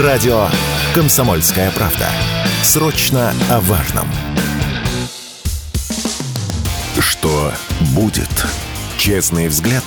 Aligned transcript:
Радио 0.00 0.48
«Комсомольская 0.94 1.70
правда». 1.72 2.08
Срочно 2.62 3.34
о 3.50 3.60
важном. 3.60 4.08
Что 6.98 7.52
будет? 7.94 8.30
Честный 8.96 9.48
взгляд 9.48 9.84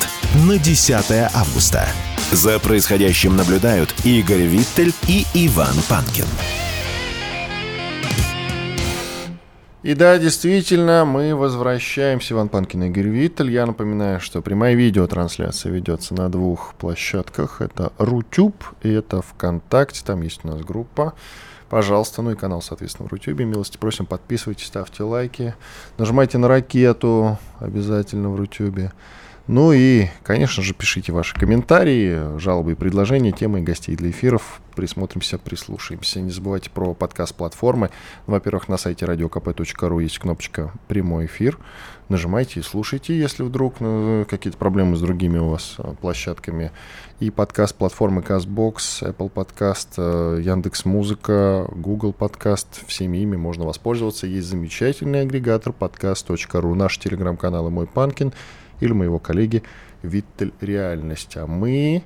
на 0.47 0.59
10 0.59 0.93
августа. 1.33 1.89
За 2.31 2.59
происходящим 2.59 3.35
наблюдают 3.35 3.95
Игорь 4.03 4.43
Виттель 4.43 4.93
и 5.07 5.25
Иван 5.33 5.73
Панкин. 5.89 6.27
И 9.85 9.93
да, 9.93 10.17
действительно, 10.17 11.05
мы 11.05 11.35
возвращаемся, 11.35 12.33
Иван 12.33 12.49
Панкин 12.49 12.85
и 12.85 12.87
Игорь 12.87 13.07
Виттель. 13.07 13.51
Я 13.51 13.67
напоминаю, 13.67 14.19
что 14.19 14.41
прямая 14.41 14.73
видеотрансляция 14.73 15.71
ведется 15.71 16.15
на 16.15 16.27
двух 16.27 16.73
площадках. 16.73 17.61
Это 17.61 17.93
Рутюб 17.99 18.55
и 18.81 18.89
это 18.89 19.21
ВКонтакте. 19.21 20.01
Там 20.03 20.23
есть 20.23 20.39
у 20.43 20.47
нас 20.47 20.61
группа. 20.61 21.13
Пожалуйста, 21.69 22.23
ну 22.23 22.31
и 22.31 22.35
канал, 22.35 22.63
соответственно, 22.63 23.07
в 23.07 23.11
Рутюбе. 23.11 23.45
Милости 23.45 23.77
просим, 23.77 24.07
подписывайтесь, 24.07 24.65
ставьте 24.65 25.03
лайки. 25.03 25.53
Нажимайте 25.99 26.39
на 26.39 26.47
ракету 26.47 27.37
обязательно 27.59 28.31
в 28.31 28.37
Рутюбе. 28.37 28.91
Ну 29.47 29.73
и, 29.73 30.07
конечно 30.23 30.63
же, 30.63 30.73
пишите 30.73 31.11
ваши 31.11 31.35
комментарии, 31.35 32.39
жалобы 32.39 32.71
и 32.71 32.75
предложения, 32.75 33.31
темы 33.31 33.59
и 33.59 33.63
гостей 33.63 33.95
для 33.95 34.09
эфиров. 34.09 34.59
Присмотримся, 34.75 35.37
прислушаемся. 35.37 36.19
Не 36.19 36.31
забывайте 36.31 36.71
про 36.71 36.95
подкаст-платформы. 36.95 37.91
Во-первых, 38.25 38.69
на 38.69 38.77
сайте 38.77 39.05
radiokp.ru 39.05 40.01
есть 40.01 40.17
кнопочка 40.17 40.73
«Прямой 40.87 41.27
эфир». 41.27 41.59
Нажимайте 42.09 42.59
и 42.59 42.63
слушайте, 42.63 43.17
если 43.17 43.43
вдруг 43.43 43.79
ну, 43.79 44.25
какие-то 44.27 44.57
проблемы 44.57 44.95
с 44.95 45.01
другими 45.01 45.37
у 45.37 45.49
вас 45.49 45.75
а, 45.77 45.93
площадками. 45.93 46.71
И 47.19 47.29
подкаст-платформы 47.29 48.21
CastBox, 48.21 48.75
Apple 49.01 49.31
Podcast, 49.31 49.89
э, 49.97 50.41
Яндекс 50.41 50.85
Музыка, 50.85 51.67
Google 51.71 52.15
Podcast. 52.17 52.67
Всеми 52.87 53.19
ими 53.19 53.35
можно 53.35 53.65
воспользоваться. 53.65 54.25
Есть 54.25 54.47
замечательный 54.47 55.21
агрегатор 55.21 55.71
podcast.ru, 55.71 56.73
наш 56.73 56.97
телеграм-канал 56.97 57.67
и 57.67 57.71
мой 57.71 57.85
Панкин– 57.85 58.33
или 58.79 58.93
моего 58.93 59.19
коллеги 59.19 59.63
Виттель 60.03 60.53
Реальность. 60.61 61.37
А 61.37 61.47
мы 61.47 62.03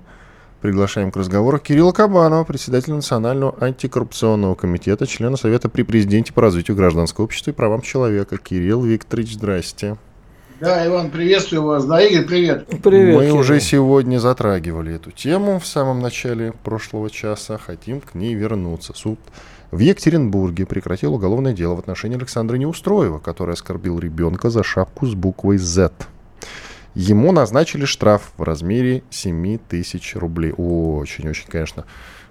приглашаем 0.61 1.11
к 1.11 1.17
разговору 1.17 1.59
Кирилла 1.59 1.91
Кабанова, 1.91 2.43
председателя 2.43 2.95
Национального 2.95 3.55
антикоррупционного 3.59 4.55
комитета, 4.55 5.07
члена 5.07 5.37
Совета 5.37 5.69
при 5.69 5.83
президенте 5.83 6.33
по 6.33 6.41
развитию 6.41 6.75
гражданского 6.75 7.25
общества 7.25 7.51
и 7.51 7.53
правам 7.53 7.81
человека. 7.81 8.37
Кирилл 8.37 8.83
Викторович, 8.83 9.33
здрасте. 9.33 9.97
Да, 10.59 10.85
Иван, 10.85 11.09
приветствую 11.09 11.63
вас. 11.63 11.85
Да, 11.85 12.01
Игорь, 12.01 12.25
привет. 12.25 12.67
Привет. 12.83 13.15
Мы 13.15 13.21
Кирилл. 13.21 13.37
уже 13.37 13.61
сегодня 13.61 14.19
затрагивали 14.19 14.93
эту 14.93 15.11
тему 15.11 15.57
в 15.57 15.65
самом 15.65 16.01
начале 16.01 16.51
прошлого 16.51 17.09
часа. 17.09 17.57
Хотим 17.57 18.01
к 18.01 18.13
ней 18.13 18.33
вернуться. 18.33 18.91
Суд 18.93 19.19
в 19.71 19.79
Екатеринбурге 19.79 20.65
прекратил 20.65 21.13
уголовное 21.13 21.53
дело 21.53 21.75
в 21.75 21.79
отношении 21.79 22.17
Александра 22.17 22.57
Неустроева, 22.57 23.19
который 23.19 23.53
оскорбил 23.53 23.99
ребенка 23.99 24.49
за 24.49 24.63
шапку 24.63 25.05
с 25.05 25.13
буквой 25.13 25.59
«З». 25.59 25.91
Ему 26.95 27.31
назначили 27.31 27.85
штраф 27.85 28.31
в 28.37 28.43
размере 28.43 29.03
7 29.11 29.59
тысяч 29.59 30.15
рублей. 30.15 30.53
Очень-очень, 30.53 31.47
конечно, 31.47 31.85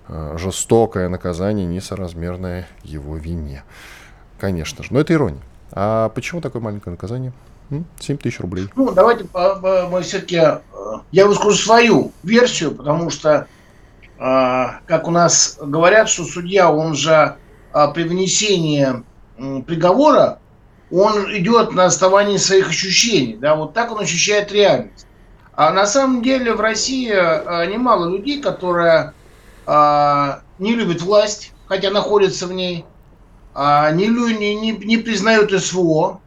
э, 0.09 0.37
жестокое 0.37 1.09
наказание, 1.09 1.65
несоразмерное 1.65 2.67
его 2.83 3.17
вине. 3.17 3.63
Конечно 4.39 4.83
же. 4.83 4.93
Но 4.93 5.01
это 5.01 5.13
ирония. 5.13 5.41
А 5.71 6.09
почему 6.09 6.41
такое 6.41 6.61
маленькое 6.61 6.93
наказание? 6.93 7.33
7 8.01 8.17
тысяч 8.17 8.41
рублей. 8.41 8.69
Ну, 8.75 8.93
давайте 8.93 9.27
мы 9.33 10.01
все-таки... 10.03 10.37
Э, 10.37 10.61
я 11.13 11.27
выскажу 11.27 11.57
свою 11.57 12.13
версию, 12.25 12.75
потому 12.75 13.11
что, 13.11 13.47
э, 14.19 14.65
как 14.87 15.07
у 15.07 15.11
нас 15.13 15.59
говорят, 15.63 16.09
что 16.09 16.25
судья, 16.25 16.73
он 16.73 16.95
же 16.95 17.37
при 17.95 18.03
вынесении 18.03 19.05
приговора 19.63 20.41
он 20.91 21.37
идет 21.37 21.73
на 21.73 21.87
основании 21.87 22.37
своих 22.37 22.69
ощущений, 22.69 23.37
да, 23.37 23.55
вот 23.55 23.75
так 23.75 23.93
он 23.93 24.01
ощущает 24.01 24.53
реальность. 24.53 25.07
А 25.55 25.73
на 25.73 25.87
самом 25.87 26.23
деле 26.23 26.55
в 26.55 26.61
России 26.61 27.11
а, 27.13 27.67
немало 27.67 28.09
людей, 28.09 28.41
которые 28.41 29.13
а, 29.67 30.43
не 30.59 30.75
любят 30.75 31.03
власть, 31.03 31.53
хотя 31.67 31.91
находятся 31.91 32.47
в 32.47 32.53
ней, 32.53 32.85
а, 33.55 33.91
не, 33.91 34.07
не, 34.07 34.55
не, 34.55 34.73
не 34.73 34.97
признают 34.99 35.51
СВО, 35.51 36.21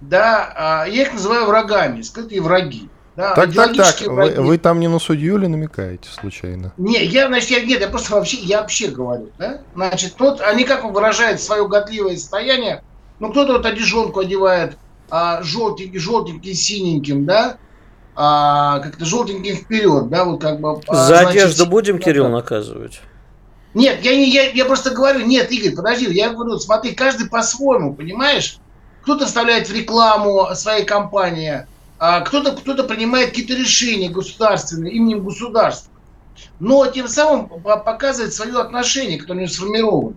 да, 0.00 0.52
а, 0.56 0.84
я 0.86 1.02
их 1.02 1.12
называю 1.12 1.46
врагами, 1.46 2.02
скрытые 2.02 2.40
враги. 2.40 2.88
Да, 3.16 3.34
так, 3.34 3.54
так, 3.54 3.76
так. 3.76 4.00
Вы, 4.00 4.30
вы 4.40 4.58
там 4.58 4.80
не 4.80 4.88
на 4.88 4.98
судью 4.98 5.38
или 5.38 5.46
намекаете 5.46 6.08
случайно? 6.10 6.72
Не, 6.76 7.04
я, 7.04 7.28
значит, 7.28 7.50
я, 7.50 7.60
нет, 7.60 7.80
я 7.80 7.88
просто 7.88 8.14
вообще, 8.14 8.38
я 8.38 8.60
вообще 8.60 8.88
говорю, 8.88 9.30
да? 9.38 9.60
Значит, 9.74 10.14
тот, 10.16 10.40
они 10.40 10.64
как 10.64 10.84
выражают 10.84 11.40
свое 11.40 11.68
годливое 11.68 12.16
состояние, 12.16 12.82
ну, 13.24 13.30
кто-то 13.30 13.54
вот 13.54 13.66
одежонку 13.66 14.20
одевает 14.20 14.76
а, 15.10 15.42
желтенький, 15.42 15.98
желтеньким, 15.98 16.54
синеньким, 16.54 17.24
да, 17.24 17.56
а, 18.14 18.80
как-то 18.80 19.04
желтеньким 19.04 19.56
вперед, 19.56 20.08
да, 20.08 20.24
вот 20.24 20.42
как 20.42 20.60
бы... 20.60 20.80
А, 20.88 20.94
За 20.94 21.06
значит, 21.06 21.30
одежду 21.30 21.66
будем, 21.66 21.98
Кирилл, 21.98 22.28
наказывать? 22.28 23.00
Нет, 23.72 24.04
я, 24.04 24.14
не, 24.14 24.28
я, 24.28 24.50
я 24.50 24.66
просто 24.66 24.90
говорю, 24.90 25.24
нет, 25.24 25.50
Игорь, 25.50 25.74
подожди, 25.74 26.06
я 26.12 26.30
говорю, 26.30 26.58
смотри, 26.58 26.92
каждый 26.92 27.28
по-своему, 27.28 27.94
понимаешь? 27.94 28.58
Кто-то 29.02 29.26
вставляет 29.26 29.68
в 29.68 29.74
рекламу 29.74 30.48
своей 30.54 30.84
компании, 30.84 31.66
а 31.98 32.20
кто-то 32.20 32.52
кто 32.52 32.84
принимает 32.84 33.30
какие-то 33.30 33.54
решения 33.54 34.10
государственные, 34.10 34.92
именем 34.92 35.24
государства. 35.24 35.92
Но 36.60 36.86
тем 36.86 37.08
самым 37.08 37.48
показывает 37.48 38.34
свое 38.34 38.60
отношение, 38.60 39.18
которое 39.18 39.38
у 39.38 39.42
него 39.42 39.52
сформировано. 39.52 40.16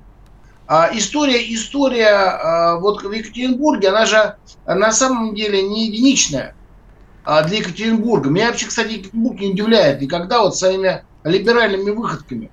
А 0.67 0.89
история, 0.91 1.53
история 1.53 2.09
а, 2.09 2.75
вот 2.75 3.01
в 3.01 3.11
Екатеринбурге, 3.11 3.87
она 3.89 4.05
же 4.05 4.35
на 4.65 4.91
самом 4.91 5.33
деле 5.33 5.61
не 5.61 5.87
единичная 5.87 6.55
а, 7.23 7.43
для 7.43 7.59
Екатеринбурга. 7.59 8.29
Меня 8.29 8.47
вообще, 8.47 8.65
кстати, 8.67 8.93
Екатеринбург 8.93 9.39
не 9.39 9.51
удивляет 9.51 10.01
никогда 10.01 10.41
вот 10.41 10.57
своими 10.57 11.05
либеральными 11.23 11.91
выходками. 11.91 12.51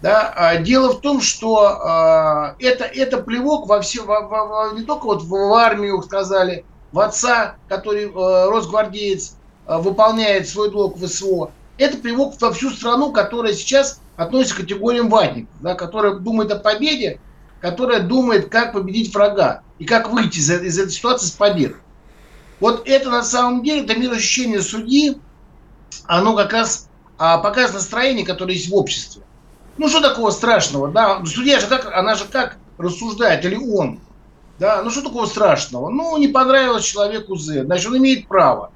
Да? 0.00 0.56
Дело 0.60 0.94
в 0.94 1.00
том, 1.00 1.20
что 1.20 2.56
это, 2.58 2.84
это 2.84 3.18
плевок 3.18 3.68
во 3.68 3.80
все, 3.82 4.02
во, 4.02 4.22
во, 4.22 4.72
не 4.72 4.82
только 4.82 5.04
вот 5.04 5.22
в, 5.22 5.28
в 5.28 5.54
армию, 5.54 6.02
сказали, 6.02 6.64
в 6.90 6.98
отца, 6.98 7.54
который 7.68 8.10
росгвардеец, 8.12 9.36
выполняет 9.66 10.48
свой 10.48 10.72
долг 10.72 10.96
в 10.96 11.06
СВО. 11.06 11.52
Это 11.78 11.98
плевок 11.98 12.34
во 12.40 12.52
всю 12.52 12.70
страну, 12.70 13.12
которая 13.12 13.52
сейчас 13.52 14.00
относится 14.16 14.56
к 14.56 14.60
категориям 14.62 15.08
ватников, 15.08 15.54
да, 15.60 15.74
которая 15.74 16.14
думает 16.14 16.50
о 16.50 16.58
победе, 16.58 17.20
которая 17.62 18.00
думает, 18.00 18.50
как 18.50 18.72
победить 18.72 19.14
врага 19.14 19.62
и 19.78 19.86
как 19.86 20.10
выйти 20.10 20.38
из, 20.38 20.50
из 20.50 20.78
этой 20.78 20.90
ситуации 20.90 21.26
с 21.26 21.30
победой. 21.30 21.78
Вот 22.60 22.82
это 22.86 23.08
на 23.08 23.22
самом 23.22 23.62
деле, 23.62 23.84
это 23.84 23.94
мир 23.94 24.12
ощущения 24.12 24.60
судьи, 24.60 25.16
оно 26.04 26.34
как 26.34 26.52
раз 26.52 26.88
а, 27.18 27.38
показывает 27.38 27.74
настроение, 27.74 28.26
которое 28.26 28.54
есть 28.54 28.68
в 28.68 28.74
обществе. 28.74 29.22
Ну, 29.78 29.88
что 29.88 30.00
такого 30.00 30.30
страшного, 30.30 30.88
да? 30.88 31.24
Судья 31.24 31.60
же 31.60 31.66
как, 31.68 31.86
она 31.94 32.14
же 32.16 32.24
как 32.24 32.56
рассуждает, 32.78 33.44
или 33.44 33.56
он, 33.56 34.00
да? 34.58 34.82
Ну, 34.82 34.90
что 34.90 35.02
такого 35.02 35.26
страшного? 35.26 35.88
Ну, 35.88 36.16
не 36.18 36.28
понравилось 36.28 36.84
человеку 36.84 37.36
Z, 37.36 37.64
значит, 37.64 37.86
он 37.86 37.98
имеет 37.98 38.26
право. 38.26 38.72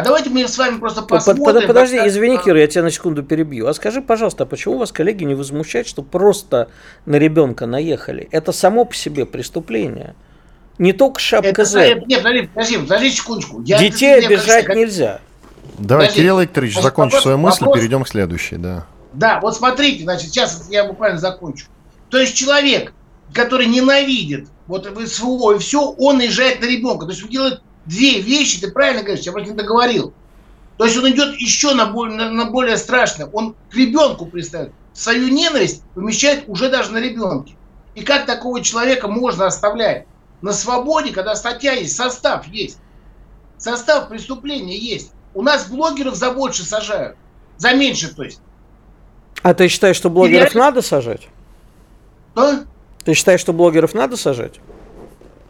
А 0.00 0.04
давайте 0.04 0.30
мы 0.30 0.46
с 0.46 0.56
вами 0.56 0.78
просто 0.78 1.02
посмотрим... 1.02 1.44
Под, 1.44 1.66
подожди, 1.66 1.98
как... 1.98 2.06
извини, 2.06 2.38
Кира, 2.38 2.60
я 2.60 2.66
тебя 2.66 2.82
на 2.82 2.90
секунду 2.90 3.22
перебью. 3.22 3.66
А 3.66 3.74
скажи, 3.74 4.00
пожалуйста, 4.00 4.44
а 4.44 4.46
почему 4.46 4.78
вас 4.78 4.92
коллеги 4.92 5.24
не 5.24 5.34
возмущают, 5.34 5.86
что 5.86 6.02
просто 6.02 6.68
на 7.06 7.16
ребенка 7.16 7.66
наехали? 7.66 8.28
Это 8.30 8.52
само 8.52 8.84
по 8.84 8.94
себе 8.94 9.26
преступление. 9.26 10.14
Не 10.78 10.92
только 10.92 11.20
шапка 11.20 11.48
это, 11.48 11.64
Z. 11.64 12.02
Нет, 12.06 12.22
подожди, 12.22 12.48
подожди, 12.54 12.78
подожди 12.78 13.10
секундочку. 13.10 13.62
Я, 13.62 13.78
Детей 13.78 14.24
обижать 14.24 14.64
как... 14.64 14.76
нельзя. 14.76 15.20
Давай, 15.78 16.06
подожди. 16.06 16.20
Кирилл 16.20 16.40
Викторович, 16.40 16.72
значит, 16.72 16.84
закончи 16.84 17.12
вопрос, 17.12 17.22
свою 17.22 17.38
мысль, 17.38 17.64
вопрос... 17.64 17.78
перейдем 17.78 18.04
к 18.04 18.08
следующей, 18.08 18.56
да. 18.56 18.86
Да, 19.12 19.40
вот 19.40 19.56
смотрите, 19.56 20.04
значит, 20.04 20.30
сейчас 20.30 20.66
я 20.70 20.84
буквально 20.84 21.18
закончу. 21.18 21.66
То 22.08 22.18
есть 22.18 22.34
человек, 22.34 22.94
который 23.32 23.66
ненавидит 23.66 24.48
вот 24.66 24.88
СВО 25.06 25.56
и 25.56 25.58
все, 25.58 25.82
он 25.82 26.18
наезжает 26.18 26.60
на 26.60 26.66
ребенка. 26.66 27.04
То 27.04 27.12
есть 27.12 27.24
он 27.24 27.30
делает 27.30 27.62
две 27.90 28.20
вещи, 28.20 28.60
ты 28.60 28.70
правильно 28.70 29.02
говоришь, 29.02 29.24
я 29.24 29.32
просто 29.32 29.50
не 29.50 29.56
договорил. 29.56 30.14
То 30.78 30.84
есть 30.86 30.96
он 30.96 31.10
идет 31.10 31.34
еще 31.34 31.74
на, 31.74 31.86
более, 31.86 32.16
на, 32.16 32.30
на 32.30 32.44
более 32.46 32.76
страшное. 32.76 33.26
Он 33.26 33.54
к 33.70 33.74
ребенку 33.74 34.26
пристает. 34.26 34.72
Свою 34.94 35.28
ненависть 35.28 35.82
помещает 35.94 36.44
уже 36.46 36.70
даже 36.70 36.90
на 36.92 36.98
ребенке. 36.98 37.54
И 37.94 38.02
как 38.02 38.24
такого 38.24 38.62
человека 38.62 39.08
можно 39.08 39.46
оставлять 39.46 40.06
на 40.40 40.52
свободе, 40.52 41.12
когда 41.12 41.34
статья 41.34 41.72
есть, 41.72 41.96
состав 41.96 42.46
есть. 42.46 42.78
Состав 43.58 44.08
преступления 44.08 44.78
есть. 44.78 45.12
У 45.34 45.42
нас 45.42 45.66
блогеров 45.66 46.14
за 46.14 46.30
больше 46.30 46.64
сажают. 46.64 47.16
За 47.58 47.74
меньше, 47.74 48.14
то 48.14 48.22
есть. 48.22 48.40
А 49.42 49.52
ты 49.52 49.68
считаешь, 49.68 49.96
что 49.96 50.08
блогеров 50.08 50.54
я... 50.54 50.60
надо 50.60 50.80
сажать? 50.80 51.28
Что? 52.32 52.64
Ты 53.04 53.14
считаешь, 53.14 53.40
что 53.40 53.52
блогеров 53.52 53.92
надо 53.92 54.16
сажать? 54.16 54.60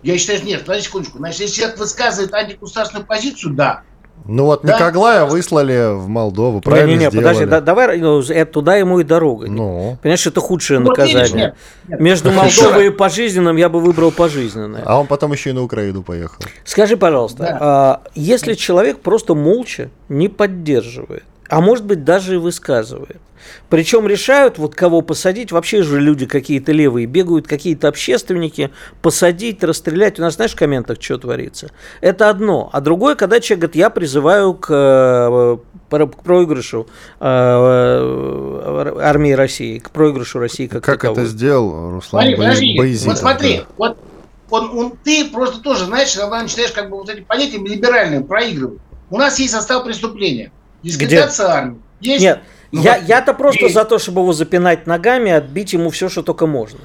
Я 0.02 0.17
считаю, 0.19 0.43
нет, 0.44 0.61
подожди 0.64 0.87
секундочку. 0.87 1.19
Значит, 1.19 1.41
если 1.41 1.55
человек 1.56 1.79
высказывает 1.79 2.32
антигосударственную 2.32 3.06
позицию, 3.06 3.55
да. 3.55 3.82
Ну 4.26 4.44
вот 4.44 4.61
Да. 4.62 4.75
Никоглая 4.75 5.25
выслали 5.25 5.94
в 5.94 6.06
Молдову, 6.08 6.61
правильно 6.61 6.88
Не-не-не, 6.91 7.08
сделали. 7.11 7.25
подожди, 7.25 7.44
да- 7.47 7.61
давай 7.62 7.99
ну, 7.99 8.20
это 8.20 8.52
туда 8.52 8.76
ему 8.76 9.00
и 9.00 9.05
дорога. 9.05 9.47
Ну, 9.50 9.97
Понимаешь, 10.02 10.26
это 10.26 10.41
худшее 10.41 10.79
видишь, 10.81 10.91
наказание. 10.99 11.44
нет, 11.47 11.55
нет. 11.88 12.00
Между 12.00 12.29
Еще 12.29 12.38
Молдовой 12.62 12.87
и 12.88 12.91
пожизненным 12.91 13.56
я 13.56 13.70
бы 13.70 13.81
выбрал 13.81 14.11
пожизненное. 14.11 14.82
а 14.85 15.00
он 15.00 15.06
потом 15.06 15.32
еще 15.32 15.50
и 15.50 15.52
на 15.55 15.62
Украину 15.62 16.03
поехал. 16.03 16.37
Скажи, 16.64 16.99
пожалуйста, 16.99 17.38
Да. 17.44 17.58
а, 17.61 18.03
если 18.14 18.53
человек 18.55 19.00
просто 19.00 19.35
молча 19.35 19.88
не 20.11 20.29
поддерживает, 20.29 21.25
а 21.50 21.61
может 21.61 21.85
быть 21.85 22.05
даже 22.05 22.35
и 22.35 22.38
высказывает, 22.38 23.20
причем 23.69 24.06
решают, 24.06 24.58
вот 24.58 24.75
кого 24.75 25.00
посадить, 25.02 25.50
вообще 25.50 25.82
же 25.82 26.00
люди 26.00 26.26
какие-то 26.26 26.73
левые, 26.73 27.06
бегают 27.06 27.49
какие-то 27.49 27.88
общественники, 27.88 28.70
посадить, 29.02 29.64
расстрелять. 29.64 30.19
У 30.19 30.23
нас, 30.23 30.35
знаешь, 30.37 30.52
в 30.52 30.56
комментах 30.56 30.99
что 31.02 31.19
творится? 31.19 31.70
Это 32.00 32.29
одно. 32.29 32.70
А 32.73 32.81
другое, 32.81 33.14
когда 33.17 33.41
человек 33.41 33.62
говорит, 33.62 33.76
я 33.76 33.91
призываю 33.91 34.55
к, 34.55 34.69
э, 34.70 35.56
к 36.06 36.23
проигрышу 36.23 36.87
э, 37.19 38.99
армии 39.03 39.32
России, 39.32 39.79
к 39.79 39.91
проигрышу 39.91 40.38
России 40.38 40.67
как, 40.67 40.85
Как 40.85 40.96
это 41.05 41.08
таковой. 41.08 41.26
сделал 41.26 41.91
Руслан 41.91 42.23
Смотри, 42.23 42.37
Бо- 42.37 42.43
подожди, 42.44 42.79
Боязидов, 42.79 43.06
вот 43.14 43.19
смотри, 43.19 43.56
да. 43.58 43.64
вот 43.76 43.99
он, 44.50 44.79
он- 44.79 44.93
ты 45.03 45.29
просто 45.31 45.61
тоже, 45.62 45.85
знаешь, 45.87 46.14
когда 46.14 46.43
начинаешь 46.43 46.73
как 46.73 46.91
бы 46.91 46.96
вот 46.99 47.08
эти 47.08 47.20
понятия 47.23 47.58
либеральные 47.58 48.20
проигрывать. 48.23 48.79
У 49.11 49.17
нас 49.17 49.38
есть 49.38 49.53
состав 49.53 49.85
преступления. 49.85 50.53
Дискредитация 50.82 51.49
армии. 51.49 51.81
Есть, 52.00 52.23
Нет, 52.23 52.41
ну, 52.73 52.82
я, 52.82 52.99
вот 52.99 53.09
я-то 53.09 53.35
просто 53.35 53.65
есть. 53.65 53.75
за 53.75 53.85
то, 53.85 53.99
чтобы 53.99 54.23
его 54.23 54.32
запинать 54.32 54.87
ногами, 54.87 55.31
отбить 55.31 55.73
ему 55.73 55.91
все, 55.91 56.09
что 56.09 56.23
только 56.23 56.47
можно. 56.47 56.81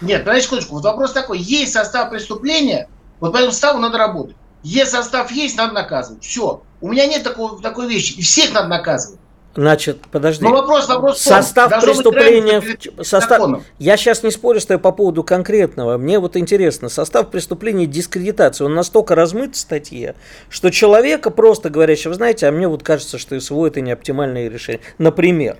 Нет, 0.00 0.24
подожди 0.24 0.44
секундочку. 0.44 0.74
Вот 0.74 0.84
вопрос 0.84 1.12
такой. 1.12 1.38
Есть 1.38 1.72
состав 1.72 2.10
преступления, 2.10 2.88
вот 3.20 3.32
по 3.32 3.36
этому 3.36 3.52
составу 3.52 3.78
надо 3.78 3.98
работать. 3.98 4.36
Если 4.62 4.90
состав 4.90 5.30
есть, 5.30 5.56
надо 5.56 5.72
наказывать. 5.72 6.22
Все. 6.24 6.62
У 6.80 6.88
меня 6.88 7.06
нет 7.06 7.22
такого, 7.22 7.60
такой 7.62 7.88
вещи. 7.88 8.12
И 8.14 8.22
всех 8.22 8.52
надо 8.52 8.68
наказывать. 8.68 9.20
Значит, 9.56 10.02
подожди. 10.12 10.44
Но 10.44 10.52
вопрос, 10.52 10.88
вопрос 10.88 11.20
Состав 11.20 11.70
должно 11.70 11.92
преступления, 11.92 12.60
в- 12.60 13.04
состав, 13.04 13.30
законом. 13.40 13.64
я 13.80 13.96
сейчас 13.96 14.22
не 14.22 14.30
спорю 14.30 14.60
с 14.60 14.66
тобой 14.66 14.80
по 14.80 14.92
поводу 14.92 15.24
конкретного. 15.24 15.98
Мне 15.98 16.20
вот 16.20 16.36
интересно, 16.36 16.88
состав 16.88 17.30
преступления 17.30 17.86
дискредитации, 17.86 18.62
он 18.64 18.74
настолько 18.74 19.16
размыт 19.16 19.56
в 19.56 19.58
статье, 19.58 20.14
что 20.50 20.70
человека 20.70 21.30
просто 21.30 21.68
говорящего, 21.68 22.14
знаете, 22.14 22.46
а 22.46 22.52
мне 22.52 22.68
вот 22.68 22.84
кажется, 22.84 23.18
что 23.18 23.38
СВО 23.40 23.66
это 23.66 23.80
не 23.80 23.90
оптимальное 23.90 24.48
решение. 24.48 24.80
Например, 24.98 25.56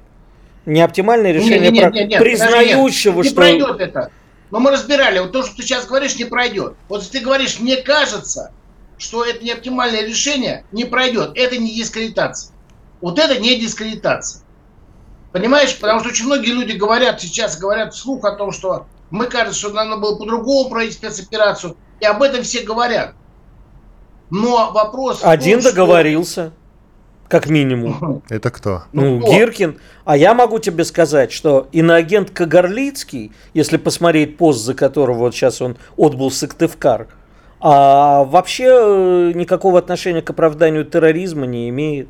не 0.66 0.82
оптимальное 0.82 1.32
решение 1.32 1.58
Не-не-не, 1.70 1.80
про- 1.80 1.90
не-не, 1.90 2.18
подожди, 2.18 2.24
признающего, 2.24 3.22
не 3.22 3.28
что... 3.28 3.36
пройдет 3.36 3.80
это. 3.80 4.10
Но 4.52 4.60
мы 4.60 4.70
разбирали, 4.70 5.18
вот 5.18 5.32
то, 5.32 5.42
что 5.42 5.56
ты 5.56 5.62
сейчас 5.62 5.86
говоришь, 5.86 6.16
не 6.16 6.24
пройдет. 6.26 6.74
Вот 6.88 7.02
если 7.02 7.18
ты 7.18 7.24
говоришь, 7.24 7.58
мне 7.58 7.76
кажется, 7.76 8.52
что 8.98 9.24
это 9.24 9.42
не 9.44 9.50
оптимальное 9.52 10.06
решение, 10.06 10.64
не 10.70 10.84
пройдет. 10.84 11.32
Это 11.34 11.56
не 11.56 11.74
дискредитация. 11.74 12.52
Вот 13.00 13.18
это 13.18 13.38
не 13.38 13.58
дискредитация. 13.58 14.42
Понимаешь? 15.32 15.78
Потому 15.78 16.00
что 16.00 16.08
очень 16.08 16.26
многие 16.26 16.50
люди 16.50 16.72
говорят 16.72 17.20
сейчас, 17.20 17.58
говорят 17.58 17.94
вслух 17.94 18.24
о 18.24 18.32
том, 18.32 18.52
что 18.52 18.86
мы 19.10 19.26
кажется, 19.26 19.58
что 19.58 19.70
надо 19.70 19.96
было 19.96 20.16
по-другому 20.16 20.68
проводить 20.68 20.94
спецоперацию. 20.94 21.76
И 22.00 22.04
об 22.04 22.22
этом 22.22 22.42
все 22.42 22.62
говорят. 22.62 23.14
Но 24.30 24.70
вопрос... 24.72 25.18
в 25.18 25.20
том, 25.22 25.30
Один 25.30 25.60
что- 25.60 25.70
договорился, 25.70 26.52
как 27.28 27.48
минимум. 27.48 28.22
Это 28.28 28.50
кто? 28.50 28.84
Ну, 28.92 29.20
кто? 29.20 29.32
Гиркин. 29.32 29.78
А 30.04 30.16
я 30.16 30.34
могу 30.34 30.58
тебе 30.58 30.84
сказать, 30.84 31.30
что 31.32 31.68
иноагент 31.72 32.30
Кагарлицкий, 32.30 33.32
если 33.54 33.76
посмотреть 33.76 34.36
пост, 34.36 34.60
за 34.60 34.74
которого 34.74 35.18
вот 35.18 35.34
сейчас 35.34 35.62
он 35.62 35.76
отбыл 35.96 36.30
Сыктывкар, 36.30 37.08
а 37.60 38.24
вообще 38.24 38.64
э, 38.64 39.32
никакого 39.34 39.78
отношения 39.78 40.22
к 40.22 40.30
оправданию 40.30 40.84
терроризма 40.84 41.46
не 41.46 41.68
имеет. 41.68 42.08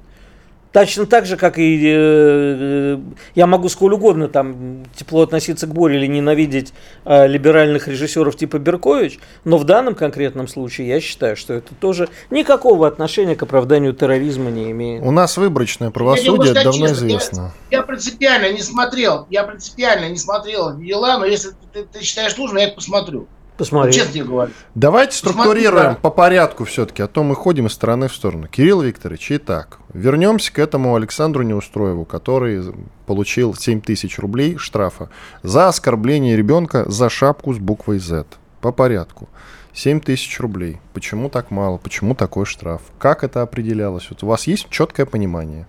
Точно 0.72 1.05
так 1.05 1.26
же, 1.26 1.37
как 1.37 1.58
и 1.58 1.84
э, 1.84 1.90
э, 1.93 2.99
я 3.34 3.46
могу 3.49 3.69
сколь 3.69 3.93
угодно 3.94 4.28
там 4.28 4.84
тепло 4.94 5.22
относиться 5.22 5.67
к 5.67 5.72
Боре 5.72 5.96
или 5.96 6.06
ненавидеть 6.06 6.72
э, 7.05 7.26
либеральных 7.26 7.88
режиссеров 7.88 8.37
типа 8.37 8.58
Беркович, 8.58 9.19
но 9.44 9.58
в 9.58 9.64
данном 9.64 9.96
конкретном 9.96 10.46
случае 10.46 10.87
я 10.87 11.00
считаю, 11.00 11.37
что 11.37 11.55
это 11.55 11.75
тоже 11.75 12.08
никакого 12.31 12.87
отношения 12.87 13.34
к 13.34 13.43
оправданию 13.43 13.94
терроризма 13.94 14.50
не 14.50 14.70
имеет. 14.70 15.02
У 15.02 15.11
нас 15.11 15.37
выборочное 15.37 15.90
правосудие, 15.90 16.37
сказать 16.55 16.64
давно 16.64 16.87
честно, 16.87 17.05
я- 17.05 17.08
известно. 17.08 17.52
Я 17.72 17.82
принципиально 17.82 18.52
не 18.52 18.62
смотрел, 18.62 19.26
я 19.28 19.43
принципиально 19.43 20.08
не 20.08 20.17
смотрел 20.19 20.76
дела, 20.76 21.19
но 21.19 21.25
если 21.25 21.50
ты, 21.72 21.84
ты 21.84 22.00
считаешь 22.05 22.37
нужно, 22.37 22.58
я 22.58 22.67
это 22.67 22.76
посмотрю. 22.76 23.26
Посмотри. 23.60 23.92
Честно 23.92 24.12
тебе 24.14 24.24
говорю. 24.24 24.52
Давайте 24.74 25.16
структурируем 25.18 25.82
Смотри, 25.82 25.94
да. 25.94 26.00
по 26.00 26.10
порядку 26.10 26.64
все-таки, 26.64 27.02
а 27.02 27.06
то 27.06 27.22
мы 27.22 27.34
ходим 27.34 27.66
из 27.66 27.72
стороны 27.72 28.08
в 28.08 28.14
сторону. 28.14 28.48
Кирилл 28.48 28.80
Викторович, 28.80 29.32
итак, 29.32 29.80
вернемся 29.92 30.50
к 30.50 30.58
этому 30.58 30.96
Александру 30.96 31.42
Неустроеву, 31.42 32.06
который 32.06 32.62
получил 33.04 33.54
7 33.54 33.82
тысяч 33.82 34.18
рублей 34.18 34.56
штрафа 34.56 35.10
за 35.42 35.68
оскорбление 35.68 36.36
ребенка 36.36 36.90
за 36.90 37.10
шапку 37.10 37.52
с 37.52 37.58
буквой 37.58 37.98
Z. 37.98 38.24
По 38.62 38.72
порядку. 38.72 39.28
7 39.74 40.00
тысяч 40.00 40.40
рублей. 40.40 40.80
Почему 40.94 41.28
так 41.28 41.50
мало? 41.50 41.76
Почему 41.76 42.14
такой 42.14 42.46
штраф? 42.46 42.80
Как 42.98 43.24
это 43.24 43.42
определялось? 43.42 44.06
Вот 44.08 44.22
у 44.22 44.26
вас 44.26 44.46
есть 44.46 44.70
четкое 44.70 45.04
понимание? 45.04 45.66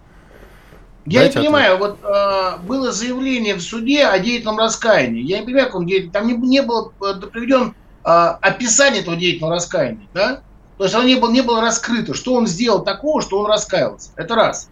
Я 1.06 1.22
Дайте 1.22 1.40
не 1.40 1.46
понимаю, 1.46 1.78
вот 1.80 2.00
э, 2.04 2.58
было 2.68 2.92
заявление 2.92 3.56
в 3.56 3.62
суде 3.62 4.06
о 4.06 4.20
деятельном 4.20 4.60
раскаянии. 4.60 5.24
Я 5.24 5.40
не 5.40 5.46
понимаю, 5.46 5.66
как 5.68 5.76
он 5.76 5.88
деятель. 5.88 6.12
Там 6.12 6.28
не, 6.28 6.34
не 6.34 6.62
было 6.62 6.92
э, 7.02 7.14
приведен 7.32 7.74
э, 8.04 8.08
описание 8.08 9.02
этого 9.02 9.16
деятельного 9.16 9.56
раскаяния, 9.56 10.08
да? 10.14 10.42
То 10.78 10.84
есть 10.84 10.96
оно 10.96 11.04
не 11.04 11.16
было, 11.16 11.32
не 11.32 11.42
было 11.42 11.62
раскрыто, 11.62 12.14
что 12.14 12.36
он 12.36 12.46
сделал 12.46 12.84
такого, 12.84 13.22
что 13.22 13.40
он 13.40 13.48
раскаялся. 13.48 14.12
Это 14.16 14.36
раз. 14.36 14.70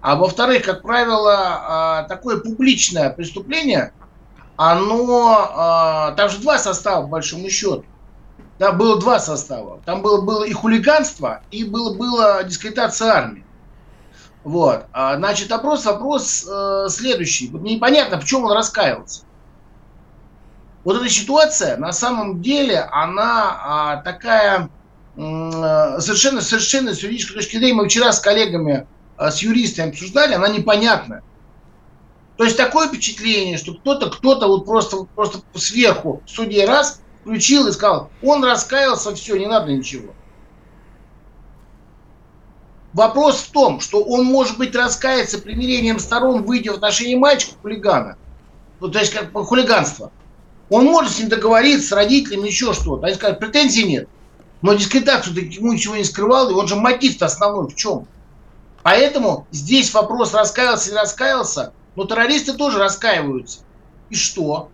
А 0.00 0.14
во-вторых, 0.16 0.64
как 0.64 0.82
правило, 0.82 2.04
э, 2.04 2.08
такое 2.08 2.38
публичное 2.38 3.10
преступление, 3.10 3.92
оно... 4.56 6.10
э, 6.12 6.16
там 6.16 6.28
же 6.28 6.38
два 6.38 6.58
состава, 6.58 7.02
по 7.02 7.08
большому 7.08 7.50
счету. 7.50 7.84
Да, 8.60 8.70
было 8.70 9.00
два 9.00 9.18
состава. 9.18 9.80
Там 9.84 10.02
было, 10.02 10.20
было 10.20 10.44
и 10.44 10.52
хулиганство, 10.52 11.42
и 11.50 11.64
было, 11.64 11.94
было 11.94 12.44
дискредитация 12.44 13.12
армии. 13.12 13.44
Вот. 14.44 14.84
А, 14.92 15.16
значит, 15.16 15.50
вопрос, 15.50 15.86
вопрос 15.86 16.46
э, 16.46 16.86
следующий. 16.90 17.48
Вот 17.48 17.62
мне 17.62 17.76
непонятно, 17.76 18.20
в 18.20 18.24
чем 18.24 18.44
он 18.44 18.52
раскаялся. 18.52 19.22
Вот 20.84 20.98
эта 20.98 21.08
ситуация, 21.08 21.78
на 21.78 21.92
самом 21.92 22.42
деле, 22.42 22.80
она 22.92 23.58
а, 23.64 23.96
такая 24.02 24.68
э, 25.16 25.20
совершенно, 25.98 26.42
совершенно 26.42 26.94
с 26.94 27.02
юридической 27.02 27.34
точки 27.36 27.56
зрения, 27.56 27.72
мы 27.72 27.88
вчера 27.88 28.12
с 28.12 28.20
коллегами, 28.20 28.86
а, 29.16 29.30
с 29.30 29.40
юристами 29.40 29.88
обсуждали, 29.88 30.34
она 30.34 30.48
непонятна. 30.48 31.22
То 32.36 32.44
есть 32.44 32.58
такое 32.58 32.88
впечатление, 32.88 33.56
что 33.56 33.72
кто-то, 33.72 34.10
кто-то 34.10 34.46
вот 34.46 34.66
просто, 34.66 35.04
просто 35.14 35.38
сверху 35.54 36.22
в 36.26 36.30
суде 36.30 36.66
раз 36.66 37.00
включил 37.22 37.66
и 37.68 37.72
сказал, 37.72 38.10
он 38.22 38.44
раскаялся, 38.44 39.14
все, 39.14 39.36
не 39.36 39.46
надо 39.46 39.72
ничего. 39.72 40.12
Вопрос 42.94 43.40
в 43.40 43.50
том, 43.50 43.80
что 43.80 44.02
он 44.02 44.24
может 44.24 44.56
быть 44.56 44.74
раскаяться 44.74 45.38
примирением 45.38 45.98
сторон, 45.98 46.44
выйдя 46.44 46.70
в 46.72 46.76
отношении 46.76 47.16
мальчика 47.16 47.56
хулигана. 47.60 48.16
Ну, 48.78 48.88
то 48.88 49.00
есть 49.00 49.12
как 49.12 49.32
бы 49.32 49.44
хулиганство. 49.44 50.12
Он 50.70 50.84
может 50.84 51.12
с 51.12 51.18
ним 51.18 51.28
договориться, 51.28 51.88
с 51.88 51.92
родителями, 51.92 52.46
еще 52.46 52.72
что-то. 52.72 53.06
Они 53.06 53.16
скажут, 53.16 53.40
претензий 53.40 53.84
нет. 53.84 54.08
Но 54.62 54.74
дискредитацию 54.74 55.34
ему 55.34 55.72
ничего 55.72 55.96
не 55.96 56.04
скрывал, 56.04 56.50
и 56.50 56.54
он 56.54 56.68
же 56.68 56.76
мотив-то 56.76 57.26
основной 57.26 57.68
в 57.68 57.74
чем? 57.74 58.06
Поэтому 58.84 59.46
здесь 59.50 59.92
вопрос, 59.92 60.32
раскаялся 60.32 60.90
или 60.90 60.96
раскаялся, 60.96 61.72
но 61.96 62.04
террористы 62.04 62.52
тоже 62.52 62.78
раскаиваются. 62.78 63.60
И 64.08 64.14
что? 64.14 64.68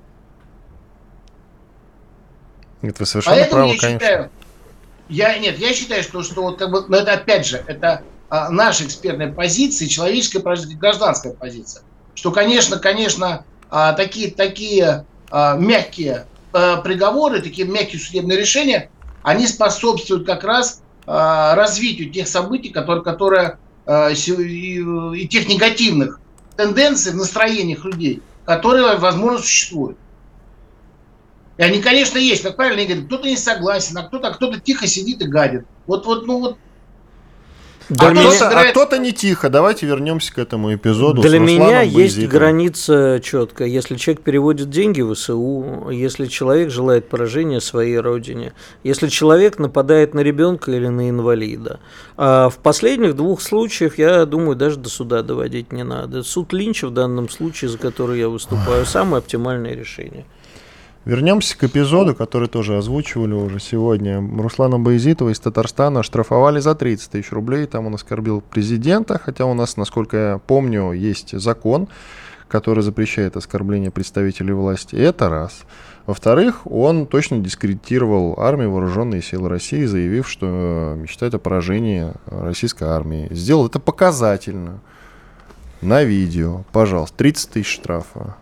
Это 2.82 2.96
вы 2.98 3.06
совершенно 3.06 3.36
Поэтому 3.36 3.62
правы, 3.62 3.74
я 3.74 3.80
конечно. 3.80 4.06
считаю, 4.06 4.30
я, 5.10 5.36
нет, 5.38 5.58
я 5.58 5.74
считаю, 5.74 6.02
что, 6.02 6.22
что 6.22 6.42
вот 6.42 6.58
как 6.58 6.70
бы, 6.70 6.84
но 6.88 6.98
это 6.98 7.12
опять 7.12 7.46
же, 7.46 7.62
это 7.66 8.02
а, 8.28 8.50
наша 8.50 8.84
экспертная 8.84 9.32
позиция, 9.32 9.88
человеческая 9.88 10.40
гражданская 10.76 11.34
позиция. 11.34 11.82
Что, 12.14 12.30
конечно, 12.30 12.78
конечно, 12.78 13.44
а, 13.68 13.92
такие, 13.92 14.30
такие 14.30 15.04
а, 15.30 15.56
мягкие 15.56 16.26
а, 16.52 16.76
приговоры, 16.76 17.42
такие 17.42 17.66
мягкие 17.66 18.00
судебные 18.00 18.38
решения, 18.38 18.90
они 19.22 19.46
способствуют 19.46 20.26
как 20.26 20.44
раз 20.44 20.80
а, 21.06 21.54
развитию 21.56 22.10
тех 22.10 22.28
событий, 22.28 22.70
которые, 22.70 23.02
которые 23.02 23.58
а, 23.86 24.10
и, 24.10 24.78
и 25.16 25.28
тех 25.28 25.48
негативных 25.48 26.20
тенденций 26.56 27.12
в 27.12 27.16
настроениях 27.16 27.84
людей, 27.84 28.22
которые, 28.44 28.96
возможно, 28.96 29.38
существуют. 29.38 29.98
И 31.60 31.62
они, 31.62 31.82
конечно, 31.82 32.16
есть, 32.16 32.42
как 32.42 32.56
правильно, 32.56 32.82
говорят, 32.86 33.04
кто-то 33.04 33.28
не 33.28 33.36
согласен, 33.36 33.98
а 33.98 34.04
кто-то 34.04 34.30
кто 34.30 34.50
тихо 34.56 34.86
сидит 34.86 35.20
и 35.20 35.26
гадит. 35.26 35.66
Вот, 35.86 36.06
вот, 36.06 36.26
ну 36.26 36.40
вот. 36.40 36.56
Для 37.90 38.08
а 38.08 38.12
меня... 38.12 38.30
кто-то, 38.30 38.48
а 38.48 38.64
кто-то 38.70 38.98
не 38.98 39.12
тихо. 39.12 39.50
Давайте 39.50 39.84
вернемся 39.84 40.32
к 40.32 40.38
этому 40.38 40.74
эпизоду. 40.74 41.20
Для 41.20 41.38
меня 41.38 41.82
есть 41.82 42.18
граница 42.28 43.20
четкая. 43.22 43.68
Если 43.68 43.96
человек 43.96 44.22
переводит 44.22 44.70
деньги 44.70 45.02
в 45.02 45.14
СУ, 45.14 45.90
если 45.90 46.28
человек 46.28 46.70
желает 46.70 47.10
поражения 47.10 47.60
своей 47.60 47.98
родине, 47.98 48.54
если 48.82 49.08
человек 49.08 49.58
нападает 49.58 50.14
на 50.14 50.20
ребенка 50.20 50.72
или 50.72 50.86
на 50.86 51.10
инвалида. 51.10 51.78
А 52.16 52.48
в 52.48 52.56
последних 52.56 53.16
двух 53.16 53.42
случаях, 53.42 53.98
я 53.98 54.24
думаю, 54.24 54.56
даже 54.56 54.76
до 54.76 54.88
суда 54.88 55.22
доводить 55.22 55.72
не 55.72 55.84
надо. 55.84 56.22
Суд 56.22 56.54
Линча 56.54 56.86
в 56.86 56.94
данном 56.94 57.28
случае, 57.28 57.68
за 57.68 57.76
который 57.76 58.18
я 58.18 58.30
выступаю, 58.30 58.86
самое 58.86 59.18
оптимальное 59.18 59.74
решение. 59.74 60.24
Вернемся 61.06 61.56
к 61.56 61.64
эпизоду, 61.64 62.14
который 62.14 62.48
тоже 62.48 62.76
озвучивали 62.76 63.32
уже 63.32 63.58
сегодня. 63.58 64.20
Руслана 64.20 64.78
Боязитова 64.78 65.30
из 65.30 65.40
Татарстана 65.40 66.02
штрафовали 66.02 66.60
за 66.60 66.74
30 66.74 67.10
тысяч 67.10 67.32
рублей. 67.32 67.66
Там 67.66 67.86
он 67.86 67.94
оскорбил 67.94 68.42
президента, 68.42 69.18
хотя 69.18 69.46
у 69.46 69.54
нас, 69.54 69.78
насколько 69.78 70.16
я 70.16 70.38
помню, 70.38 70.92
есть 70.92 71.38
закон, 71.38 71.88
который 72.48 72.82
запрещает 72.82 73.36
оскорбление 73.36 73.90
представителей 73.90 74.52
власти. 74.52 74.94
Это 74.94 75.30
раз. 75.30 75.60
Во-вторых, 76.04 76.66
он 76.66 77.06
точно 77.06 77.38
дискредитировал 77.38 78.38
армию 78.38 78.70
вооруженные 78.70 79.22
силы 79.22 79.48
России, 79.48 79.86
заявив, 79.86 80.28
что 80.28 80.94
мечтает 80.98 81.34
о 81.34 81.38
поражении 81.38 82.12
российской 82.26 82.84
армии. 82.84 83.28
Сделал 83.30 83.66
это 83.68 83.80
показательно. 83.80 84.80
На 85.80 86.04
видео. 86.04 86.64
Пожалуйста, 86.72 87.16
30 87.16 87.50
тысяч 87.52 87.74
штрафа. 87.74 88.36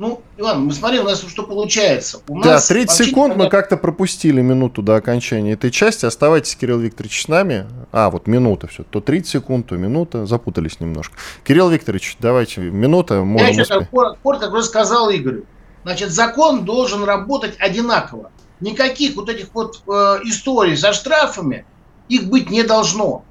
Ну, 0.00 0.22
Иван, 0.38 0.64
мы 0.64 0.72
смотри, 0.72 0.98
у 0.98 1.02
нас 1.02 1.22
что 1.28 1.42
получается. 1.42 2.22
У 2.26 2.40
да, 2.40 2.52
нас 2.52 2.68
30 2.68 3.08
секунд 3.08 3.36
мы 3.36 3.50
как-то 3.50 3.76
пропустили 3.76 4.40
минуту 4.40 4.80
до 4.80 4.96
окончания 4.96 5.52
этой 5.52 5.70
части. 5.70 6.06
Оставайтесь, 6.06 6.56
Кирилл 6.56 6.78
Викторович, 6.78 7.24
с 7.24 7.28
нами. 7.28 7.66
А, 7.92 8.08
вот 8.08 8.26
минута 8.26 8.66
все. 8.66 8.82
То 8.82 9.02
30 9.02 9.30
секунд, 9.30 9.66
то 9.66 9.76
минута. 9.76 10.24
Запутались 10.24 10.80
немножко. 10.80 11.16
Кирилл 11.44 11.68
Викторович, 11.68 12.16
давайте, 12.18 12.62
минута. 12.62 13.20
Можем 13.22 13.48
Я 13.48 13.62
еще 13.62 13.86
коротко 14.22 14.46
уже 14.46 14.62
сказал 14.62 15.12
Игорю. 15.12 15.44
Значит, 15.82 16.12
закон 16.12 16.64
должен 16.64 17.04
работать 17.04 17.56
одинаково. 17.58 18.30
Никаких 18.60 19.16
вот 19.16 19.28
этих 19.28 19.48
вот 19.52 19.82
э, 19.86 19.90
историй 20.24 20.78
со 20.78 20.94
штрафами, 20.94 21.66
их 22.08 22.24
быть 22.30 22.48
не 22.48 22.62
должно. 22.62 23.22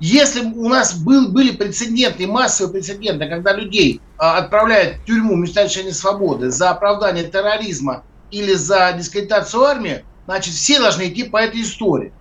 Если 0.00 0.40
у 0.40 0.68
нас 0.68 0.94
был, 0.94 1.28
были 1.28 1.50
прецеденты, 1.50 2.26
массовые 2.26 2.72
прецеденты, 2.72 3.28
когда 3.28 3.52
людей 3.52 4.00
а, 4.16 4.38
отправляют 4.38 4.96
в 4.96 5.04
тюрьму 5.04 5.36
места 5.36 5.64
лишения 5.64 5.92
свободы 5.92 6.50
за 6.50 6.70
оправдание 6.70 7.24
терроризма 7.24 8.02
или 8.30 8.54
за 8.54 8.92
дискредитацию 8.96 9.62
армии, 9.62 10.04
значит, 10.24 10.54
все 10.54 10.80
должны 10.80 11.08
идти 11.08 11.24
по 11.24 11.36
этой 11.36 11.60
истории. 11.60 12.14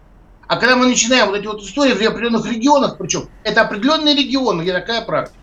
А 0.48 0.58
когда 0.58 0.76
мы 0.76 0.88
начинаем 0.88 1.28
вот 1.28 1.38
эти 1.38 1.46
вот 1.46 1.62
истории 1.62 1.94
в 1.94 2.02
определенных 2.02 2.46
регионах, 2.52 2.98
причем 2.98 3.30
это 3.44 3.62
определенные 3.62 4.14
регионы, 4.14 4.64
где 4.64 4.74
такая 4.74 5.02
практика, 5.02 5.38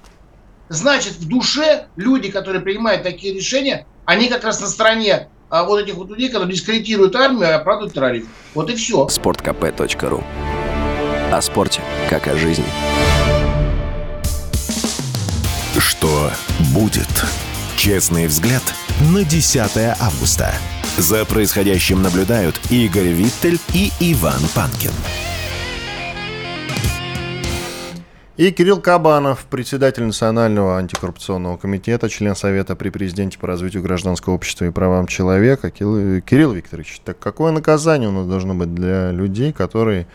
значит, 0.68 1.14
в 1.14 1.26
душе 1.26 1.86
люди, 1.96 2.30
которые 2.30 2.60
принимают 2.60 3.02
такие 3.02 3.32
решения, 3.32 3.86
они 4.04 4.28
как 4.28 4.44
раз 4.44 4.60
на 4.60 4.66
стороне 4.66 5.28
а, 5.48 5.64
вот 5.64 5.80
этих 5.80 5.94
вот 5.94 6.10
людей, 6.10 6.28
которые 6.28 6.52
дискредитируют 6.52 7.16
армию, 7.16 7.48
а 7.48 7.56
оправдывают 7.56 7.94
терроризм. 7.94 8.28
Вот 8.52 8.68
и 8.68 8.74
все. 8.74 9.08
Спорткп.ру 9.08 10.22
о 11.32 11.42
спорте, 11.42 11.80
как 12.08 12.28
о 12.28 12.36
жизни. 12.36 12.64
Что 15.78 16.30
будет? 16.72 17.08
Честный 17.76 18.26
взгляд 18.26 18.62
на 19.12 19.24
10 19.24 19.60
августа. 20.00 20.52
За 20.96 21.24
происходящим 21.24 22.02
наблюдают 22.02 22.60
Игорь 22.70 23.08
Виттель 23.08 23.58
и 23.74 23.90
Иван 24.00 24.40
Панкин. 24.54 24.92
И 28.36 28.50
Кирилл 28.50 28.80
Кабанов, 28.80 29.46
председатель 29.46 30.04
Национального 30.04 30.76
антикоррупционного 30.78 31.56
комитета, 31.56 32.08
член 32.08 32.36
Совета 32.36 32.76
при 32.76 32.90
президенте 32.90 33.38
по 33.38 33.46
развитию 33.46 33.82
гражданского 33.82 34.34
общества 34.34 34.66
и 34.66 34.70
правам 34.70 35.06
человека. 35.06 35.70
Кирилл 35.70 36.52
Викторович, 36.52 37.00
так 37.04 37.18
какое 37.18 37.50
наказание 37.50 38.10
у 38.10 38.12
нас 38.12 38.26
должно 38.26 38.54
быть 38.54 38.74
для 38.74 39.10
людей, 39.10 39.52
которые 39.52 40.06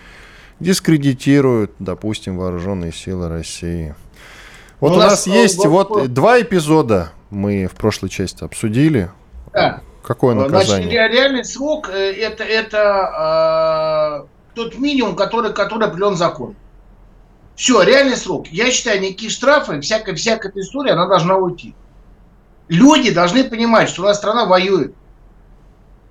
дискредитируют, 0.61 1.71
допустим, 1.79 2.37
вооруженные 2.37 2.93
силы 2.93 3.27
России. 3.29 3.95
Вот 4.79 4.89
ну, 4.89 4.95
у, 4.95 4.99
нас, 4.99 5.25
нас 5.25 5.27
есть 5.27 5.57
вопрос... 5.57 6.01
вот 6.03 6.13
два 6.13 6.41
эпизода 6.41 7.11
мы 7.29 7.67
в 7.67 7.75
прошлой 7.75 8.09
части 8.09 8.43
обсудили. 8.43 9.11
Да. 9.53 9.81
Какое 10.03 10.35
наказание? 10.35 10.89
Значит, 10.89 11.13
реальный 11.13 11.45
срок 11.45 11.89
э, 11.89 12.13
это, 12.13 12.43
это 12.43 14.25
э, 14.25 14.55
тот 14.55 14.77
минимум, 14.77 15.15
который, 15.15 15.53
который 15.53 15.87
определен 15.87 16.15
закон. 16.15 16.55
Все, 17.55 17.83
реальный 17.83 18.17
срок. 18.17 18.47
Я 18.47 18.71
считаю, 18.71 19.01
никакие 19.01 19.29
штрафы, 19.29 19.81
всякая, 19.81 20.15
всякая 20.15 20.49
эта 20.49 20.61
история, 20.61 20.93
она 20.93 21.07
должна 21.07 21.37
уйти. 21.37 21.75
Люди 22.69 23.11
должны 23.11 23.43
понимать, 23.43 23.89
что 23.89 24.01
у 24.01 24.05
нас 24.05 24.17
страна 24.17 24.45
воюет. 24.45 24.95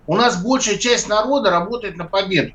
У 0.06 0.16
нас 0.16 0.42
большая 0.42 0.76
часть 0.76 1.08
народа 1.08 1.50
работает 1.50 1.96
на 1.96 2.04
победу. 2.04 2.52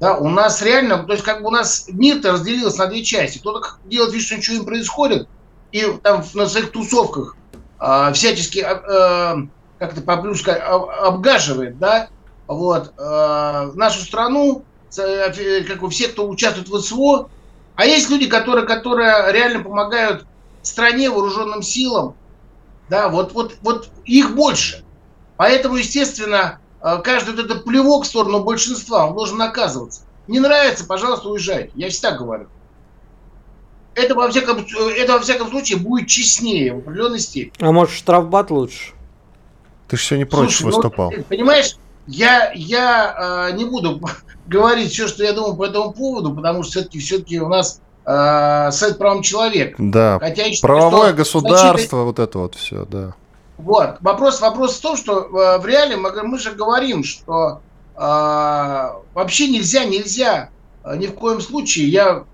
Да, 0.00 0.16
у 0.16 0.30
нас 0.30 0.62
реально, 0.62 1.02
то 1.04 1.12
есть 1.12 1.24
как 1.24 1.42
бы 1.42 1.48
у 1.48 1.50
нас 1.50 1.84
мир-то 1.88 2.32
разделился 2.32 2.78
на 2.78 2.86
две 2.86 3.04
части. 3.04 3.38
Кто-то 3.38 3.76
делает 3.84 4.14
вид, 4.14 4.22
что 4.22 4.36
ничего 4.36 4.56
не 4.56 4.64
происходит, 4.64 5.28
и 5.72 5.84
там 6.02 6.24
на 6.32 6.46
своих 6.46 6.72
тусовках 6.72 7.36
э, 7.78 8.12
всячески, 8.14 8.60
э, 8.60 9.46
как 9.78 9.92
это 9.92 10.00
по-плюски, 10.00 10.48
обгаживает, 10.48 11.78
да, 11.78 12.08
вот, 12.46 12.94
э, 12.96 13.70
нашу 13.74 14.00
страну, 14.00 14.64
э, 14.96 15.64
как 15.64 15.80
бы 15.80 15.90
все, 15.90 16.08
кто 16.08 16.26
участвует 16.26 16.70
в 16.70 16.80
СВО, 16.80 17.28
а 17.76 17.84
есть 17.84 18.08
люди, 18.08 18.26
которые, 18.26 18.66
которые 18.66 19.30
реально 19.32 19.62
помогают 19.62 20.24
стране, 20.62 21.10
вооруженным 21.10 21.62
силам, 21.62 22.14
да, 22.88 23.10
вот, 23.10 23.32
вот, 23.34 23.56
вот 23.60 23.90
их 24.06 24.34
больше. 24.34 24.82
Поэтому, 25.36 25.76
естественно, 25.76 26.38
а, 26.40 26.59
каждый 26.80 27.34
вот 27.34 27.44
этот 27.44 27.64
плевок 27.64 28.04
в 28.04 28.06
сторону 28.06 28.42
большинства, 28.42 29.06
он 29.06 29.14
должен 29.14 29.36
наказываться. 29.38 30.02
Не 30.26 30.40
нравится, 30.40 30.86
пожалуйста, 30.86 31.28
уезжайте. 31.28 31.70
Я 31.74 31.88
всегда 31.90 32.12
говорю. 32.12 32.46
Это 33.94 34.14
во 34.14 34.30
всяком, 34.30 34.64
это 34.96 35.14
во 35.14 35.20
всяком 35.20 35.50
случае 35.50 35.78
будет 35.78 36.08
честнее 36.08 36.72
в 36.72 36.78
определенной 36.78 37.18
степени. 37.18 37.52
А 37.58 37.72
может 37.72 37.94
штрафбат 37.94 38.50
лучше? 38.50 38.92
Ты 39.88 39.96
же 39.96 40.04
сегодня 40.04 40.26
против 40.26 40.56
Слушай, 40.56 40.70
ну, 40.70 40.76
выступал. 40.76 41.10
Ну, 41.10 41.24
понимаешь, 41.24 41.76
я, 42.06 42.52
я 42.54 43.48
э, 43.50 43.56
не 43.56 43.64
буду 43.64 44.00
говорить 44.46 44.92
все, 44.92 45.08
что 45.08 45.24
я 45.24 45.32
думаю 45.32 45.56
по 45.56 45.66
этому 45.66 45.92
поводу, 45.92 46.34
потому 46.34 46.62
что 46.62 46.72
все-таки 46.72 47.00
все-таки 47.00 47.40
у 47.40 47.48
нас 47.48 47.80
э, 48.06 48.70
сайт 48.70 48.98
правом 48.98 49.22
человека. 49.22 49.74
Да. 49.78 50.18
Хотя 50.20 50.44
считаю, 50.44 50.60
Правовое 50.60 51.12
государство, 51.12 51.72
значит, 51.72 51.92
вот 51.92 52.18
это 52.20 52.38
вот 52.38 52.54
все, 52.54 52.84
да. 52.84 53.14
Вот. 53.62 53.96
Вопрос, 54.00 54.40
вопрос 54.40 54.78
в 54.78 54.80
том, 54.80 54.96
что 54.96 55.20
э, 55.20 55.58
в 55.58 55.66
реале 55.66 55.96
мы, 55.96 56.10
мы 56.22 56.38
же 56.38 56.52
говорим, 56.52 57.04
что 57.04 57.60
э, 57.94 58.00
вообще 58.00 59.48
нельзя, 59.48 59.84
нельзя, 59.84 60.50
э, 60.82 60.96
ни 60.96 61.06
в 61.06 61.14
коем 61.14 61.40
случае. 61.40 61.88
Я 61.88 62.24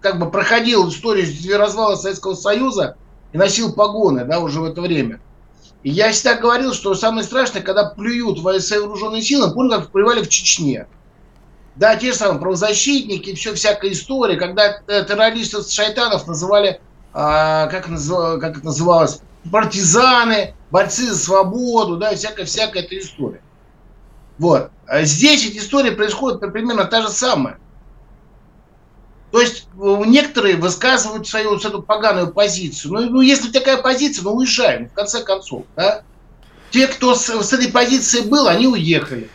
как 0.00 0.18
бы 0.18 0.30
проходил 0.30 0.88
историю 0.88 1.58
развала 1.58 1.96
Советского 1.96 2.34
Союза 2.34 2.96
и 3.32 3.38
носил 3.38 3.74
погоны, 3.74 4.24
да, 4.24 4.40
уже 4.40 4.60
в 4.60 4.64
это 4.64 4.80
время. 4.80 5.20
И 5.82 5.90
я 5.90 6.10
всегда 6.12 6.36
говорил, 6.36 6.72
что 6.72 6.94
самое 6.94 7.24
страшное, 7.24 7.60
когда 7.60 7.84
плюют 7.84 8.40
вооруженные 8.40 9.22
силы, 9.22 9.52
помню, 9.52 9.78
как 9.78 9.90
плевали 9.90 10.22
в 10.22 10.28
Чечне. 10.28 10.86
Да, 11.76 11.96
те 11.96 12.12
же 12.12 12.18
самые 12.18 12.40
правозащитники, 12.40 13.34
все 13.34 13.54
всякая 13.54 13.92
история, 13.92 14.36
когда 14.36 14.80
э, 14.86 15.04
террористов 15.04 15.68
шайтанов 15.70 16.26
называли, 16.26 16.80
а, 17.12 17.66
как, 17.66 17.88
назыв, 17.88 18.40
как 18.40 18.58
это 18.58 18.64
называлось, 18.64 19.20
партизаны, 19.50 20.54
борцы 20.70 21.06
за 21.06 21.18
свободу, 21.18 21.96
да, 21.96 22.14
всякая-всякая 22.14 22.82
эта 22.82 22.98
история. 22.98 23.42
Вот. 24.38 24.70
А 24.86 25.02
здесь 25.02 25.48
эта 25.48 25.58
история 25.58 25.92
происходит 25.92 26.40
примерно 26.52 26.84
та 26.84 27.02
же 27.02 27.08
самая. 27.08 27.58
То 29.30 29.40
есть 29.40 29.66
некоторые 29.74 30.56
высказывают 30.56 31.26
свою 31.26 31.50
вот 31.50 31.64
эту 31.64 31.82
поганую 31.82 32.32
позицию. 32.32 32.92
Ну, 32.92 33.10
ну, 33.10 33.20
если 33.22 33.50
такая 33.50 33.78
позиция, 33.78 34.24
ну 34.24 34.34
уезжаем, 34.34 34.90
в 34.90 34.92
конце 34.92 35.22
концов. 35.22 35.64
Да? 35.74 36.02
Те, 36.70 36.86
кто 36.86 37.14
с, 37.14 37.28
с 37.28 37.52
этой 37.52 37.68
позиции 37.72 38.20
был, 38.20 38.46
они 38.46 38.66
уехали. 38.66 39.30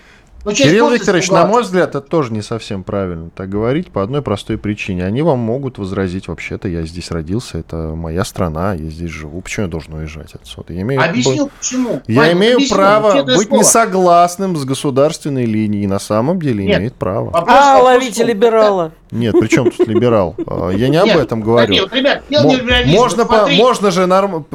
Ну, 0.45 0.53
Кирилл 0.53 0.89
Викторович, 0.91 1.29
на 1.29 1.45
мой 1.45 1.63
взгляд, 1.63 1.89
это 1.89 2.01
тоже 2.01 2.31
не 2.31 2.41
совсем 2.41 2.83
правильно 2.83 3.29
так 3.35 3.49
говорить 3.49 3.91
по 3.91 4.01
одной 4.01 4.21
простой 4.21 4.57
причине. 4.57 5.03
Они 5.05 5.21
вам 5.21 5.39
могут 5.39 5.77
возразить, 5.77 6.27
вообще-то 6.27 6.67
я 6.69 6.83
здесь 6.83 7.11
родился, 7.11 7.57
это 7.57 7.93
моя 7.95 8.23
страна, 8.23 8.73
я 8.73 8.89
здесь 8.89 9.09
живу. 9.09 9.41
Почему 9.41 9.65
я 9.65 9.69
должен 9.71 9.93
уезжать 9.95 10.35
отсюда? 10.35 10.73
Я 10.73 10.81
имею, 10.81 11.03
Объясню, 11.03 11.49
почему. 11.59 12.01
Я 12.07 12.21
Ваня, 12.21 12.33
имею 12.33 12.55
объясню, 12.55 12.75
право 12.75 13.23
быть 13.23 13.47
слово. 13.47 13.59
несогласным 13.59 14.55
с 14.55 14.63
государственной 14.63 15.45
линией. 15.45 15.87
На 15.87 15.99
самом 15.99 16.39
деле 16.41 16.65
Нет, 16.65 16.79
имеет 16.79 16.93
право. 16.95 17.25
Вопрос, 17.25 17.45
а, 17.49 17.75
вопрос, 17.77 17.85
ловите 17.93 18.23
либерала. 18.23 18.91
Нет, 19.11 19.39
при 19.39 19.47
чем 19.47 19.71
тут 19.71 19.87
либерал? 19.87 20.35
А, 20.45 20.69
Я 20.69 20.89
не 20.89 20.97
об 20.97 21.07
Нет, 21.07 21.17
этом 21.17 21.41
говорю. 21.41 21.87
Ребят, 21.91 22.23
не. 22.29 22.91
Можно, 22.93 23.25
по- 23.25 23.47
можно 23.47 23.91
же 23.91 24.05
норм... 24.05 24.45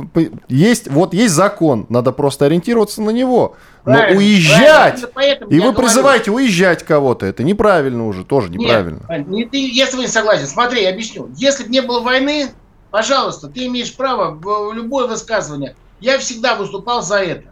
есть 0.48 0.88
вот 0.90 1.14
есть 1.14 1.34
закон, 1.34 1.86
надо 1.88 2.12
просто 2.12 2.46
ориентироваться 2.46 3.02
на 3.02 3.10
него. 3.10 3.56
Но 3.84 3.98
уезжать 4.14 5.12
правильно, 5.12 5.44
и 5.46 5.54
вы 5.58 5.72
говорю. 5.72 5.78
призываете 5.78 6.30
уезжать 6.30 6.84
кого-то, 6.84 7.26
это 7.26 7.42
неправильно 7.42 8.06
уже, 8.06 8.24
тоже 8.24 8.48
неправильно. 8.48 9.00
Нет, 9.08 9.28
не 9.28 9.44
ты, 9.44 9.68
я 9.68 9.86
с 9.86 9.94
вами 9.94 10.06
согласен. 10.06 10.46
Смотри, 10.46 10.82
я 10.82 10.90
объясню. 10.90 11.28
Если 11.36 11.64
бы 11.64 11.70
не 11.70 11.80
было 11.82 12.00
войны, 12.00 12.50
пожалуйста, 12.92 13.48
ты 13.48 13.66
имеешь 13.66 13.94
право 13.96 14.30
в 14.32 14.42
в 14.42 14.72
любое 14.72 15.08
высказывание. 15.08 15.74
Я 16.00 16.18
всегда 16.18 16.54
выступал 16.54 17.02
за 17.02 17.16
это. 17.18 17.48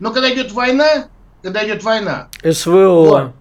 Но 0.00 0.12
когда 0.12 0.32
идет 0.32 0.50
война, 0.52 1.06
когда 1.42 1.64
идет 1.64 1.84
война, 1.84 2.28
СВО. 2.42 3.32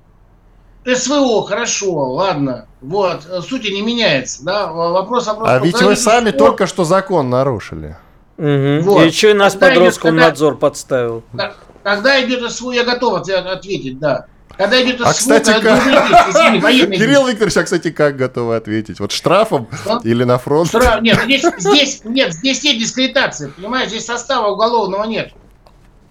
СВО, 0.96 1.44
хорошо, 1.46 1.92
ладно, 2.14 2.68
вот, 2.82 3.26
э, 3.30 3.42
сути 3.42 3.68
не 3.68 3.82
меняется, 3.82 4.44
да, 4.44 4.68
вопрос, 4.68 5.28
вопрос. 5.28 5.50
А 5.50 5.60
ведь 5.60 5.82
вы 5.82 5.96
сами 5.96 6.30
спор, 6.30 6.40
только 6.40 6.68
что 6.68 6.84
закон 6.84 7.30
нарушили. 7.30 7.98
Мгм. 8.38 8.82
Вот. 8.84 9.04
И 9.04 9.08
еще 9.08 9.32
и 9.32 9.34
нас 9.34 9.54
Когда 9.54 9.70
под 9.70 9.78
Роскомнадзор 9.80 10.58
подставил. 10.58 11.24
да, 11.34 11.54
Когда 11.84 12.24
идет 12.24 12.50
СВО, 12.52 12.72
я 12.72 12.84
готов 12.84 13.16
от- 13.16 13.30
ответить, 13.30 13.98
да. 14.00 14.28
Когда 14.58 14.82
идет 14.82 14.98
СВО, 14.98 15.10
А, 15.10 15.14
кстати, 15.14 15.52
когда 15.52 15.76
как... 15.76 16.30
извини, 16.30 16.98
Кирилл 16.98 17.28
Викторович, 17.28 17.58
а, 17.58 17.64
кстати, 17.64 17.92
как 17.92 18.16
готовы 18.18 18.56
ответить? 18.56 19.00
Вот 19.00 19.12
штрафом 19.12 19.68
Что? 19.84 20.00
или 20.04 20.24
на 20.24 20.38
фронт? 20.38 20.74
Сра- 20.74 21.00
Нет, 21.02 21.20
здесь, 21.26 21.44
здесь, 21.60 22.02
нет, 22.06 22.34
здесь 22.34 22.64
нет 22.64 22.78
дискредитации, 22.80 23.52
понимаешь, 23.56 23.90
здесь 23.90 24.06
состава 24.06 24.48
уголовного 24.50 25.04
нет. 25.04 25.32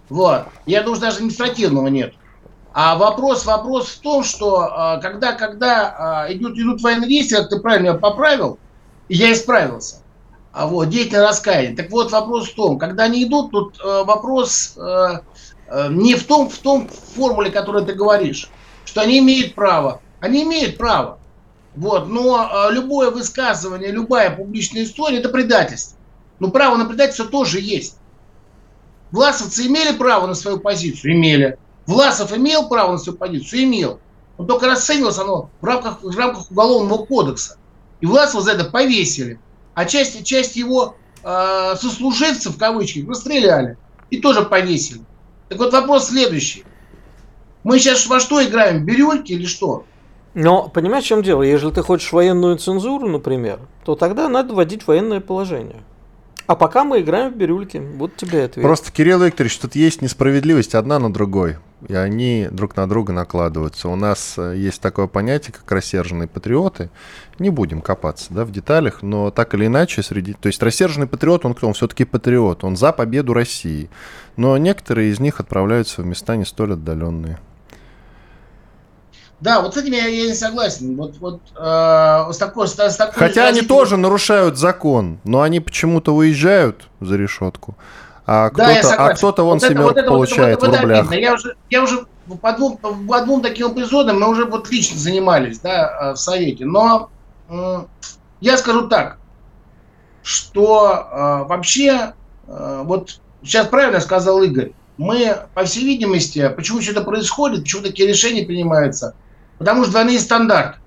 Вот. 0.09 0.45
Я 0.66 0.83
думаю, 0.83 1.00
даже 1.00 1.16
административного 1.16 1.88
нет. 1.88 2.14
А 2.78 2.95
вопрос, 2.95 3.47
вопрос 3.47 3.88
в 3.88 4.00
том, 4.00 4.23
что 4.23 4.59
а, 4.61 4.99
когда, 4.99 5.33
когда 5.33 6.25
а, 6.26 6.26
идут, 6.30 6.59
идут 6.59 6.83
военные 6.83 7.09
действия, 7.09 7.40
ты 7.40 7.59
правильно 7.59 7.85
меня 7.85 7.95
поправил, 7.99 8.59
я 9.09 9.33
исправился. 9.33 10.02
А 10.52 10.66
вот, 10.66 10.90
деятельное 10.90 11.23
раскаяние. 11.23 11.75
Так 11.75 11.90
вот, 11.90 12.12
вопрос 12.12 12.50
в 12.50 12.54
том, 12.54 12.78
когда 12.78 13.04
они 13.04 13.25
идут, 13.25 13.50
тут 13.50 13.80
э, 13.83 14.04
вопрос 14.04 14.75
э, 14.76 15.21
э, 15.68 15.88
не 15.88 16.16
в 16.16 16.25
том, 16.25 16.50
в 16.50 16.59
том 16.59 16.87
формуле, 16.88 17.50
которую 17.50 17.87
ты 17.87 17.95
говоришь, 17.95 18.50
что 18.85 19.00
они 19.00 19.21
имеют 19.21 19.54
право. 19.54 20.02
Они 20.21 20.42
имеют 20.42 20.76
право. 20.76 21.18
Вот, 21.76 22.09
но 22.09 22.68
э, 22.68 22.75
любое 22.75 23.11
высказывание, 23.11 23.90
любая 23.90 24.37
публичная 24.37 24.85
история– 24.85 25.16
это 25.21 25.30
предательство. 25.30 25.97
Но 26.40 26.50
право 26.50 26.76
на 26.76 26.85
предательство 26.85 27.25
тоже 27.25 27.59
есть. 27.59 27.97
Власовцы 29.12 29.66
имели 29.66 29.97
право 29.97 30.26
на 30.26 30.35
свою 30.35 30.61
позицию? 30.61 31.14
Имели. 31.14 31.59
Власов 31.87 32.37
имел 32.37 32.69
право 32.69 32.93
на 32.93 32.99
свою 32.99 33.19
позицию? 33.19 33.64
Имел. 33.64 34.00
Но 34.38 34.45
только 34.45 34.66
расценивалось 34.66 35.19
оно 35.19 35.50
в 35.61 35.64
рамках, 35.64 36.02
в 36.02 36.16
рамках 36.16 36.50
Уголовного 36.50 37.05
кодекса. 37.05 37.57
И 38.00 38.07
Власова 38.07 38.43
за 38.43 38.52
это 38.52 38.64
повесили. 38.64 39.38
А 39.75 39.85
часть, 39.85 40.25
часть 40.25 40.57
его 40.57 40.97
э, 41.23 41.75
сослуживцев, 41.76 42.57
в 42.57 42.59
кавычках, 42.59 43.09
расстреляли. 43.09 43.78
И 44.11 44.19
тоже 44.19 44.43
повесили. 44.43 45.00
Так 45.49 45.59
вот 45.59 45.73
вопрос 45.73 46.09
следующий. 46.09 46.64
Мы 47.64 47.78
сейчас 47.78 48.07
во 48.07 48.21
что 48.21 48.45
играем? 48.45 48.85
Бирюльки 48.85 49.33
или 49.33 49.47
что? 49.47 49.85
Но 50.35 50.69
понимаешь, 50.69 51.05
в 51.05 51.09
чем 51.09 51.23
дело? 51.23 51.43
Если 51.43 51.71
ты 51.71 51.83
хочешь 51.83 52.12
военную 52.12 52.59
цензуру, 52.59 53.09
например, 53.09 53.59
то 53.85 53.95
тогда 53.95 54.28
надо 54.28 54.55
вводить 54.55 54.87
военное 54.87 55.21
положение. 55.21 55.83
А 56.47 56.55
пока 56.55 56.85
мы 56.85 57.00
играем 57.00 57.33
в 57.33 57.37
бирюльки. 57.37 57.78
Вот 57.78 58.16
тебе 58.16 58.45
ответ. 58.45 58.62
Просто, 58.62 58.93
Кирилл 58.93 59.23
Викторович, 59.23 59.59
тут 59.59 59.75
есть 59.75 60.02
несправедливость 60.02 60.75
одна 60.75 60.99
на 60.99 61.12
другой, 61.12 61.57
и 61.87 61.95
они 61.95 62.49
друг 62.50 62.76
на 62.76 62.88
друга 62.88 63.12
накладываются. 63.12 63.88
У 63.88 63.97
нас 63.97 64.35
э, 64.38 64.54
есть 64.56 64.80
такое 64.80 65.06
понятие, 65.06 65.52
как 65.52 65.71
рассерженные 65.71 66.26
патриоты. 66.26 66.90
Не 67.38 67.50
будем 67.50 67.83
копаться 67.83 68.33
да, 68.33 68.45
в 68.45 68.50
деталях, 68.50 69.02
но 69.02 69.30
так 69.30 69.54
или 69.54 69.66
иначе, 69.66 70.02
среди... 70.02 70.33
то 70.33 70.47
есть 70.47 70.62
рассерженный 70.62 71.06
патриот, 71.06 71.45
он 71.45 71.54
кто? 71.54 71.66
Он 71.68 71.75
все-таки 71.75 72.04
патриот, 72.04 72.64
он 72.64 72.76
за 72.76 72.92
победу 72.92 73.35
России. 73.35 73.90
Но 74.37 74.56
некоторые 74.56 75.11
из 75.11 75.21
них 75.21 75.38
отправляются 75.38 76.02
в 76.02 76.06
места 76.06 76.37
не 76.37 76.45
столь 76.45 76.75
отдаленные. 76.75 77.38
Да, 79.40 79.61
вот 79.61 79.75
с 79.75 79.76
этим 79.76 79.92
я, 79.92 80.06
я 80.06 80.28
не 80.28 80.35
согласен. 80.35 80.97
Вот, 80.97 81.18
вот 81.18 81.42
э, 81.54 82.33
с 82.33 82.38
такой, 82.38 82.68
с, 82.68 82.78
с 82.78 82.97
такой 82.97 83.18
Хотя 83.18 83.49
они 83.49 83.61
тоже 83.61 83.99
нарушают 83.99 84.56
закон, 84.56 85.18
но 85.25 85.42
они 85.42 85.61
почему-то 85.61 86.14
уезжают 86.14 86.88
за 87.00 87.16
решетку, 87.16 87.76
а 88.26 88.50
Да, 88.50 88.64
кто-то, 88.64 88.78
а 88.78 88.83
согласен. 88.83 89.16
кто-то 89.16 89.42
вон 89.45 89.59
Вот 89.59 89.62
семерку 89.62 89.83
вот 89.85 89.90
это- 89.97 89.97
вот 89.97 89.99
это- 90.00 90.11
получает 90.11 90.61
вот 90.61 90.66
в 90.71 90.73
это 90.73 90.83
рублях. 90.83 91.00
обидно. 91.00 91.14
Я 91.14 91.35
уже, 91.35 91.56
я 91.71 91.83
уже 91.83 92.06
по 92.42 92.52
двум, 92.52 92.76
по 92.76 93.21
двум 93.23 93.40
таким 93.42 93.73
эпизодам 93.73 94.18
мы 94.21 94.28
уже 94.28 94.45
вот 94.47 94.71
лично 94.71 94.99
занимались, 94.99 95.61
да, 95.61 96.11
э, 96.11 96.12
в 96.14 96.16
совете. 96.16 96.64
Но 96.64 97.11
я 98.40 98.56
скажу 98.59 98.88
так, 98.88 99.18
что 100.23 100.88
э, 101.11 101.49
вообще 101.49 102.14
э, 102.49 102.83
вот 102.85 103.21
сейчас 103.42 103.66
правильно 103.68 104.00
сказал 104.00 104.42
Игорь. 104.42 104.73
Мы, 104.99 105.37
по 105.54 105.64
всей 105.64 105.85
видимости, 105.85 106.48
почему 106.57 106.81
это 106.81 107.03
происходит, 107.03 107.62
почему 107.62 107.83
такие 107.83 108.09
решения 108.09 108.44
принимаются, 108.44 109.14
потому 109.59 109.83
что 109.83 109.92
двойные 109.92 110.18
стандарты. 110.18 110.79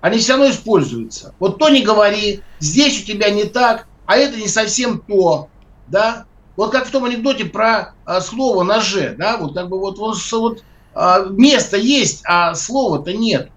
Они 0.00 0.18
все 0.18 0.32
равно 0.32 0.50
используются. 0.50 1.34
Вот 1.38 1.58
то 1.58 1.68
не 1.68 1.82
говори, 1.82 2.42
здесь 2.58 3.02
у 3.02 3.06
тебя 3.06 3.30
не 3.30 3.44
так, 3.44 3.86
а 4.06 4.16
это 4.16 4.36
не 4.38 4.48
совсем 4.48 4.98
то, 5.00 5.48
да. 5.86 6.24
Вот 6.60 6.72
как 6.72 6.84
в 6.84 6.90
том 6.90 7.06
анекдоте 7.06 7.46
про 7.46 7.94
а, 8.04 8.20
слово 8.20 8.64
ноже, 8.64 9.14
да, 9.16 9.38
вот 9.38 9.54
как 9.54 9.70
бы 9.70 9.80
вот, 9.80 9.96
вот, 9.96 10.18
вот 10.30 10.62
а, 10.92 11.24
место 11.30 11.78
есть, 11.78 12.20
а 12.26 12.54
слова-то 12.54 13.14
нет. 13.14 13.48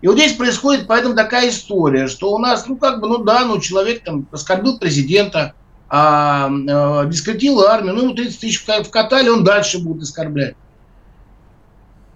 И 0.00 0.06
вот 0.06 0.16
здесь 0.16 0.32
происходит 0.32 0.86
поэтому 0.86 1.14
такая 1.14 1.50
история, 1.50 2.06
что 2.06 2.32
у 2.32 2.38
нас, 2.38 2.66
ну 2.68 2.78
как 2.78 3.02
бы, 3.02 3.08
ну 3.08 3.18
да, 3.18 3.44
ну 3.44 3.60
человек 3.60 4.02
там 4.02 4.26
оскорбил 4.32 4.78
президента, 4.78 5.52
а, 5.90 6.48
а, 6.70 7.04
дискредитил 7.04 7.60
армию, 7.60 7.92
ну 7.92 8.04
ему 8.04 8.14
30 8.14 8.40
тысяч 8.40 8.66
вка- 8.66 8.82
вкатали, 8.82 9.28
он 9.28 9.44
дальше 9.44 9.78
будет 9.78 10.04
оскорблять. 10.04 10.56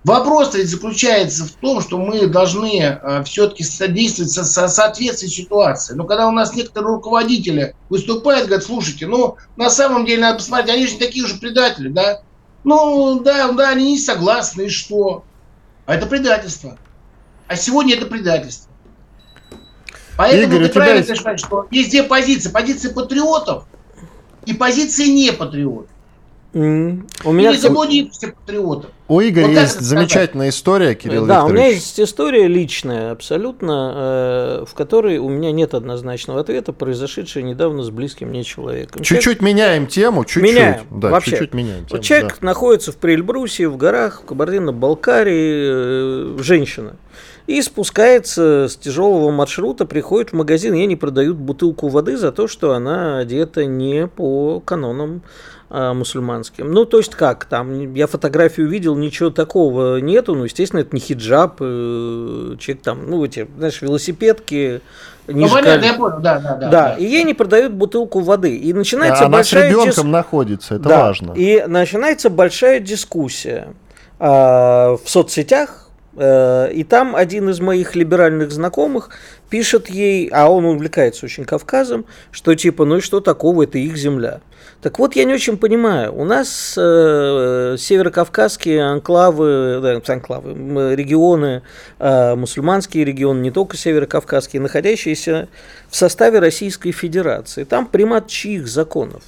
Вопрос 0.04 0.54
ведь 0.54 0.70
заключается 0.70 1.44
в 1.44 1.52
том, 1.52 1.82
что 1.82 1.98
мы 1.98 2.26
должны 2.26 2.98
все-таки 3.26 3.62
содействовать 3.62 4.30
со, 4.32 4.44
со 4.44 4.66
соответствии 4.68 5.28
ситуации. 5.28 5.94
Но 5.94 6.04
когда 6.04 6.26
у 6.26 6.30
нас 6.30 6.54
некоторые 6.54 6.94
руководители 6.94 7.74
выступают, 7.90 8.46
говорят, 8.46 8.64
слушайте, 8.64 9.06
ну 9.06 9.36
на 9.56 9.68
самом 9.68 10.06
деле 10.06 10.22
надо 10.22 10.38
посмотреть, 10.38 10.74
они 10.74 10.86
же 10.86 10.94
не 10.94 11.00
такие 11.00 11.26
же 11.26 11.36
предатели, 11.36 11.88
да? 11.88 12.22
Ну 12.64 13.20
да, 13.20 13.52
да, 13.52 13.70
они 13.70 13.92
не 13.92 13.98
согласны, 13.98 14.62
и 14.62 14.68
что? 14.70 15.24
А 15.84 15.96
это 15.96 16.06
предательство. 16.06 16.78
А 17.46 17.56
сегодня 17.56 17.94
это 17.96 18.06
предательство. 18.06 18.70
Поэтому 20.16 20.54
Игорь, 20.54 20.68
ты 20.68 20.74
правильно 20.74 21.06
есть- 21.06 21.24
Вань, 21.24 21.38
что 21.38 21.66
есть 21.70 21.90
две 21.90 22.02
позиции. 22.02 22.50
Позиция 22.50 22.92
патриотов 22.92 23.64
и 24.46 24.54
позиция 24.54 25.06
не 25.06 25.32
У 26.52 27.32
меня 27.32 27.50
Или 27.50 27.58
заблудившихся 27.58 28.32
патриотов. 28.32 28.90
У 29.06 29.20
Игоря 29.20 29.46
Вот 29.46 29.52
есть 29.52 29.80
замечательная 29.80 30.48
история, 30.48 30.94
Кирилл 30.94 31.26
да, 31.26 31.44
у 31.44 31.48
меня 31.48 31.68
Викторович. 31.68 31.74
есть 31.74 32.00
история 32.00 32.46
личная, 32.48 33.12
абсолютно, 33.12 34.62
э, 34.62 34.64
в 34.66 34.74
которой 34.74 35.18
у 35.18 35.28
меня 35.28 35.52
нет 35.52 35.74
однозначного 35.74 36.40
ответа, 36.40 36.72
произошедшая 36.72 37.44
недавно 37.44 37.82
с 37.82 37.90
близким 37.90 38.28
мне 38.28 38.42
человеком. 38.42 39.02
Чуть-чуть 39.02 39.42
меняем 39.42 39.86
тему, 39.86 40.24
чуть-чуть. 40.24 40.42
Меняем, 40.42 40.82
Да, 40.90 41.10
вообще. 41.10 41.32
чуть-чуть 41.32 41.54
меняем 41.54 41.86
тему. 41.86 41.98
Вот 41.98 42.02
человек 42.02 42.38
да. 42.40 42.46
находится 42.46 42.92
в 42.92 42.96
Прельбрусе, 42.96 43.68
в 43.68 43.76
горах, 43.76 44.22
в 44.22 44.26
Кабардино-Балкарии, 44.26 46.36
э, 46.36 46.42
женщина. 46.42 46.96
И 47.46 47.62
спускается 47.62 48.68
с 48.68 48.76
тяжелого 48.76 49.30
маршрута, 49.32 49.84
приходит 49.86 50.30
в 50.30 50.34
магазин, 50.34 50.74
ей 50.74 50.86
не 50.86 50.94
продают 50.96 51.36
бутылку 51.36 51.88
воды 51.88 52.16
за 52.16 52.30
то, 52.32 52.46
что 52.46 52.74
она 52.74 53.18
одета 53.18 53.64
не 53.64 54.06
по 54.06 54.60
канонам 54.60 55.22
а, 55.70 55.94
мусульманским. 55.94 56.72
Ну, 56.72 56.85
то 56.85 56.98
есть 56.98 57.14
как, 57.14 57.44
там, 57.44 57.94
я 57.94 58.09
фотографию 58.09 58.68
видел, 58.68 58.96
ничего 58.96 59.30
такого 59.30 59.98
нету, 59.98 60.35
ну, 60.35 60.44
естественно, 60.44 60.80
это 60.80 60.90
не 60.92 61.00
хиджаб, 61.00 61.59
э, 61.61 62.56
человек 62.59 62.83
там, 62.83 63.09
ну, 63.09 63.24
эти, 63.24 63.48
знаешь, 63.56 63.80
велосипедки, 63.80 64.80
Ну, 65.28 65.48
понятно, 65.48 65.85
я 65.85 65.94
понял, 65.94 66.18
да, 66.20 66.40
да, 66.40 66.56
да. 66.56 66.68
Да, 66.68 66.92
и 66.94 67.04
ей 67.04 67.22
не 67.22 67.35
продают 67.35 67.72
бутылку 67.72 68.18
воды. 68.18 68.56
И 68.56 68.72
начинается 68.72 69.26
Она 69.26 69.37
с 69.37 69.38
большая 69.38 69.70
ребенком 69.70 70.09
дис- 70.09 70.11
находится, 70.11 70.74
это 70.74 70.88
да, 70.88 71.00
важно. 71.04 71.35
И 71.35 71.64
начинается 71.68 72.30
большая 72.30 72.80
дискуссия 72.80 73.68
а, 74.18 74.96
в 74.96 75.09
соцсетях. 75.09 75.89
Э, 76.20 76.72
И 76.72 76.85
там 76.85 77.16
один 77.16 77.48
из 77.48 77.61
моих 77.61 77.96
либеральных 77.96 78.52
знакомых 78.52 79.11
пишет 79.48 79.88
ей, 79.88 80.28
а 80.28 80.48
он 80.48 80.64
увлекается 80.64 81.26
очень 81.26 81.44
Кавказом, 81.44 82.04
что 82.30 82.54
типа, 82.54 82.85
ну 82.85 82.98
и 82.98 83.00
что 83.00 83.20
такого, 83.20 83.64
это 83.64 83.78
их 83.78 83.96
земля. 83.96 84.40
Так 84.83 84.98
вот, 84.98 85.16
я 85.16 85.24
не 85.24 85.35
очень 85.35 85.59
понимаю. 85.59 86.14
У 86.14 86.24
нас 86.24 86.74
э, 86.76 87.76
северокавказские 87.78 88.83
анклавы, 88.83 89.80
да, 89.83 90.14
анклавы, 90.14 90.94
регионы, 90.94 91.62
э, 91.98 92.35
мусульманские 92.35 93.04
регионы, 93.04 93.40
не 93.40 93.50
только 93.50 93.76
северокавказские, 93.76 94.62
находящиеся 94.62 95.48
в 95.88 95.96
составе 95.96 96.38
Российской 96.38 96.92
Федерации. 96.92 97.64
Там 97.64 97.87
примат 97.87 98.28
чьих 98.28 98.68
законов? 98.68 99.22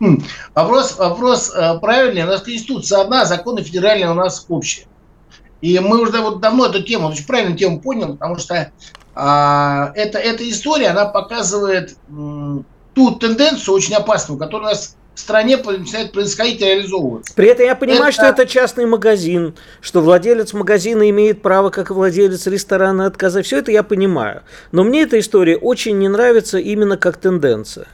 Хм. 0.00 0.20
Вопрос, 0.54 0.98
вопрос 0.98 1.52
э, 1.54 1.78
правильный. 1.80 2.24
У 2.24 2.26
нас 2.26 2.42
Конституция 2.42 3.02
одна, 3.02 3.24
законы 3.24 3.62
федеральные 3.62 4.10
у 4.10 4.14
нас 4.14 4.44
общие. 4.48 4.86
И 5.62 5.78
мы 5.78 6.00
уже 6.02 6.20
вот 6.20 6.40
давно 6.40 6.66
эту 6.66 6.82
тему, 6.82 7.08
очень 7.08 7.24
правильную 7.24 7.56
тему 7.56 7.80
понял, 7.80 8.14
потому 8.14 8.36
что 8.36 8.70
а, 9.14 9.92
это, 9.94 10.18
эта 10.18 10.48
история, 10.50 10.88
она 10.88 11.06
показывает 11.06 11.96
м, 12.10 12.66
ту 12.94 13.12
тенденцию 13.12 13.74
очень 13.74 13.94
опасную, 13.94 14.38
которая 14.38 14.68
у 14.68 14.70
нас 14.72 14.96
в 15.14 15.20
стране 15.20 15.58
начинает 15.58 16.12
происходить 16.12 16.60
и 16.60 16.64
реализовываться. 16.64 17.32
При 17.34 17.48
этом 17.48 17.66
я 17.66 17.76
понимаю, 17.76 18.04
Это- 18.04 18.12
что 18.12 18.24
это 18.26 18.46
частный 18.46 18.86
магазин, 18.86 19.54
что 19.80 20.00
владелец 20.00 20.52
магазина 20.52 21.08
имеет 21.10 21.42
право, 21.42 21.70
как 21.70 21.90
и 21.90 21.92
владелец 21.92 22.46
ресторана, 22.46 23.06
отказать. 23.06 23.46
Все 23.46 23.58
это 23.58 23.70
я 23.70 23.82
понимаю. 23.82 24.42
Но 24.72 24.82
мне 24.84 25.02
эта 25.02 25.20
история 25.20 25.56
очень 25.56 25.98
не 25.98 26.08
нравится 26.08 26.58
именно 26.58 26.96
как 26.96 27.18
тенденция. 27.18 27.86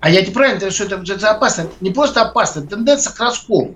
А 0.00 0.08
я 0.08 0.22
тебе 0.22 0.32
правильно 0.32 0.60
говорю, 0.60 0.74
что 0.74 0.84
это, 0.84 1.02
это 1.12 1.30
опасно. 1.30 1.62
Это 1.62 1.72
не 1.80 1.90
просто 1.90 2.22
опасно, 2.22 2.60
это 2.60 2.68
тенденция 2.70 3.12
к 3.12 3.18
расколу. 3.20 3.74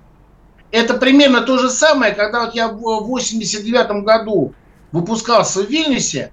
Это 0.72 0.94
примерно 0.94 1.40
то 1.40 1.58
же 1.58 1.68
самое, 1.68 2.14
когда 2.14 2.44
вот 2.44 2.54
я 2.54 2.68
в 2.68 2.78
89 2.78 4.04
году 4.04 4.54
выпускался 4.92 5.62
в 5.62 5.68
Вильнюсе, 5.68 6.32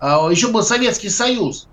а, 0.00 0.28
еще 0.30 0.48
был 0.48 0.62
Советский 0.62 1.08
Союз, 1.08 1.68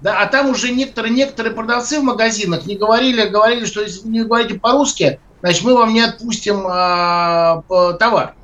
да, 0.00 0.20
а 0.20 0.26
там 0.26 0.50
уже 0.50 0.72
некоторые, 0.72 1.14
некоторые 1.14 1.54
продавцы 1.54 2.00
в 2.00 2.04
магазинах 2.04 2.66
не 2.66 2.76
говорили, 2.76 3.26
говорили, 3.28 3.64
что 3.64 3.80
если 3.80 4.06
не 4.06 4.24
говорите 4.24 4.58
по-русски, 4.58 5.20
значит, 5.40 5.64
мы 5.64 5.74
вам 5.74 5.94
не 5.94 6.02
отпустим 6.02 6.66
а, 6.66 7.62
товар. 7.98 8.34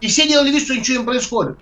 И 0.00 0.06
все 0.06 0.28
делали 0.28 0.50
вид, 0.50 0.62
что 0.62 0.76
ничего 0.76 1.00
не 1.00 1.04
происходит. 1.04 1.58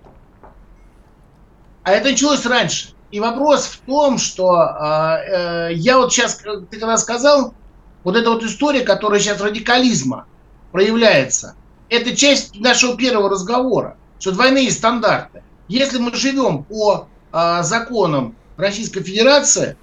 А 1.82 1.92
это 1.92 2.10
началось 2.10 2.44
раньше. 2.44 2.90
И 3.10 3.20
вопрос 3.20 3.66
в 3.66 3.78
том, 3.86 4.18
что 4.18 4.50
а, 4.50 5.18
э, 5.18 5.74
я 5.74 5.98
вот 5.98 6.12
сейчас, 6.12 6.42
ты 6.70 6.80
когда 6.80 6.96
сказал, 6.96 7.54
вот 8.02 8.16
эта 8.16 8.28
вот 8.28 8.42
история, 8.42 8.80
которая 8.80 9.20
сейчас 9.20 9.40
радикализма 9.40 10.26
проявляется, 10.74 11.54
это 11.88 12.16
часть 12.16 12.58
нашего 12.58 12.96
первого 12.96 13.30
разговора, 13.30 13.96
что 14.18 14.32
двойные 14.32 14.72
стандарты. 14.72 15.42
Если 15.68 15.98
мы 15.98 16.12
живем 16.16 16.64
по 16.64 17.10
а, 17.30 17.62
законам 17.62 18.38
Российской 18.56 19.04
Федерации, 19.04 19.76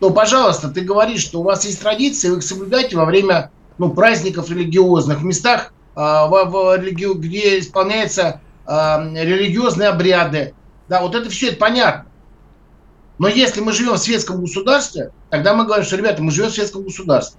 то, 0.00 0.08
пожалуйста, 0.08 0.70
ты 0.70 0.80
говоришь, 0.80 1.20
что 1.22 1.40
у 1.40 1.42
вас 1.44 1.66
есть 1.66 1.82
традиции, 1.82 2.30
вы 2.30 2.38
их 2.38 2.42
соблюдаете 2.42 2.96
во 2.96 3.04
время 3.04 3.50
ну, 3.76 3.92
праздников 3.92 4.48
религиозных, 4.48 5.18
в 5.20 5.24
местах, 5.24 5.74
а, 5.94 6.26
в- 6.28 6.78
в 6.78 6.78
где 7.18 7.58
исполняются 7.58 8.40
а, 8.64 9.04
религиозные 9.04 9.90
обряды. 9.90 10.54
Да, 10.86 11.02
вот 11.02 11.14
это 11.14 11.28
все 11.28 11.48
это 11.48 11.58
понятно. 11.58 12.10
Но 13.18 13.28
если 13.28 13.60
мы 13.60 13.72
живем 13.72 13.92
в 13.96 13.98
светском 13.98 14.40
государстве, 14.40 15.10
тогда 15.28 15.52
мы 15.52 15.66
говорим, 15.66 15.84
что, 15.84 15.96
ребята, 15.96 16.22
мы 16.22 16.30
живем 16.30 16.48
в 16.48 16.54
светском 16.54 16.84
государстве. 16.84 17.38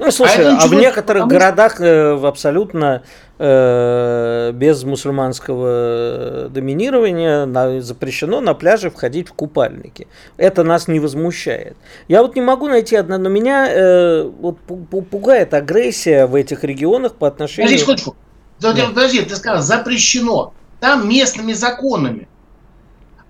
Ну, 0.00 0.10
слушай, 0.10 0.46
а, 0.46 0.52
ничего 0.54 0.68
в 0.68 0.72
не- 0.74 0.80
некоторых 0.80 1.24
что- 1.24 1.28
городах 1.30 1.78
э, 1.80 2.18
абсолютно 2.26 3.02
э, 3.38 4.50
без 4.54 4.82
мусульманского 4.82 6.48
доминирования 6.48 7.44
на- 7.44 7.82
запрещено 7.82 8.40
на 8.40 8.54
пляже 8.54 8.90
входить 8.90 9.28
в 9.28 9.34
купальники. 9.34 10.08
Это 10.38 10.64
нас 10.64 10.88
не 10.88 11.00
возмущает. 11.00 11.76
Я 12.08 12.22
вот 12.22 12.34
не 12.34 12.40
могу 12.40 12.66
найти 12.68 12.96
одно, 12.96 13.18
но 13.18 13.28
меня 13.28 13.68
э, 13.70 14.22
вот 14.22 14.56
пу- 14.66 14.86
пу- 14.90 15.02
пугает 15.02 15.52
агрессия 15.52 16.26
в 16.26 16.34
этих 16.34 16.64
регионах 16.64 17.14
по 17.16 17.28
отношению... 17.28 17.68
Подожди, 17.68 17.82
секундочку. 17.82 18.16
Да. 18.58 18.74
Подожди, 18.88 19.20
ты 19.22 19.36
сказал, 19.36 19.62
запрещено. 19.62 20.54
Там 20.80 21.06
местными 21.08 21.52
законами. 21.52 22.26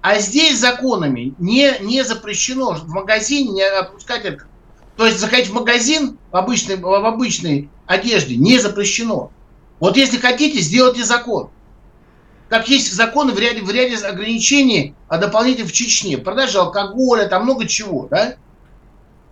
А 0.02 0.18
здесь 0.20 0.58
законами 0.60 1.34
не, 1.38 1.72
не 1.80 2.04
запрещено 2.04 2.74
в 2.74 2.88
магазине 2.88 3.50
не 3.50 3.62
отпускать 3.62 4.24
это. 4.24 4.44
То 5.00 5.06
есть 5.06 5.18
заходить 5.18 5.48
в 5.48 5.54
магазин 5.54 6.18
в 6.30 6.36
обычной, 6.36 6.76
в 6.76 7.06
обычной 7.06 7.70
одежде 7.86 8.36
не 8.36 8.58
запрещено. 8.58 9.30
Вот 9.78 9.96
если 9.96 10.18
хотите, 10.18 10.60
сделайте 10.60 11.04
закон. 11.04 11.48
Как 12.50 12.68
есть 12.68 12.92
законы 12.92 13.32
в 13.32 13.38
ряде, 13.38 13.62
в 13.62 13.70
ряде 13.70 13.96
ограничений 14.04 14.94
а 15.08 15.16
дополнительных 15.16 15.70
в 15.70 15.72
Чечне. 15.72 16.18
Продажа 16.18 16.60
алкоголя, 16.60 17.26
там 17.28 17.44
много 17.44 17.66
чего, 17.66 18.08
да? 18.10 18.34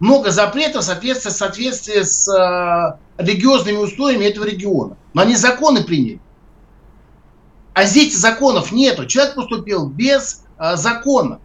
Много 0.00 0.30
запретов 0.30 0.84
в 0.84 0.86
соответствии, 0.86 1.28
в 1.28 1.34
соответствии 1.34 2.00
с 2.00 2.26
э, 2.28 3.22
религиозными 3.22 3.76
устоями 3.76 4.24
этого 4.24 4.46
региона. 4.46 4.96
Но 5.12 5.20
они 5.20 5.36
законы 5.36 5.84
приняли. 5.84 6.18
А 7.74 7.84
здесь 7.84 8.16
законов 8.16 8.72
нету. 8.72 9.04
Человек 9.04 9.34
поступил 9.34 9.86
без 9.86 10.44
э, 10.58 10.76
закона. 10.76 11.40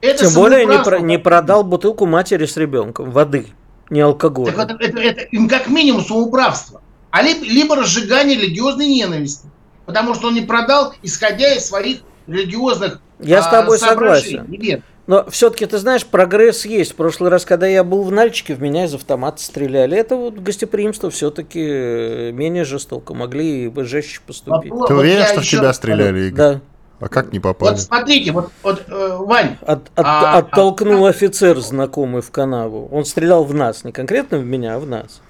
Это 0.00 0.24
Тем 0.24 0.34
более 0.34 0.64
не, 0.64 0.78
про- 0.78 1.00
не 1.00 1.18
продал 1.18 1.64
бутылку 1.64 2.06
матери 2.06 2.46
с 2.46 2.56
ребенком 2.56 3.10
воды, 3.10 3.46
не 3.90 4.00
алкоголя. 4.00 4.52
Так 4.52 4.70
это, 4.70 4.84
это- 4.84 4.98
это 5.00 5.20
им 5.22 5.48
как 5.48 5.68
минимум 5.68 6.02
самоуправство. 6.02 6.80
А 7.10 7.22
либо, 7.22 7.44
либо 7.44 7.76
разжигание 7.76 8.36
религиозной 8.38 8.86
ненависти. 8.86 9.48
Потому 9.86 10.14
что 10.14 10.28
он 10.28 10.34
не 10.34 10.42
продал, 10.42 10.92
исходя 11.02 11.54
из 11.54 11.66
своих 11.66 12.00
религиозных 12.26 13.00
Я 13.18 13.42
с 13.42 13.46
а, 13.46 13.50
тобой 13.50 13.78
соображений. 13.78 14.38
согласен. 14.38 14.60
Нет. 14.62 14.82
Но 15.06 15.24
все-таки, 15.30 15.64
ты 15.64 15.78
знаешь, 15.78 16.04
прогресс 16.04 16.66
есть. 16.66 16.92
В 16.92 16.96
прошлый 16.96 17.30
раз, 17.30 17.46
когда 17.46 17.66
я 17.66 17.82
был 17.82 18.02
в 18.02 18.12
Нальчике, 18.12 18.54
в 18.54 18.60
меня 18.60 18.84
из 18.84 18.92
автомата 18.92 19.42
стреляли. 19.42 19.96
Это 19.96 20.16
вот 20.16 20.34
гостеприимство 20.34 21.08
все-таки 21.10 22.30
менее 22.32 22.64
жестоко. 22.64 23.14
Могли 23.14 23.68
и 23.68 23.82
жестче 23.84 24.20
поступить. 24.26 24.70
Ты 24.86 24.94
уверен, 24.94 25.24
что 25.24 25.40
в 25.40 25.46
тебя 25.46 25.72
стреляли, 25.72 26.28
Игорь? 26.28 26.36
Да. 26.36 26.60
А 27.00 27.08
как 27.08 27.32
не 27.32 27.38
попали? 27.38 27.70
Вот 27.70 27.80
смотрите, 27.80 28.32
вот, 28.32 28.50
вот 28.62 28.84
э, 28.88 29.16
Вань, 29.20 29.56
От- 29.62 29.86
от- 29.94 30.06
А- 30.06 30.38
оттолкнул 30.38 31.06
офицер 31.06 31.58
знакомый 31.60 32.22
в 32.22 32.30
канаву. 32.30 32.88
Он 32.90 33.04
стрелял 33.04 33.44
в 33.44 33.54
нас, 33.54 33.84
не 33.84 33.92
конкретно 33.92 34.38
в 34.38 34.44
меня, 34.44 34.74
а 34.76 34.78
в 34.78 34.86
нас. 34.86 35.20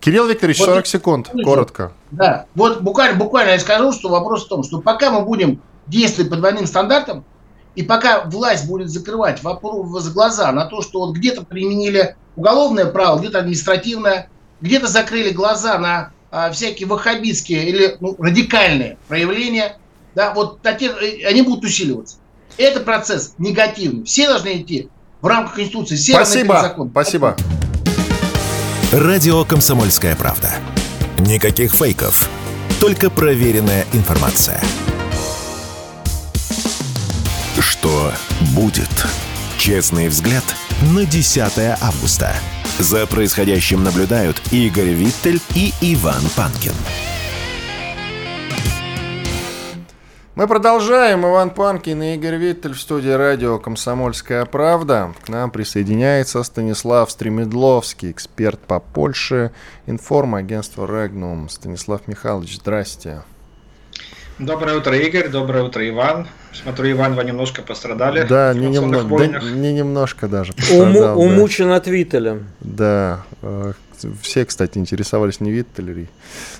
Кирилл 0.00 0.26
Викторович, 0.26 0.58
Вот 0.60 0.66
40 0.66 0.84
я- 0.84 0.90
секунд, 0.90 1.28
Слушай, 1.30 1.44
коротко. 1.44 1.92
Да, 2.10 2.46
вот 2.54 2.82
буквально, 2.82 3.16
буквально 3.18 3.50
я 3.50 3.58
скажу, 3.58 3.92
что 3.92 4.08
вопрос 4.08 4.46
в 4.46 4.48
том, 4.48 4.62
что 4.64 4.80
пока 4.80 5.10
мы 5.10 5.22
будем 5.22 5.60
действовать 5.86 6.30
по 6.30 6.36
двойным 6.36 6.66
стандартам, 6.66 7.24
и 7.74 7.82
пока 7.82 8.24
власть 8.24 8.66
будет 8.66 8.90
закрывать 8.90 9.42
вопрос, 9.44 10.08
глаза 10.08 10.50
на 10.50 10.64
то, 10.66 10.82
что 10.82 11.00
вот 11.00 11.14
где-то 11.16 11.44
применили 11.44 12.16
уголовное 12.36 12.86
право, 12.86 13.18
где-то 13.18 13.38
административное, 13.38 14.30
где-то 14.60 14.88
закрыли 14.88 15.30
глаза 15.30 15.78
на 15.78 16.10
а, 16.30 16.50
всякие 16.50 16.88
ваххабитские 16.88 17.68
или 17.68 17.96
ну, 18.00 18.16
радикальные 18.18 18.98
проявления, 19.06 19.78
да, 20.18 20.34
вот 20.34 20.62
такие, 20.62 20.90
э, 20.90 21.28
они 21.28 21.42
будут 21.42 21.64
усиливаться. 21.64 22.16
Это 22.56 22.80
процесс 22.80 23.34
негативный. 23.38 24.04
Все 24.04 24.26
должны 24.26 24.60
идти 24.60 24.88
в 25.20 25.26
рамках 25.28 25.54
Конституции. 25.54 25.94
Все 25.94 26.14
равны 26.14 26.26
Спасибо, 26.26 26.60
законом. 26.60 26.90
спасибо. 26.90 27.36
Радио 28.90 29.44
«Комсомольская 29.44 30.16
правда». 30.16 30.50
Никаких 31.20 31.72
фейков, 31.72 32.28
только 32.80 33.10
проверенная 33.10 33.86
информация. 33.92 34.60
Что 37.60 38.12
будет? 38.56 38.90
Честный 39.56 40.08
взгляд 40.08 40.42
на 40.92 41.04
10 41.04 41.78
августа. 41.80 42.34
За 42.80 43.06
происходящим 43.06 43.84
наблюдают 43.84 44.42
Игорь 44.50 44.94
Виттель 44.94 45.40
и 45.54 45.72
Иван 45.80 46.22
Панкин. 46.34 46.74
Мы 50.38 50.46
продолжаем. 50.46 51.26
Иван 51.26 51.50
Панкин 51.50 52.00
и 52.00 52.14
Игорь 52.14 52.36
Виттель 52.36 52.72
в 52.72 52.80
студии 52.80 53.10
радио 53.10 53.58
«Комсомольская 53.58 54.44
правда». 54.44 55.12
К 55.24 55.28
нам 55.30 55.50
присоединяется 55.50 56.44
Станислав 56.44 57.10
Стремедловский, 57.10 58.12
эксперт 58.12 58.60
по 58.60 58.78
Польше, 58.78 59.50
информагентство 59.86 60.86
«Регнум». 60.86 61.48
Станислав 61.48 62.06
Михайлович, 62.06 62.58
здрасте. 62.58 63.22
Доброе 64.38 64.76
утро, 64.76 64.96
Игорь. 64.96 65.28
Доброе 65.28 65.64
утро, 65.64 65.86
Иван. 65.88 66.28
Смотрю, 66.52 66.92
Иван, 66.92 67.14
вы 67.16 67.24
немножко 67.24 67.62
пострадали 67.62 68.24
Да, 68.28 68.52
в 68.52 68.56
не, 68.56 68.68
немного, 68.68 69.04
войнах. 69.06 69.42
да, 69.42 69.50
не 69.50 69.72
немножко 69.72 70.28
даже. 70.28 70.52
Уму- 70.72 71.14
умучен 71.14 71.70
от 71.72 71.86
Виттеля. 71.88 72.38
Да. 72.60 73.24
э, 73.42 73.72
Все, 74.22 74.44
кстати, 74.44 74.78
интересовались 74.78 75.40
не 75.40 75.50
Виттель 75.50 75.90
ли. 75.92 76.08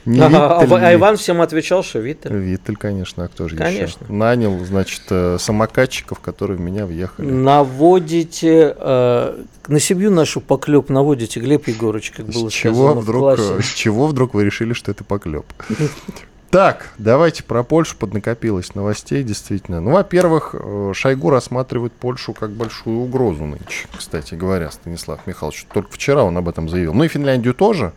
Не 0.04 0.20
Ага, 0.20 0.58
а, 0.58 0.62
Виттель 0.64 0.84
а 0.84 0.90
ли. 0.90 0.96
Иван 0.96 1.16
всем 1.18 1.40
отвечал, 1.40 1.84
что 1.84 2.00
Виттель. 2.00 2.32
Виттель, 2.34 2.76
конечно, 2.76 3.24
а 3.24 3.28
кто 3.28 3.48
же 3.48 3.56
Конечно. 3.56 4.04
еще? 4.04 4.12
Нанял, 4.12 4.58
значит, 4.64 5.02
э, 5.10 5.36
самокатчиков, 5.38 6.18
которые 6.18 6.56
в 6.58 6.60
меня 6.60 6.84
въехали. 6.84 7.30
Наводите 7.30 8.74
э, 8.76 9.42
на 9.68 9.80
семью 9.80 10.10
нашу 10.10 10.40
поклеп, 10.40 10.88
наводите, 10.90 11.38
Глеб 11.38 11.68
Егорыч, 11.68 12.10
как 12.10 12.26
С 12.26 12.34
было 12.34 12.50
чего, 12.50 12.74
сказано 12.74 13.00
в 13.00 13.04
вдруг, 13.04 13.20
классе. 13.20 13.54
э, 13.58 13.62
с 13.62 13.66
чего 13.72 14.08
вдруг 14.08 14.34
вы 14.34 14.44
решили, 14.44 14.72
что 14.72 14.90
это 14.90 15.04
поклеп? 15.04 15.46
Так, 16.50 16.94
давайте 16.96 17.42
про 17.44 17.62
Польшу 17.62 17.96
поднакопилось 17.98 18.74
новостей, 18.74 19.22
действительно. 19.22 19.82
Ну, 19.82 19.90
во-первых, 19.90 20.54
э, 20.54 20.92
Шойгу 20.94 21.28
рассматривает 21.28 21.92
Польшу 21.92 22.32
как 22.32 22.50
большую 22.52 23.00
угрозу 23.00 23.44
нынче, 23.44 23.86
кстати 23.94 24.34
говоря, 24.34 24.70
Станислав 24.70 25.26
Михайлович. 25.26 25.66
Только 25.70 25.92
вчера 25.92 26.24
он 26.24 26.38
об 26.38 26.48
этом 26.48 26.70
заявил. 26.70 26.94
Ну 26.94 27.04
и 27.04 27.08
Финляндию 27.08 27.52
тоже. 27.52 27.92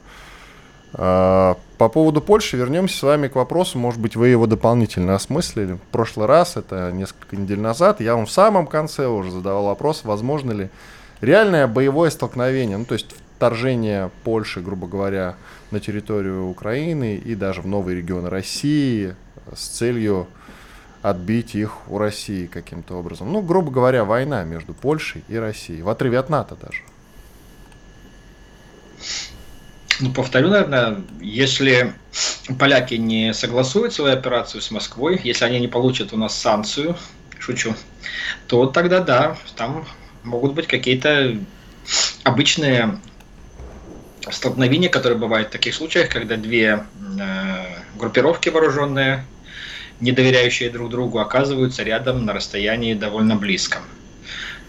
А, 0.93 1.55
По 1.77 1.87
поводу 1.87 2.19
Польши 2.21 2.57
вернемся 2.57 2.97
с 2.97 3.03
вами 3.03 3.29
к 3.29 3.35
вопросу, 3.35 3.79
может 3.79 4.01
быть, 4.01 4.17
вы 4.17 4.27
его 4.27 4.47
дополнительно 4.47 5.15
осмыслили. 5.15 5.73
В 5.73 5.91
прошлый 5.91 6.27
раз, 6.27 6.57
это 6.57 6.91
несколько 6.91 7.37
недель 7.37 7.59
назад, 7.61 8.01
я 8.01 8.15
вам 8.15 8.25
в 8.25 8.31
самом 8.31 8.67
конце 8.67 9.07
уже 9.07 9.31
задавал 9.31 9.67
вопрос, 9.67 10.01
возможно 10.03 10.51
ли 10.51 10.69
реальное 11.21 11.67
боевое 11.67 12.09
столкновение, 12.09 12.77
ну 12.77 12.85
то 12.85 12.95
есть 12.95 13.15
вторжение 13.37 14.11
Польши, 14.23 14.59
грубо 14.59 14.87
говоря, 14.87 15.35
на 15.71 15.79
территорию 15.79 16.47
Украины 16.47 17.15
и 17.15 17.35
даже 17.35 17.61
в 17.61 17.67
новые 17.67 17.97
регионы 17.97 18.29
России 18.29 19.15
с 19.53 19.67
целью 19.67 20.27
отбить 21.01 21.55
их 21.55 21.89
у 21.89 21.97
России 21.97 22.45
каким-то 22.45 22.95
образом. 22.95 23.31
Ну, 23.31 23.41
грубо 23.41 23.71
говоря, 23.71 24.05
война 24.05 24.43
между 24.43 24.73
Польшей 24.73 25.23
и 25.27 25.35
Россией, 25.35 25.81
в 25.81 25.89
отрыве 25.89 26.19
от 26.19 26.29
НАТО 26.29 26.55
даже. 26.61 26.83
Ну, 29.99 30.11
повторю, 30.11 30.49
наверное, 30.49 31.01
если 31.19 31.93
поляки 32.59 32.95
не 32.95 33.33
согласуют 33.33 33.93
свою 33.93 34.13
операцию 34.15 34.61
с 34.61 34.71
Москвой, 34.71 35.19
если 35.23 35.45
они 35.45 35.59
не 35.59 35.67
получат 35.67 36.13
у 36.13 36.17
нас 36.17 36.35
санкцию, 36.35 36.95
шучу, 37.39 37.75
то 38.47 38.65
тогда 38.67 38.99
да, 38.99 39.37
там 39.55 39.85
могут 40.23 40.53
быть 40.53 40.67
какие-то 40.67 41.37
обычные 42.23 42.99
столкновения, 44.29 44.89
которые 44.89 45.17
бывают 45.17 45.49
в 45.49 45.51
таких 45.51 45.73
случаях, 45.73 46.09
когда 46.09 46.35
две 46.37 46.83
э, 47.19 47.65
группировки 47.95 48.49
вооруженные, 48.49 49.25
не 49.99 50.11
доверяющие 50.11 50.69
друг 50.69 50.89
другу, 50.89 51.19
оказываются 51.19 51.83
рядом 51.83 52.25
на 52.25 52.33
расстоянии 52.33 52.93
довольно 52.93 53.35
близком. 53.35 53.81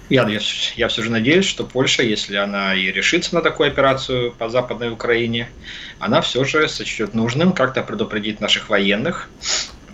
Я, 0.09 0.29
я, 0.29 0.41
я 0.77 0.89
все 0.89 1.03
же 1.03 1.11
надеюсь, 1.11 1.47
что 1.47 1.65
Польша, 1.65 2.03
если 2.03 2.37
она 2.37 2.75
и 2.75 2.91
решится 2.93 3.35
на 3.35 3.41
такую 3.41 3.69
операцию 3.69 4.33
по 4.33 4.49
Западной 4.49 4.91
Украине, 4.91 5.49
она 5.99 6.21
все 6.21 6.45
же 6.45 6.69
сочтет 6.69 7.15
нужным 7.15 7.53
как-то 7.53 7.83
предупредить 7.83 8.41
наших 8.41 8.69
военных. 8.69 9.31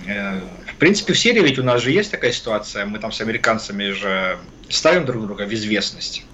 Э, 0.07 0.41
в 0.67 0.75
принципе, 0.77 1.13
в 1.13 1.19
Сирии 1.19 1.41
ведь 1.41 1.59
у 1.59 1.63
нас 1.63 1.83
же 1.83 1.91
есть 1.91 2.11
такая 2.11 2.33
ситуация, 2.33 2.85
мы 2.85 2.99
там 2.99 3.13
с 3.13 3.21
американцами 3.21 3.91
же 3.91 4.39
ставим 4.69 5.05
друг 5.05 5.27
друга 5.27 5.43
в 5.43 5.53
известность 5.53 6.25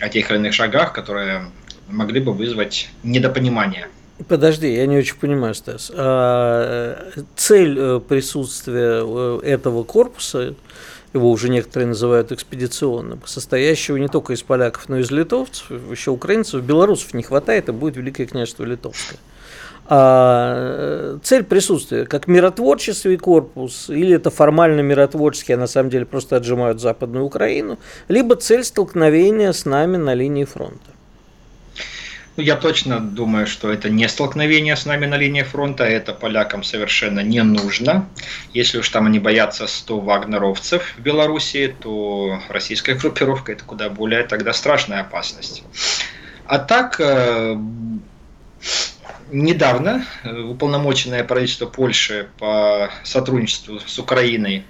о 0.00 0.08
тех 0.08 0.30
или 0.30 0.38
иных 0.38 0.54
шагах, 0.54 0.92
которые 0.92 1.50
могли 1.90 2.20
бы 2.20 2.32
вызвать 2.32 2.90
недопонимание. 3.02 3.88
Подожди, 4.28 4.72
я 4.74 4.86
не 4.86 4.98
очень 4.98 5.16
понимаю, 5.16 5.54
Стас. 5.54 5.90
А, 5.94 7.10
цель 7.36 7.76
э, 7.78 8.00
присутствия 8.06 9.02
э, 9.02 9.40
этого 9.42 9.82
корпуса, 9.82 10.54
его 11.14 11.30
уже 11.30 11.48
некоторые 11.48 11.88
называют 11.88 12.30
экспедиционным, 12.30 13.20
состоящего 13.24 13.96
не 13.96 14.08
только 14.08 14.34
из 14.34 14.42
поляков, 14.42 14.88
но 14.88 14.98
и 14.98 15.02
из 15.02 15.10
литовцев, 15.10 15.70
еще 15.90 16.10
украинцев, 16.10 16.62
белорусов 16.62 17.14
не 17.14 17.22
хватает, 17.22 17.68
и 17.68 17.72
будет 17.72 17.96
Великое 17.96 18.26
княжество 18.26 18.64
Литовское. 18.64 19.18
А 19.92 21.18
цель 21.24 21.42
присутствия 21.42 22.04
как 22.04 22.28
миротворческий 22.28 23.16
корпус, 23.16 23.90
или 23.90 24.14
это 24.14 24.30
формально 24.30 24.82
миротворческий, 24.82 25.54
а 25.54 25.58
на 25.58 25.66
самом 25.66 25.90
деле 25.90 26.06
просто 26.06 26.36
отжимают 26.36 26.80
Западную 26.80 27.24
Украину, 27.24 27.76
либо 28.06 28.36
цель 28.36 28.62
столкновения 28.62 29.50
с 29.50 29.64
нами 29.64 29.96
на 29.96 30.14
линии 30.14 30.44
фронта. 30.44 30.90
Ну, 32.40 32.46
я 32.46 32.56
точно 32.56 33.00
думаю, 33.00 33.46
что 33.46 33.70
это 33.70 33.90
не 33.90 34.08
столкновение 34.08 34.74
с 34.74 34.86
нами 34.86 35.04
на 35.04 35.18
линии 35.18 35.42
фронта, 35.42 35.84
это 35.84 36.14
полякам 36.14 36.64
совершенно 36.64 37.20
не 37.20 37.42
нужно. 37.42 38.08
Если 38.54 38.78
уж 38.78 38.88
там 38.88 39.04
они 39.04 39.18
боятся 39.18 39.66
100 39.66 40.00
вагнеровцев 40.00 40.94
в 40.96 41.02
Белоруссии, 41.02 41.66
то 41.66 42.40
российская 42.48 42.94
группировка 42.94 43.52
это 43.52 43.62
куда 43.64 43.90
более 43.90 44.22
тогда 44.22 44.54
страшная 44.54 45.02
опасность. 45.02 45.64
А 46.46 46.58
так, 46.58 46.98
э, 46.98 47.58
недавно 49.30 50.06
э, 50.22 50.40
уполномоченное 50.40 51.24
правительство 51.24 51.66
Польши 51.66 52.30
по 52.38 52.88
сотрудничеству 53.04 53.80
с 53.80 53.98
Украиной 53.98 54.64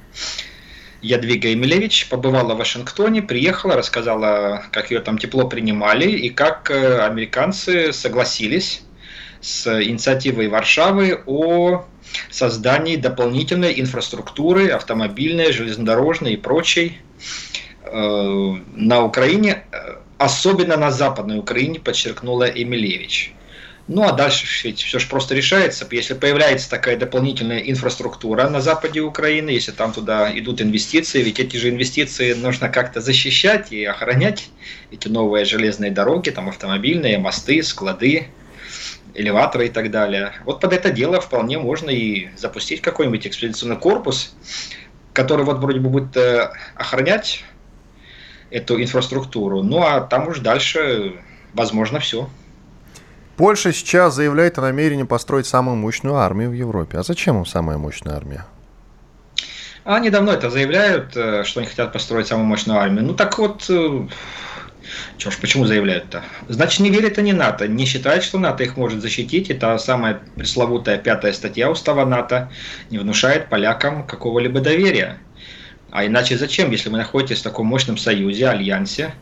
Ядвига 1.02 1.48
Емелевич 1.48 2.08
побывала 2.08 2.54
в 2.54 2.58
Вашингтоне, 2.58 3.22
приехала, 3.22 3.74
рассказала, 3.74 4.64
как 4.70 4.90
ее 4.90 5.00
там 5.00 5.18
тепло 5.18 5.48
принимали 5.48 6.10
и 6.10 6.28
как 6.28 6.70
э, 6.70 7.00
американцы 7.00 7.92
согласились 7.92 8.82
с 9.40 9.66
инициативой 9.82 10.48
Варшавы 10.48 11.22
о 11.26 11.84
создании 12.30 12.96
дополнительной 12.96 13.80
инфраструктуры 13.80 14.68
автомобильной, 14.68 15.52
железнодорожной 15.52 16.34
и 16.34 16.36
прочей 16.36 16.98
э, 17.84 18.54
на 18.74 19.02
Украине, 19.02 19.64
э, 19.72 19.96
особенно 20.18 20.76
на 20.76 20.90
Западной 20.90 21.38
Украине, 21.38 21.80
подчеркнула 21.80 22.44
Эмилевич. 22.44 23.34
Ну 23.92 24.04
а 24.04 24.12
дальше 24.12 24.46
ведь 24.68 24.80
все 24.82 25.00
же 25.00 25.08
просто 25.08 25.34
решается. 25.34 25.84
Если 25.90 26.14
появляется 26.14 26.70
такая 26.70 26.96
дополнительная 26.96 27.58
инфраструктура 27.58 28.48
на 28.48 28.60
западе 28.60 29.00
Украины, 29.00 29.50
если 29.50 29.72
там 29.72 29.92
туда 29.92 30.30
идут 30.38 30.62
инвестиции, 30.62 31.20
ведь 31.20 31.40
эти 31.40 31.56
же 31.56 31.70
инвестиции 31.70 32.34
нужно 32.34 32.68
как-то 32.68 33.00
защищать 33.00 33.72
и 33.72 33.84
охранять. 33.84 34.48
Эти 34.92 35.08
новые 35.08 35.44
железные 35.44 35.90
дороги, 35.90 36.30
там 36.30 36.48
автомобильные, 36.48 37.18
мосты, 37.18 37.64
склады, 37.64 38.28
элеваторы 39.12 39.66
и 39.66 39.70
так 39.70 39.90
далее. 39.90 40.34
Вот 40.44 40.60
под 40.60 40.72
это 40.72 40.92
дело 40.92 41.20
вполне 41.20 41.58
можно 41.58 41.90
и 41.90 42.28
запустить 42.36 42.82
какой-нибудь 42.82 43.26
экспедиционный 43.26 43.76
корпус, 43.76 44.36
который 45.12 45.44
вот 45.44 45.58
вроде 45.58 45.80
бы 45.80 45.88
будет 45.88 46.16
э, 46.16 46.52
охранять 46.76 47.42
эту 48.50 48.80
инфраструктуру. 48.80 49.64
Ну 49.64 49.82
а 49.82 50.00
там 50.00 50.28
уж 50.28 50.38
дальше 50.38 51.14
возможно 51.54 51.98
все. 51.98 52.30
Польша 53.40 53.72
сейчас 53.72 54.16
заявляет 54.16 54.58
о 54.58 54.60
намерении 54.60 55.04
построить 55.04 55.46
самую 55.46 55.74
мощную 55.74 56.16
армию 56.16 56.50
в 56.50 56.52
Европе. 56.52 56.98
А 56.98 57.02
зачем 57.02 57.38
им 57.38 57.46
самая 57.46 57.78
мощная 57.78 58.14
армия? 58.14 58.44
Они 59.82 60.10
давно 60.10 60.34
это 60.34 60.50
заявляют, 60.50 61.16
э, 61.16 61.42
что 61.44 61.60
они 61.60 61.66
хотят 61.66 61.90
построить 61.90 62.26
самую 62.26 62.46
мощную 62.46 62.78
армию. 62.78 63.02
Ну 63.02 63.14
так 63.14 63.38
вот, 63.38 63.64
э, 63.70 64.08
Чё 65.16 65.30
ж, 65.30 65.38
почему 65.40 65.64
заявляют-то? 65.64 66.22
Значит, 66.48 66.80
не 66.80 66.90
верят 66.90 67.16
они 67.16 67.32
НАТО, 67.32 67.66
не 67.66 67.86
считают, 67.86 68.24
что 68.24 68.38
НАТО 68.38 68.62
их 68.62 68.76
может 68.76 69.00
защитить. 69.00 69.48
Это 69.48 69.78
самая 69.78 70.20
пресловутая 70.36 70.98
пятая 70.98 71.32
статья 71.32 71.70
устава 71.70 72.04
НАТО 72.04 72.50
не 72.90 72.98
внушает 72.98 73.48
полякам 73.48 74.06
какого-либо 74.06 74.60
доверия. 74.60 75.16
А 75.90 76.04
иначе 76.04 76.36
зачем, 76.36 76.70
если 76.72 76.90
вы 76.90 76.98
находитесь 76.98 77.38
в 77.38 77.44
таком 77.44 77.68
мощном 77.68 77.96
союзе, 77.96 78.48
альянсе, 78.48 79.14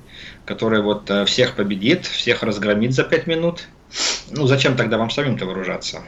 который 0.44 0.82
вот 0.82 1.08
э, 1.08 1.24
всех 1.24 1.54
победит, 1.54 2.04
всех 2.04 2.42
разгромит 2.42 2.94
за 2.94 3.04
пять 3.04 3.28
минут? 3.28 3.68
Ну, 4.30 4.46
зачем 4.46 4.76
тогда 4.76 4.98
вам 4.98 5.10
самим-то 5.10 5.46
вооружаться? 5.46 6.02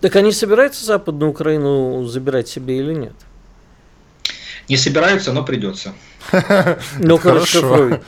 Так 0.00 0.16
они 0.16 0.32
собираются 0.32 0.84
Западную 0.84 1.30
Украину 1.30 2.04
забирать 2.06 2.48
себе 2.48 2.78
или 2.78 2.94
нет? 2.94 3.12
Не 4.68 4.76
собираются, 4.76 5.32
но 5.32 5.44
придется. 5.44 5.94
Ну, 6.98 7.18
хорошо. 7.18 8.00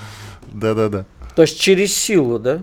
Да-да-да. 0.52 1.06
То 1.34 1.42
есть 1.42 1.58
через 1.60 1.94
силу, 1.94 2.38
да? 2.38 2.62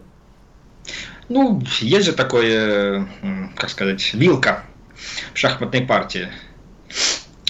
Ну, 1.28 1.62
есть 1.82 2.06
же 2.06 2.14
такое, 2.14 3.08
как 3.56 3.70
сказать, 3.70 4.14
вилка 4.14 4.64
в 5.34 5.38
шахматной 5.38 5.82
партии. 5.82 6.30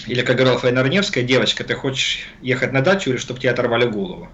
Или, 0.06 0.22
как 0.22 0.36
говорила 0.36 0.58
Фаина 0.58 0.82
Раневская, 0.82 1.24
девочка, 1.24 1.62
ты 1.62 1.74
хочешь 1.74 2.20
ехать 2.42 2.72
на 2.72 2.80
дачу 2.80 3.10
или 3.10 3.16
чтобы 3.16 3.40
тебе 3.40 3.50
оторвали 3.50 3.86
голову? 3.86 4.28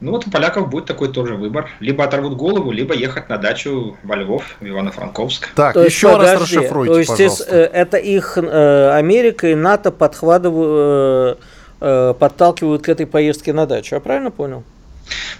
Ну 0.00 0.12
вот 0.12 0.26
у 0.26 0.30
поляков 0.30 0.68
будет 0.68 0.86
такой 0.86 1.12
тоже 1.12 1.34
выбор. 1.34 1.70
Либо 1.80 2.04
оторвут 2.04 2.34
голову, 2.34 2.72
либо 2.72 2.94
ехать 2.94 3.28
на 3.28 3.38
дачу 3.38 3.96
во 4.02 4.16
Львов, 4.16 4.56
в 4.60 4.64
Ивано-Франковск. 4.64 5.48
Так, 5.54 5.74
то 5.74 5.84
еще 5.84 6.08
есть, 6.08 6.18
раз 6.18 6.42
расшифруйте, 6.42 6.92
то 6.92 6.98
есть, 6.98 7.10
пожалуйста. 7.10 7.44
Э, 7.54 7.70
это 7.72 7.96
их 7.98 8.36
э, 8.36 8.90
Америка 8.92 9.48
и 9.48 9.54
НАТО 9.54 9.90
подхватывают, 9.92 11.38
э, 11.80 12.14
подталкивают 12.18 12.82
к 12.82 12.88
этой 12.88 13.06
поездке 13.06 13.52
на 13.52 13.66
дачу. 13.66 13.94
Я 13.94 14.00
правильно 14.00 14.30
понял? 14.30 14.64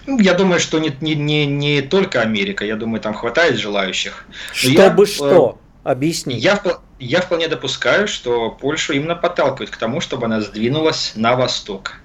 Ну, 0.05 0.19
я 0.19 0.33
думаю, 0.33 0.59
что 0.59 0.79
не, 0.79 0.95
не, 1.01 1.15
не, 1.15 1.45
не 1.45 1.81
только 1.81 2.21
Америка, 2.21 2.65
я 2.65 2.75
думаю, 2.75 3.01
там 3.01 3.13
хватает 3.13 3.57
желающих. 3.57 4.25
Но 4.63 4.69
Чтобы 4.69 5.03
я, 5.03 5.07
что? 5.07 5.57
Объясни. 5.83 6.35
Я, 6.35 6.61
я 6.99 7.21
вполне 7.21 7.47
допускаю, 7.47 8.07
что 8.07 8.51
Польшу 8.51 8.93
именно 8.93 9.15
подталкивает 9.15 9.69
к 9.69 9.77
тому, 9.77 9.99
чтобы 9.99 10.25
она 10.25 10.39
сдвинулась 10.39 11.13
на 11.15 11.35
восток. 11.35 11.95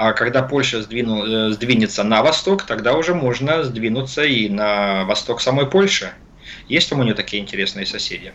А 0.00 0.12
когда 0.12 0.44
Польша 0.44 0.80
сдвину, 0.80 1.24
э, 1.24 1.50
сдвинется 1.50 2.04
на 2.04 2.22
восток, 2.22 2.62
тогда 2.62 2.94
уже 2.94 3.14
можно 3.14 3.64
сдвинуться 3.64 4.22
и 4.22 4.48
на 4.48 5.04
восток 5.06 5.40
самой 5.40 5.68
Польши. 5.68 6.12
Есть 6.68 6.88
там 6.88 7.00
у 7.00 7.02
нее 7.02 7.14
такие 7.14 7.42
интересные 7.42 7.84
соседи. 7.84 8.32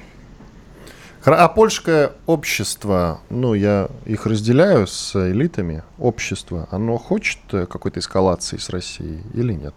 А 1.24 1.48
польское 1.48 2.12
общество, 2.26 3.22
ну, 3.30 3.54
я 3.54 3.88
их 4.06 4.26
разделяю 4.26 4.88
с 4.88 5.16
элитами, 5.16 5.84
общество, 5.98 6.68
оно 6.70 6.98
хочет 6.98 7.40
э, 7.54 7.66
какой-то 7.66 8.02
эскалации 8.02 8.58
с 8.58 8.70
Россией 8.70 9.22
или 9.34 9.54
нет? 9.54 9.74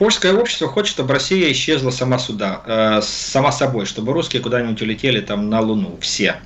Польское 0.00 0.32
общество 0.32 0.66
хочет, 0.66 0.92
чтобы 0.92 1.12
Россия 1.12 1.52
исчезла 1.52 1.90
сама 1.90 2.18
сюда, 2.18 2.62
э, 2.64 3.00
сама 3.02 3.52
собой, 3.52 3.84
чтобы 3.84 4.14
русские 4.14 4.40
куда-нибудь 4.40 4.80
улетели 4.80 5.20
там 5.20 5.50
на 5.50 5.60
Луну, 5.60 5.98
все. 6.00 6.36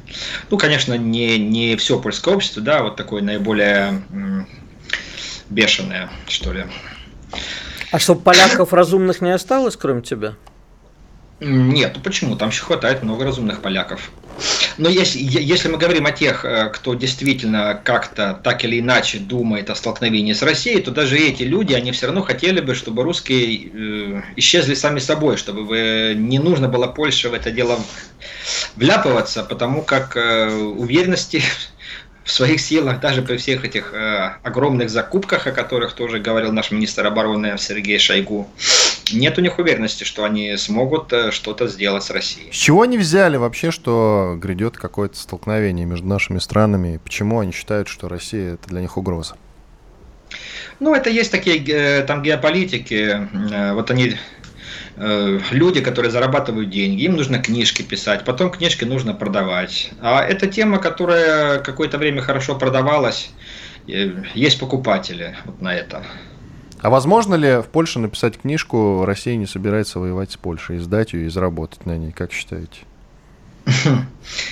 Ну, 0.50 0.58
конечно, 0.58 0.94
не, 0.94 1.38
не 1.38 1.76
все 1.76 2.00
польское 2.00 2.34
общество, 2.34 2.60
да, 2.60 2.82
вот 2.82 2.96
такое 2.96 3.22
наиболее 3.22 4.02
м, 4.10 4.48
бешеное, 5.50 6.10
что 6.26 6.52
ли. 6.52 6.64
А 7.92 8.00
чтобы 8.00 8.22
поляков 8.22 8.72
разумных 8.72 9.20
не 9.20 9.30
осталось, 9.30 9.76
кроме 9.76 10.02
тебя? 10.02 10.34
Нет, 11.38 11.92
ну 11.94 12.02
почему? 12.02 12.34
Там 12.34 12.48
еще 12.48 12.64
хватает 12.64 13.04
много 13.04 13.22
разумных 13.22 13.62
поляков. 13.62 14.10
Но 14.76 14.88
если, 14.88 15.20
если 15.20 15.68
мы 15.68 15.78
говорим 15.78 16.06
о 16.06 16.12
тех, 16.12 16.44
э, 16.44 16.70
кто 16.70 16.94
действительно 16.94 17.80
как-то 17.82 18.40
так 18.42 18.64
или 18.64 18.80
иначе 18.80 19.18
думает 19.18 19.70
о 19.70 19.74
столкновении 19.74 20.32
с 20.32 20.42
Россией, 20.42 20.80
то 20.80 20.90
даже 20.90 21.16
эти 21.16 21.42
люди, 21.42 21.74
они 21.74 21.92
все 21.92 22.06
равно 22.06 22.22
хотели 22.22 22.60
бы, 22.60 22.74
чтобы 22.74 23.02
русские 23.02 23.68
э, 24.18 24.22
исчезли 24.36 24.74
сами 24.74 24.98
собой, 24.98 25.36
чтобы 25.36 25.64
вы, 25.64 26.14
не 26.16 26.38
нужно 26.38 26.68
было 26.68 26.86
Польше 26.86 27.28
в 27.28 27.34
это 27.34 27.50
дело 27.50 27.78
вляпываться, 28.76 29.44
потому 29.44 29.82
как 29.82 30.16
э, 30.16 30.48
уверенности 30.52 31.42
в 32.24 32.30
своих 32.30 32.60
силах, 32.60 33.00
даже 33.00 33.22
при 33.22 33.36
всех 33.36 33.64
этих 33.64 33.92
э, 33.92 34.36
огромных 34.42 34.88
закупках, 34.88 35.46
о 35.46 35.52
которых 35.52 35.92
тоже 35.92 36.18
говорил 36.18 36.52
наш 36.52 36.70
министр 36.70 37.06
обороны 37.06 37.56
Сергей 37.58 37.98
Шойгу, 37.98 38.48
нет 39.12 39.38
у 39.38 39.40
них 39.40 39.58
уверенности, 39.58 40.04
что 40.04 40.24
они 40.24 40.56
смогут 40.56 41.12
э, 41.12 41.30
что-то 41.30 41.68
сделать 41.68 42.04
с 42.04 42.10
Россией. 42.10 42.50
С 42.52 42.56
чего 42.56 42.82
они 42.82 42.98
взяли 42.98 43.36
вообще, 43.36 43.70
что 43.70 44.36
грядет 44.38 44.76
какое-то 44.76 45.16
столкновение 45.16 45.86
между 45.86 46.06
нашими 46.06 46.38
странами? 46.38 47.00
Почему 47.02 47.40
они 47.40 47.52
считают, 47.52 47.88
что 47.88 48.08
Россия 48.08 48.54
это 48.54 48.68
для 48.68 48.80
них 48.80 48.96
угроза? 48.96 49.36
Ну, 50.80 50.94
это 50.94 51.10
есть 51.10 51.30
такие 51.30 51.62
э, 51.64 52.02
там 52.02 52.22
геополитики. 52.22 53.28
Э, 53.52 53.74
вот 53.74 53.90
они 53.90 54.16
люди, 54.96 55.80
которые 55.80 56.12
зарабатывают 56.12 56.70
деньги, 56.70 57.02
им 57.02 57.16
нужно 57.16 57.40
книжки 57.40 57.82
писать, 57.82 58.24
потом 58.24 58.52
книжки 58.52 58.84
нужно 58.84 59.12
продавать. 59.12 59.90
А 60.00 60.22
это 60.22 60.46
тема, 60.46 60.78
которая 60.78 61.58
какое-то 61.58 61.98
время 61.98 62.22
хорошо 62.22 62.54
продавалась, 62.54 63.32
есть 63.88 64.60
покупатели 64.60 65.36
вот 65.46 65.60
на 65.60 65.74
это. 65.74 66.04
А 66.84 66.90
возможно 66.90 67.34
ли 67.34 67.62
в 67.62 67.68
Польше 67.68 67.98
написать 67.98 68.36
книжку 68.36 69.06
«Россия 69.06 69.36
не 69.36 69.46
собирается 69.46 69.98
воевать 69.98 70.32
с 70.32 70.36
Польшей», 70.36 70.76
издать 70.76 71.14
ее 71.14 71.28
и 71.28 71.30
заработать 71.30 71.86
на 71.86 71.96
ней, 71.96 72.12
как 72.12 72.30
считаете? 72.30 72.80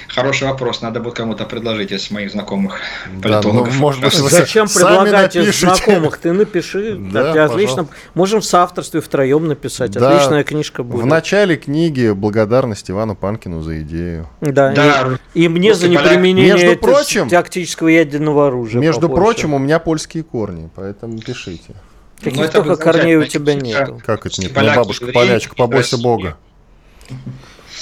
Хороший 0.09 0.49
вопрос. 0.49 0.81
Надо 0.81 1.01
будет 1.01 1.13
кому-то 1.13 1.45
предложить 1.45 1.93
из 1.93 2.11
моих 2.11 2.33
знакомых 2.33 2.81
политологов. 3.23 3.69
Да, 3.69 3.75
ну, 3.75 3.81
может 3.81 4.01
быть, 4.01 4.15
Зачем 4.15 4.67
предлагать 4.67 5.37
из 5.37 5.61
знакомых? 5.61 6.17
Ты 6.17 6.33
напиши. 6.33 6.97
Да, 7.13 7.35
да, 7.35 7.45
отлично. 7.45 7.87
Можем 8.15 8.41
в 8.41 8.47
соавторстве 8.47 9.03
втроем 9.03 9.47
написать. 9.47 9.91
Да, 9.91 10.17
Отличная 10.17 10.43
книжка 10.43 10.83
будет. 10.83 11.03
В 11.03 11.07
начале 11.07 11.59
книги 11.59 12.13
благодарность 12.13 12.91
Ивану 12.91 13.15
Панкину 13.15 13.61
за 13.61 13.83
идею. 13.83 14.27
Да. 14.41 14.73
да. 14.73 15.19
И, 15.35 15.45
и 15.45 15.49
мне 15.49 15.75
за 15.75 15.89
неприменение 15.89 16.55
между 16.55 16.81
прочим, 16.81 17.29
тактического 17.29 17.89
ядерного 17.89 18.47
оружия. 18.47 18.81
Между 18.81 19.11
прочим, 19.11 19.53
у 19.53 19.59
меня 19.59 19.79
польские 19.79 20.23
корни, 20.23 20.71
поэтому 20.75 21.19
пишите. 21.19 21.75
Каких 22.23 22.51
только 22.51 22.77
корней 22.77 23.17
у 23.17 23.25
тебя 23.25 23.55
нет. 23.55 23.91
Как 24.05 24.27
это 24.27 24.41
нет? 24.41 24.55
Моя 24.55 24.77
бабушка 24.77 25.07
полячка, 25.07 25.55
побойся 25.55 25.99
Бога. 25.99 26.37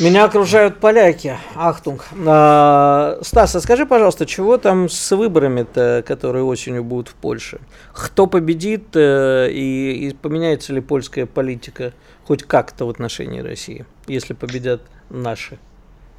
Меня 0.01 0.25
окружают 0.25 0.79
поляки. 0.79 1.37
Ахтунг. 1.55 2.07
А, 2.27 3.19
Стас, 3.21 3.55
а 3.55 3.61
скажи, 3.61 3.85
пожалуйста, 3.85 4.25
чего 4.25 4.57
там 4.57 4.89
с 4.89 5.15
выборами-то, 5.15 6.03
которые 6.07 6.43
осенью 6.43 6.85
будут 6.85 7.09
в 7.09 7.15
Польше? 7.15 7.61
Кто 7.93 8.27
победит 8.27 8.97
э, 8.97 9.51
и, 9.53 10.09
и 10.09 10.15
поменяется 10.15 10.73
ли 10.73 10.81
польская 10.81 11.27
политика 11.27 11.93
хоть 12.25 12.45
как-то 12.45 12.87
в 12.87 12.91
отношении 12.91 13.41
России, 13.41 13.85
если 14.07 14.33
победят 14.33 14.81
наши? 15.11 15.59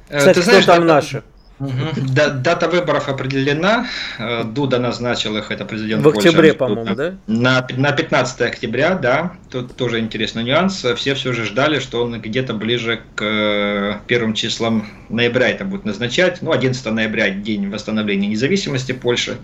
Э, 0.08 0.18
Кстати, 0.18 0.36
Ты 0.36 0.42
знаешь, 0.42 0.62
кто 0.62 0.76
там 0.76 0.86
наши? 0.86 1.24
Дата 1.62 2.68
выборов 2.68 3.08
определена. 3.08 3.86
Э, 4.18 4.44
Дуда 4.44 4.78
назначил 4.78 5.36
их, 5.36 5.50
это 5.50 5.64
президент 5.64 6.04
В 6.04 6.08
октябре, 6.08 6.54
по-моему, 6.54 6.94
да? 6.94 7.14
На, 7.26 7.66
на 7.76 7.92
15 7.92 8.40
октября, 8.42 8.94
да. 8.94 9.32
Тут 9.50 9.76
тоже 9.76 10.00
интересный 10.00 10.44
нюанс. 10.44 10.84
Все 10.96 11.14
все 11.14 11.32
же 11.32 11.44
ждали, 11.44 11.78
что 11.78 12.02
он 12.02 12.20
где-то 12.20 12.54
ближе 12.54 13.02
к 13.14 13.22
э, 13.22 13.94
первым 14.06 14.34
числам 14.34 14.86
ноября 15.08 15.50
это 15.50 15.64
будет 15.64 15.84
назначать. 15.84 16.42
Ну, 16.42 16.52
11 16.52 16.84
ноября, 16.86 17.30
день 17.30 17.70
восстановления 17.70 18.28
независимости 18.28 18.92
Польши. 18.92 19.36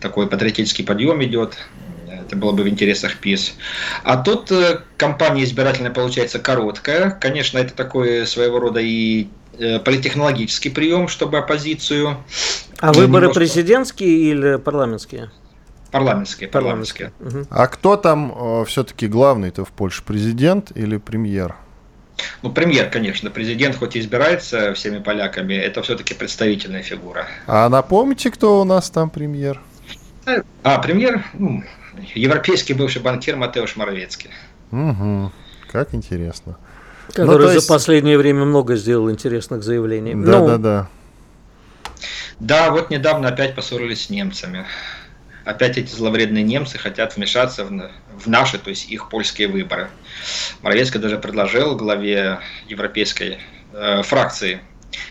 Такой 0.00 0.28
патриотический 0.28 0.84
подъем 0.84 1.22
идет. 1.24 1.58
Это 2.28 2.36
было 2.36 2.52
бы 2.52 2.62
в 2.62 2.68
интересах 2.68 3.16
ПИС. 3.16 3.54
А 4.04 4.18
тут 4.18 4.52
э, 4.52 4.80
кампания 4.98 5.44
избирательная 5.44 5.90
получается 5.90 6.38
короткая. 6.38 7.10
Конечно, 7.10 7.58
это 7.58 7.74
такой 7.74 8.26
своего 8.26 8.58
рода 8.58 8.80
и 8.80 9.28
политтехнологический 9.58 10.70
прием, 10.70 11.08
чтобы 11.08 11.38
оппозицию... 11.38 12.16
А 12.78 12.92
выборы 12.92 13.26
немножко... 13.26 13.40
президентские 13.40 14.30
или 14.30 14.56
парламентские? 14.56 15.30
Парламентские, 15.90 16.48
парламентские. 16.48 17.12
парламентские. 17.18 17.58
А 17.58 17.66
кто 17.66 17.96
там 17.96 18.32
э, 18.36 18.64
все-таки 18.66 19.08
главный-то 19.08 19.64
в 19.64 19.70
Польше, 19.70 20.02
президент 20.04 20.70
или 20.76 20.98
премьер? 20.98 21.56
Ну, 22.42 22.50
премьер, 22.50 22.90
конечно. 22.90 23.30
Президент, 23.30 23.76
хоть 23.76 23.96
и 23.96 24.00
избирается 24.00 24.74
всеми 24.74 24.98
поляками, 24.98 25.54
это 25.54 25.82
все-таки 25.82 26.14
представительная 26.14 26.82
фигура. 26.82 27.26
А 27.46 27.68
напомните, 27.68 28.30
кто 28.30 28.60
у 28.60 28.64
нас 28.64 28.90
там 28.90 29.08
премьер? 29.08 29.60
А, 30.62 30.78
премьер, 30.78 31.24
ну, 31.32 31.64
европейский 32.14 32.74
бывший 32.74 33.00
банкир 33.00 33.36
Матеуш 33.36 33.76
Моровецкий. 33.76 34.30
Угу, 34.72 35.32
как 35.70 35.94
интересно. 35.94 36.58
Который 37.12 37.46
ну, 37.46 37.52
есть... 37.52 37.66
за 37.66 37.72
последнее 37.72 38.18
время 38.18 38.44
много 38.44 38.76
сделал 38.76 39.10
интересных 39.10 39.62
заявлений. 39.62 40.14
Да, 40.14 40.38
ну... 40.38 40.46
да, 40.46 40.58
да. 40.58 40.88
Да, 42.40 42.70
вот 42.70 42.90
недавно 42.90 43.28
опять 43.28 43.54
поссорились 43.54 44.04
с 44.04 44.10
немцами. 44.10 44.64
Опять 45.44 45.78
эти 45.78 45.90
зловредные 45.90 46.44
немцы 46.44 46.78
хотят 46.78 47.16
вмешаться 47.16 47.64
в, 47.64 47.70
в 47.70 48.26
наши, 48.26 48.58
то 48.58 48.70
есть 48.70 48.90
их 48.90 49.08
польские 49.08 49.48
выборы. 49.48 49.88
Моровецкий 50.62 51.00
даже 51.00 51.18
предложил 51.18 51.74
главе 51.74 52.40
европейской 52.68 53.38
э, 53.72 54.02
фракции 54.02 54.60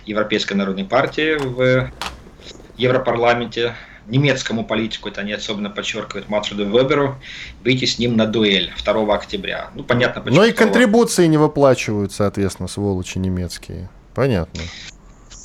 Европейской 0.05 0.53
народной 0.53 0.85
партии 0.85 1.37
в 1.37 1.91
Европарламенте 2.77 3.75
немецкому 4.07 4.65
политику, 4.65 5.09
это 5.09 5.21
они 5.21 5.33
особенно 5.33 5.69
подчеркивают 5.69 6.29
Матруду 6.29 6.65
Веберу, 6.65 7.17
выйти 7.63 7.85
с 7.85 7.99
ним 7.99 8.15
на 8.15 8.25
дуэль 8.25 8.73
2 8.83 9.15
октября. 9.15 9.69
Ну, 9.75 9.83
понятно, 9.83 10.21
почему. 10.21 10.41
Но 10.41 10.45
и 10.45 10.51
контрибуции 10.51 11.27
не 11.27 11.37
выплачивают, 11.37 12.11
соответственно, 12.11 12.67
сволочи 12.67 13.17
немецкие. 13.17 13.89
Понятно. 14.13 14.61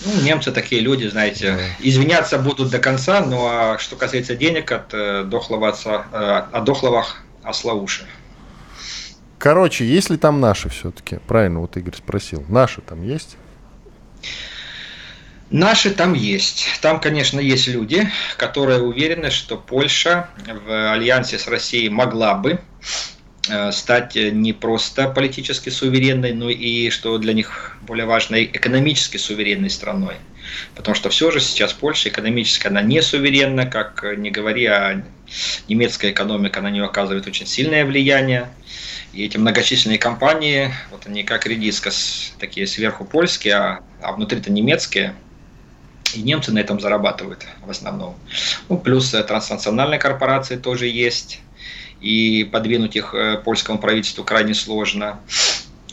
Ну, 0.05 0.23
немцы 0.23 0.51
такие 0.51 0.81
люди, 0.81 1.07
знаете, 1.07 1.59
извиняться 1.81 2.39
будут 2.39 2.71
до 2.71 2.79
конца, 2.79 3.21
но 3.21 3.27
ну, 3.27 3.47
а 3.47 3.79
что 3.79 3.97
касается 3.97 4.35
денег 4.35 4.73
от 4.73 4.93
э, 4.93 5.25
дохлого 5.25 5.69
отца, 5.69 6.07
э, 6.13 6.57
от 6.57 6.65
дохлого 6.65 7.07
осла 7.43 7.75
уши. 7.75 8.05
Короче, 9.39 9.85
есть 9.85 10.11
ли 10.11 10.17
там 10.17 10.41
наши 10.41 10.69
все-таки? 10.69 11.19
Правильно, 11.27 11.61
вот 11.61 11.77
Игорь 11.77 11.97
спросил. 11.97 12.45
Наши 12.49 12.81
там 12.81 13.03
есть? 13.03 13.37
Наши 15.53 15.91
там 15.91 16.15
есть. 16.15 16.65
Там, 16.81 16.99
конечно, 16.99 17.39
есть 17.39 17.69
люди, 17.69 18.11
которые 18.39 18.81
уверены, 18.81 19.31
что 19.31 19.59
Польша 19.59 20.31
в 20.47 20.93
альянсе 20.93 21.39
с 21.39 21.47
Россией 21.47 21.91
могла 21.91 22.35
бы 22.35 22.59
э, 23.51 23.71
стать 23.71 24.15
не 24.15 24.55
просто 24.55 25.09
политически 25.09 25.69
суверенной, 25.69 26.33
но 26.33 26.49
и, 26.49 26.89
что 26.89 27.19
для 27.19 27.35
них 27.35 27.77
более 27.83 28.07
важно, 28.07 28.43
экономически 28.43 29.19
суверенной 29.19 29.69
страной. 29.69 30.15
Потому 30.75 30.95
что 30.95 31.11
все 31.11 31.31
же 31.31 31.39
сейчас 31.39 31.75
Польша 31.75 32.09
экономически 32.09 32.69
она 32.69 32.81
не 32.81 33.03
суверенна, 33.03 33.67
как 33.67 34.07
не 34.17 34.31
говори, 34.31 34.65
а 34.65 35.05
немецкая 35.69 36.13
экономика 36.13 36.63
на 36.63 36.71
нее 36.71 36.85
оказывает 36.85 37.27
очень 37.27 37.47
сильное 37.47 37.85
влияние. 37.85 38.49
И 39.13 39.27
эти 39.27 39.37
многочисленные 39.37 39.99
компании, 39.99 40.73
вот 40.91 41.07
они 41.07 41.25
как 41.25 41.47
редискос, 41.47 42.33
такие 42.39 42.67
сверху 42.67 43.05
польские, 43.05 43.57
а, 43.57 43.81
а 44.01 44.13
внутри-то 44.13 44.51
немецкие– 44.51 45.15
и 46.15 46.23
немцы 46.23 46.53
на 46.53 46.59
этом 46.59 46.81
зарабатывают 46.81 47.47
в 47.65 47.71
основном. 47.71 48.15
Ну, 48.69 48.79
плюс 48.79 49.13
э, 49.15 49.23
транснациональные 49.23 49.99
корпорации 49.99 50.57
тоже 50.57 50.87
есть. 50.87 51.41
И 52.01 52.49
подвинуть 52.51 52.97
их 52.97 53.15
э, 53.15 53.39
польскому 53.39 53.79
правительству 53.79 54.25
крайне 54.25 54.55
сложно. 54.55 55.21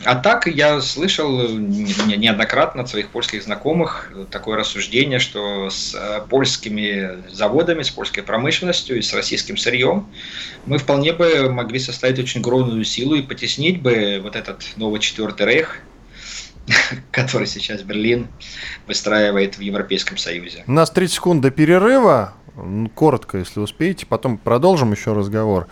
А 0.04 0.14
так 0.14 0.46
я 0.46 0.80
слышал 0.80 1.48
неоднократно 1.48 2.82
от 2.82 2.88
своих 2.88 3.10
польских 3.10 3.42
знакомых 3.42 4.10
такое 4.30 4.56
рассуждение, 4.56 5.18
что 5.18 5.68
с 5.68 5.94
э, 5.94 6.22
польскими 6.28 7.28
заводами, 7.30 7.82
с 7.82 7.90
польской 7.90 8.22
промышленностью 8.22 8.96
и 8.96 9.02
с 9.02 9.12
российским 9.12 9.58
сырьем 9.58 10.08
мы 10.64 10.78
вполне 10.78 11.12
бы 11.12 11.50
могли 11.52 11.78
составить 11.78 12.18
очень 12.18 12.40
огромную 12.40 12.82
силу 12.84 13.14
и 13.14 13.22
потеснить 13.22 13.82
бы 13.82 14.20
вот 14.22 14.36
этот 14.36 14.64
новый 14.76 15.00
четвертый 15.00 15.46
рейх, 15.46 15.80
который 17.10 17.46
сейчас 17.46 17.82
Берлин 17.82 18.28
выстраивает 18.86 19.56
в 19.56 19.60
Европейском 19.60 20.16
Союзе. 20.16 20.64
У 20.66 20.72
нас 20.72 20.90
30 20.90 21.14
секунд 21.14 21.42
до 21.42 21.50
перерыва. 21.50 22.34
Коротко, 22.94 23.38
если 23.38 23.60
успеете, 23.60 24.06
потом 24.06 24.36
продолжим 24.36 24.92
еще 24.92 25.12
разговор. 25.12 25.68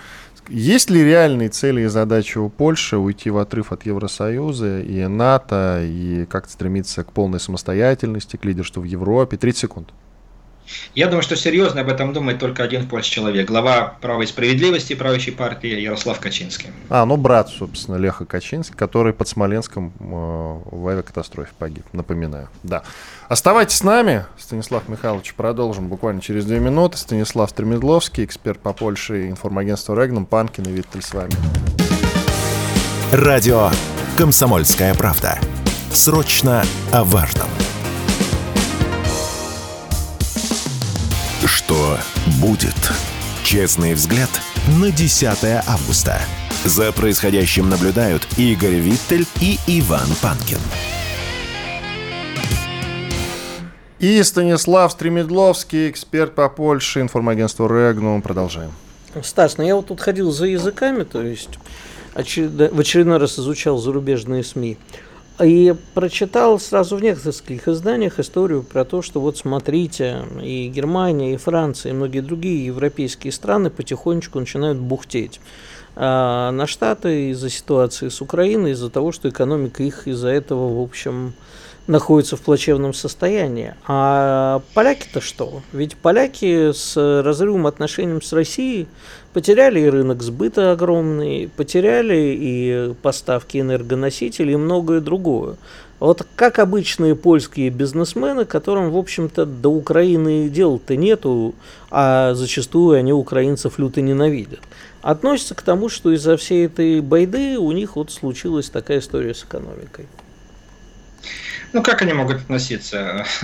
Есть 0.48 0.88
ли 0.88 1.04
реальные 1.04 1.50
цели 1.50 1.82
и 1.82 1.86
задачи 1.86 2.38
у 2.38 2.48
Польши 2.48 2.96
уйти 2.96 3.28
в 3.28 3.36
отрыв 3.36 3.70
от 3.72 3.84
Евросоюза 3.84 4.80
и 4.80 5.06
НАТО, 5.06 5.82
и 5.84 6.24
как 6.24 6.48
стремиться 6.48 7.04
к 7.04 7.12
полной 7.12 7.40
самостоятельности, 7.40 8.36
к 8.36 8.44
лидерству 8.46 8.80
в 8.80 8.84
Европе? 8.84 9.36
30 9.36 9.60
секунд. 9.60 9.92
Я 10.94 11.06
думаю, 11.06 11.22
что 11.22 11.36
серьезно 11.36 11.80
об 11.82 11.88
этом 11.88 12.12
думает 12.12 12.38
только 12.38 12.62
один 12.62 12.82
в 12.82 12.88
Польше 12.88 13.10
человек. 13.10 13.48
Глава 13.48 13.96
права 14.00 14.22
и 14.22 14.26
справедливости 14.26 14.94
правящей 14.94 15.32
партии 15.32 15.80
Ярослав 15.80 16.20
Качинский. 16.20 16.68
А, 16.88 17.04
ну 17.04 17.16
брат, 17.16 17.48
собственно, 17.48 17.96
Леха 17.96 18.24
Качинский, 18.24 18.76
который 18.76 19.12
под 19.12 19.28
Смоленском 19.28 19.92
э, 19.98 20.04
в 20.04 20.88
авиакатастрофе 20.88 21.50
погиб, 21.58 21.84
напоминаю. 21.92 22.48
Да. 22.62 22.82
Оставайтесь 23.28 23.76
с 23.76 23.82
нами, 23.82 24.24
Станислав 24.38 24.88
Михайлович, 24.88 25.34
продолжим 25.34 25.88
буквально 25.88 26.20
через 26.20 26.44
две 26.44 26.58
минуты. 26.60 26.96
Станислав 26.96 27.52
Тремедловский, 27.52 28.24
эксперт 28.24 28.60
по 28.60 28.72
Польше, 28.72 29.28
информагентство 29.28 30.00
Регнум, 30.00 30.26
Панкин 30.26 30.64
и 30.64 30.70
Виттель 30.70 31.02
с 31.02 31.12
вами. 31.12 31.32
Радио 33.12 33.70
«Комсомольская 34.18 34.94
правда». 34.94 35.38
Срочно 35.92 36.62
о 36.92 37.04
важном. 37.04 37.48
Что 41.48 41.96
будет? 42.42 42.76
Честный 43.42 43.94
взгляд 43.94 44.28
на 44.78 44.90
10 44.90 45.26
августа. 45.66 46.20
За 46.66 46.92
происходящим 46.92 47.70
наблюдают 47.70 48.28
Игорь 48.36 48.74
Виттель 48.74 49.26
и 49.40 49.58
Иван 49.66 50.08
Панкин. 50.20 50.58
И 53.98 54.22
Станислав 54.22 54.92
Стремедловский, 54.92 55.88
эксперт 55.88 56.34
по 56.34 56.50
Польше, 56.50 57.00
информагентство 57.00 57.66
Регнум. 57.66 58.20
Продолжаем. 58.20 58.72
Стас, 59.22 59.56
ну 59.56 59.64
я 59.64 59.74
вот 59.74 59.86
тут 59.86 60.02
ходил 60.02 60.30
за 60.30 60.44
языками, 60.44 61.04
то 61.04 61.22
есть 61.22 61.58
очеред... 62.14 62.72
в 62.72 62.78
очередной 62.78 63.16
раз 63.16 63.38
изучал 63.38 63.78
зарубежные 63.78 64.44
СМИ. 64.44 64.76
И 65.40 65.74
прочитал 65.94 66.58
сразу 66.58 66.96
в 66.96 67.02
нескольких 67.02 67.68
изданиях 67.68 68.18
историю 68.18 68.64
про 68.64 68.84
то, 68.84 69.02
что 69.02 69.20
вот 69.20 69.36
смотрите, 69.36 70.24
и 70.42 70.68
Германия, 70.68 71.34
и 71.34 71.36
Франция, 71.36 71.90
и 71.90 71.94
многие 71.94 72.20
другие 72.20 72.66
европейские 72.66 73.32
страны 73.32 73.70
потихонечку 73.70 74.40
начинают 74.40 74.78
бухтеть 74.78 75.40
а 76.00 76.52
на 76.52 76.68
Штаты 76.68 77.30
из-за 77.30 77.50
ситуации 77.50 78.08
с 78.08 78.20
Украиной, 78.20 78.72
из-за 78.72 78.88
того, 78.88 79.10
что 79.10 79.28
экономика 79.28 79.82
их 79.82 80.06
из-за 80.06 80.28
этого, 80.28 80.78
в 80.78 80.80
общем, 80.80 81.34
находится 81.88 82.36
в 82.36 82.42
плачевном 82.42 82.94
состоянии. 82.94 83.74
А 83.86 84.62
поляки-то 84.74 85.20
что? 85.20 85.62
Ведь 85.72 85.96
поляки 85.96 86.72
с 86.72 86.96
разрывом 87.22 87.66
отношений 87.66 88.20
с 88.22 88.32
Россией 88.32 88.86
потеряли 89.32 89.80
и 89.80 89.88
рынок 89.88 90.22
сбыта 90.22 90.72
огромный, 90.72 91.50
потеряли 91.56 92.36
и 92.38 92.94
поставки 93.02 93.58
энергоносителей 93.58 94.52
и 94.52 94.56
многое 94.56 95.00
другое. 95.00 95.56
Вот 95.98 96.24
как 96.36 96.60
обычные 96.60 97.16
польские 97.16 97.70
бизнесмены, 97.70 98.44
которым, 98.44 98.90
в 98.90 98.96
общем-то, 98.96 99.46
до 99.46 99.70
Украины 99.70 100.48
дела-то 100.48 100.94
нету, 100.94 101.54
а 101.90 102.34
зачастую 102.34 102.98
они 102.98 103.12
украинцев 103.12 103.78
люто 103.78 104.00
ненавидят, 104.00 104.60
относятся 105.02 105.54
к 105.54 105.62
тому, 105.62 105.88
что 105.88 106.12
из-за 106.12 106.36
всей 106.36 106.66
этой 106.66 107.00
байды 107.00 107.58
у 107.58 107.72
них 107.72 107.96
вот 107.96 108.12
случилась 108.12 108.70
такая 108.70 109.00
история 109.00 109.34
с 109.34 109.42
экономикой. 109.42 110.06
Ну, 111.72 111.82
как 111.82 112.02
они 112.02 112.12
могут 112.12 112.36
относиться? 112.38 113.26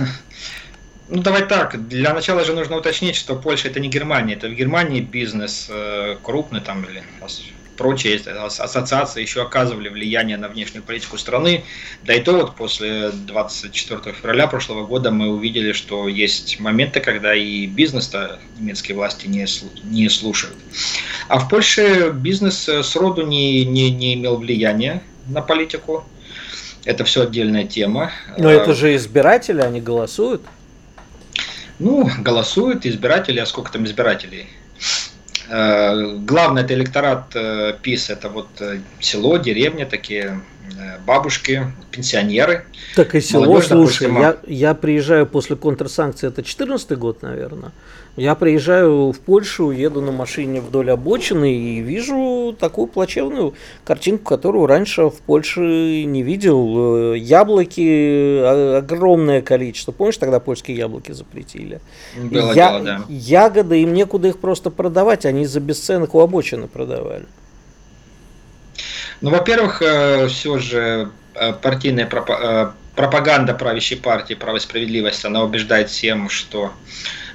Ну, 1.07 1.21
давай 1.21 1.45
так. 1.45 1.87
Для 1.87 2.15
начала 2.15 2.43
же 2.43 2.53
нужно 2.53 2.77
уточнить, 2.77 3.15
что 3.15 3.35
Польша 3.35 3.67
это 3.67 3.79
не 3.79 3.89
Германия. 3.89 4.33
Это 4.33 4.47
в 4.47 4.55
Германии 4.55 5.01
бизнес 5.01 5.67
э, 5.69 6.17
крупный 6.23 6.61
там 6.61 6.83
или 6.83 7.03
прочие 7.77 8.17
ассоциации 8.17 9.21
еще 9.21 9.41
оказывали 9.41 9.89
влияние 9.89 10.37
на 10.37 10.47
внешнюю 10.47 10.83
политику 10.83 11.17
страны. 11.17 11.63
Да 12.03 12.13
и 12.13 12.21
то 12.21 12.33
вот 12.33 12.55
после 12.55 13.11
24 13.11 14.15
февраля 14.15 14.47
прошлого 14.47 14.85
года 14.85 15.11
мы 15.11 15.29
увидели, 15.29 15.73
что 15.73 16.07
есть 16.07 16.59
моменты, 16.59 16.99
когда 16.99 17.35
и 17.35 17.67
бизнес-то 17.67 18.39
немецкие 18.57 18.95
власти 18.95 19.27
не, 19.27 19.45
не 19.83 20.09
слушают. 20.09 20.55
А 21.27 21.39
в 21.39 21.49
Польше 21.49 22.11
бизнес 22.11 22.67
э, 22.67 22.83
сроду 22.83 23.25
не, 23.25 23.65
не, 23.65 23.91
не 23.91 24.15
имел 24.15 24.37
влияния 24.37 25.03
на 25.27 25.41
политику. 25.41 26.05
Это 26.85 27.03
все 27.03 27.23
отдельная 27.23 27.65
тема. 27.65 28.11
Но 28.37 28.49
это 28.49 28.71
а, 28.71 28.73
же 28.75 28.95
избиратели, 28.95 29.59
они 29.59 29.81
голосуют. 29.81 30.43
Ну, 31.79 32.09
голосуют 32.19 32.85
избиратели, 32.85 33.39
а 33.39 33.45
сколько 33.45 33.71
там 33.71 33.85
избирателей? 33.85 34.47
А, 35.49 36.15
главное, 36.19 36.63
это 36.63 36.73
электорат 36.73 37.35
э, 37.35 37.73
ПИС, 37.81 38.09
это 38.09 38.29
вот 38.29 38.47
э, 38.59 38.79
село, 38.99 39.37
деревня, 39.37 39.85
такие 39.85 40.41
э, 40.77 40.99
бабушки, 41.05 41.71
пенсионеры. 41.91 42.65
Так 42.95 43.15
и 43.15 43.21
село, 43.21 43.45
Молодежь, 43.45 43.67
слушай, 43.67 44.07
допустим, 44.07 44.21
я, 44.21 44.37
я 44.47 44.73
приезжаю 44.73 45.25
после 45.25 45.55
контрсанкции, 45.55 46.27
это 46.27 46.43
14 46.43 46.97
год, 46.97 47.21
наверное. 47.21 47.71
Я 48.17 48.35
приезжаю 48.35 49.11
в 49.11 49.19
Польшу, 49.19 49.71
еду 49.71 49.99
на 49.99 50.13
машине 50.13 50.61
вдоль 50.61 50.89
обочины 50.89 51.53
и 51.53 51.81
вижу 51.81 52.55
такую 52.57 52.87
плачевную 52.87 53.55
картинку, 53.83 54.23
которую 54.23 54.67
раньше 54.67 55.09
в 55.09 55.15
Польше 55.15 55.59
не 56.05 56.23
видел. 56.23 57.13
Э, 57.13 57.17
яблоки 57.17 58.77
огромное 58.77 59.41
количество. 59.41 59.91
Помнишь, 59.91 60.17
тогда 60.17 60.39
польские 60.39 60.77
яблоки 60.77 61.11
запретили? 61.11 61.81
Было 62.15 62.53
Я, 62.53 62.71
дело, 62.71 62.79
да. 62.83 63.01
Ягоды, 63.09 63.81
им 63.81 63.93
некуда 63.93 64.29
их 64.29 64.39
просто 64.39 64.69
продавать, 64.69 65.25
они 65.25 65.45
за 65.45 65.59
бесценок 65.59 66.15
у 66.15 66.21
обочины 66.21 66.67
продавали. 66.67 67.25
Ну, 69.19 69.29
во-первых, 69.29 69.81
э, 69.81 70.27
все 70.27 70.57
же 70.59 71.09
э, 71.33 71.51
партийная 71.51 72.09
пропаганда 72.95 73.53
правящей 73.53 73.97
партии 73.97 74.35
«Право 74.35 74.55
и 74.55 74.59
справедливость», 74.61 75.25
она 75.25 75.43
убеждает 75.43 75.89
всем, 75.89 76.29
что 76.29 76.71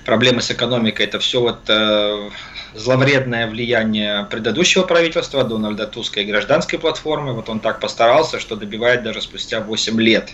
проблемы 0.04 0.40
с 0.40 0.50
экономикой, 0.50 1.06
это 1.06 1.18
все 1.18 1.40
вот 1.40 1.60
э, 1.68 2.30
зловредное 2.74 3.46
влияние 3.46 4.26
предыдущего 4.30 4.82
правительства, 4.82 5.44
Дональда 5.44 5.86
Туска 5.86 6.20
и 6.20 6.24
гражданской 6.24 6.78
платформы. 6.78 7.32
Вот 7.32 7.48
он 7.48 7.60
так 7.60 7.80
постарался, 7.80 8.40
что 8.40 8.56
добивает 8.56 9.02
даже 9.02 9.20
спустя 9.20 9.60
8 9.60 10.00
лет, 10.00 10.30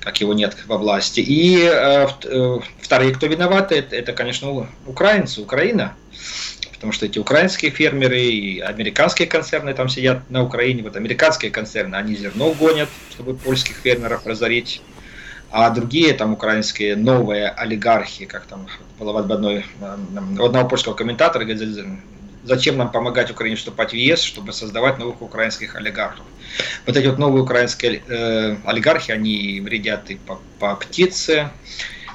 как 0.00 0.20
его 0.20 0.34
нет 0.34 0.56
во 0.66 0.78
власти. 0.78 1.20
И 1.20 1.62
э, 1.62 2.06
э, 2.24 2.58
вторые, 2.80 3.14
кто 3.14 3.26
виноваты, 3.26 3.76
это, 3.76 3.96
это, 3.96 4.12
конечно, 4.12 4.68
украинцы, 4.86 5.40
Украина. 5.40 5.94
Потому 6.74 6.92
что 6.92 7.06
эти 7.06 7.18
украинские 7.18 7.72
фермеры 7.72 8.20
и 8.20 8.60
американские 8.60 9.26
концерны 9.26 9.74
там 9.74 9.88
сидят 9.88 10.30
на 10.30 10.44
Украине. 10.44 10.84
Вот 10.84 10.94
американские 10.94 11.50
концерны, 11.50 11.96
они 11.96 12.14
зерно 12.14 12.52
гонят, 12.52 12.88
чтобы 13.10 13.34
польских 13.34 13.76
фермеров 13.76 14.24
разорить 14.26 14.80
а 15.50 15.70
другие 15.70 16.12
там 16.12 16.32
украинские 16.32 16.96
новые 16.96 17.48
олигархи, 17.48 18.26
как 18.26 18.46
там 18.46 18.66
было 18.98 19.12
в 19.12 19.32
одной, 19.32 19.64
у 20.38 20.44
одного 20.44 20.68
польского 20.68 20.94
комментатора, 20.94 21.44
говорит, 21.44 21.86
зачем 22.44 22.76
нам 22.76 22.90
помогать 22.90 23.30
Украине 23.30 23.56
вступать 23.56 23.92
в 23.92 23.96
ЕС, 23.96 24.22
чтобы 24.22 24.52
создавать 24.52 24.98
новых 24.98 25.22
украинских 25.22 25.76
олигархов. 25.76 26.24
Вот 26.86 26.96
эти 26.96 27.06
вот 27.06 27.18
новые 27.18 27.42
украинские 27.42 28.02
э, 28.06 28.56
олигархи, 28.64 29.12
они 29.12 29.60
вредят 29.60 30.10
и 30.10 30.16
по, 30.16 30.40
по 30.58 30.74
птице, 30.74 31.50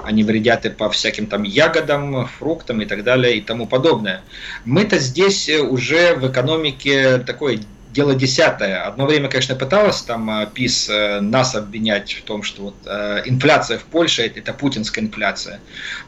они 0.04 0.24
вредят 0.24 0.66
и 0.66 0.70
по 0.70 0.90
всяким 0.90 1.28
там 1.28 1.44
ягодам, 1.44 2.28
фруктам 2.28 2.82
и 2.82 2.86
так 2.86 3.04
далее 3.04 3.38
и 3.38 3.42
тому 3.42 3.68
подобное. 3.68 4.22
Мы-то 4.66 5.00
здесь 5.00 5.50
уже 5.50 6.16
в 6.16 6.30
экономике 6.30 7.20
такой 7.20 7.62
дело 7.94 8.16
десятое. 8.16 8.82
Одно 8.84 9.06
время, 9.06 9.30
конечно, 9.30 9.56
пыталась 9.56 10.02
там 10.02 10.30
э, 10.30 10.48
ПИС 10.54 10.90
э, 10.90 11.20
нас 11.22 11.56
обвинять 11.56 12.14
в 12.14 12.24
том, 12.24 12.44
что 12.44 12.64
вот 12.64 12.76
э, 12.86 13.22
инфляция 13.26 13.78
в 13.78 13.84
Польше 13.84 14.24
это 14.24 14.54
путинская 14.54 15.06
инфляция. 15.06 15.60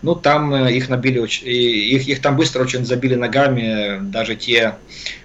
Ну, 0.02 0.16
там 0.16 0.54
их 0.68 0.90
набили, 0.90 1.20
их, 1.26 2.08
их 2.08 2.22
там 2.22 2.36
быстро 2.36 2.64
очень 2.64 2.86
забили 2.86 3.16
ногами 3.16 4.00
даже 4.02 4.36
те 4.36 4.76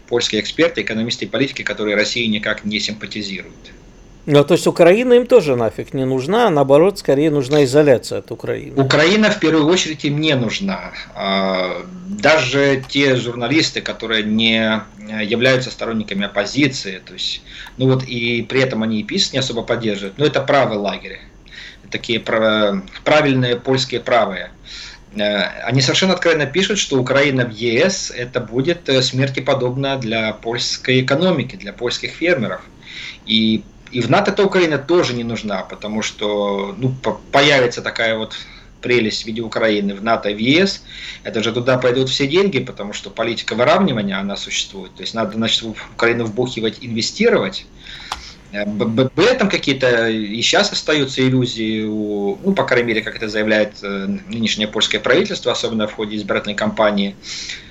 польские 0.08 0.40
эксперты, 0.40 0.82
экономисты 0.82 1.24
и 1.24 1.28
политики, 1.28 1.62
которые 1.62 1.96
России 1.96 2.26
никак 2.26 2.64
не 2.64 2.78
симпатизируют. 2.80 3.72
Ну, 4.26 4.44
то 4.44 4.54
есть 4.54 4.66
Украина 4.66 5.14
им 5.14 5.26
тоже 5.26 5.56
нафиг 5.56 5.94
не 5.94 6.04
нужна, 6.04 6.48
а 6.48 6.50
наоборот, 6.50 6.98
скорее 6.98 7.30
нужна 7.30 7.64
изоляция 7.64 8.18
от 8.18 8.30
Украины. 8.30 8.80
Украина 8.80 9.30
в 9.30 9.40
первую 9.40 9.66
очередь 9.66 10.04
им 10.04 10.20
не 10.20 10.34
нужна. 10.34 10.92
А, 11.14 11.84
даже 12.06 12.82
те 12.88 13.16
журналисты, 13.16 13.80
которые 13.80 14.24
не 14.24 14.82
являются 15.22 15.70
сторонниками 15.70 16.26
оппозиции, 16.26 17.00
то 17.04 17.14
есть, 17.14 17.42
ну 17.78 17.86
вот 17.86 18.04
и 18.04 18.42
при 18.42 18.60
этом 18.60 18.82
они 18.82 19.00
и 19.00 19.04
ПИС 19.04 19.32
не 19.32 19.38
особо 19.38 19.62
поддерживают, 19.62 20.18
но 20.18 20.26
это 20.26 20.40
правый 20.40 20.78
лагерь, 20.78 21.20
такие 21.90 22.20
правильные 22.20 23.56
польские 23.56 24.00
правые. 24.00 24.50
Э, 25.16 25.42
они 25.64 25.80
совершенно 25.80 26.14
откровенно 26.14 26.46
пишут, 26.46 26.78
что 26.78 27.00
Украина 27.00 27.44
в 27.44 27.50
ЕС 27.50 28.12
это 28.16 28.40
будет 28.40 28.88
э, 28.88 29.02
смерти 29.02 29.40
подобно 29.40 29.96
для 29.96 30.32
польской 30.32 31.00
экономики, 31.00 31.56
для 31.56 31.72
польских 31.72 32.12
фермеров. 32.12 32.62
И 33.26 33.62
и 33.90 34.00
в 34.00 34.10
НАТО-то 34.10 34.44
Украина 34.44 34.78
тоже 34.78 35.14
не 35.14 35.24
нужна, 35.24 35.62
потому 35.62 36.02
что 36.02 36.74
ну, 36.78 36.94
появится 37.32 37.82
такая 37.82 38.16
вот 38.16 38.34
прелесть 38.80 39.24
в 39.24 39.26
виде 39.26 39.42
Украины 39.42 39.94
в 39.94 40.02
НАТО 40.02 40.30
и 40.30 40.34
в 40.34 40.38
ЕС, 40.38 40.82
это 41.22 41.42
же 41.42 41.52
туда 41.52 41.78
пойдут 41.78 42.08
все 42.08 42.26
деньги, 42.26 42.58
потому 42.60 42.92
что 42.92 43.10
политика 43.10 43.54
выравнивания, 43.54 44.18
она 44.18 44.36
существует. 44.36 44.94
То 44.94 45.02
есть 45.02 45.14
надо, 45.14 45.32
значит, 45.34 45.62
в 45.62 45.74
Украину 45.94 46.24
вбухивать, 46.24 46.78
инвестировать. 46.80 47.66
Э, 48.52 48.64
были 48.64 49.34
там 49.36 49.48
какие-то, 49.48 50.08
и 50.08 50.40
сейчас 50.42 50.72
остаются 50.72 51.20
иллюзии, 51.20 51.84
у, 51.84 52.38
ну, 52.42 52.54
по 52.54 52.64
крайней 52.64 52.88
мере, 52.88 53.02
как 53.02 53.16
это 53.16 53.28
заявляет 53.28 53.82
э, 53.82 54.06
нынешнее 54.28 54.66
польское 54.66 55.00
правительство, 55.00 55.52
особенно 55.52 55.86
в 55.86 55.92
ходе 55.94 56.16
избирательной 56.16 56.56
кампании, 56.56 57.16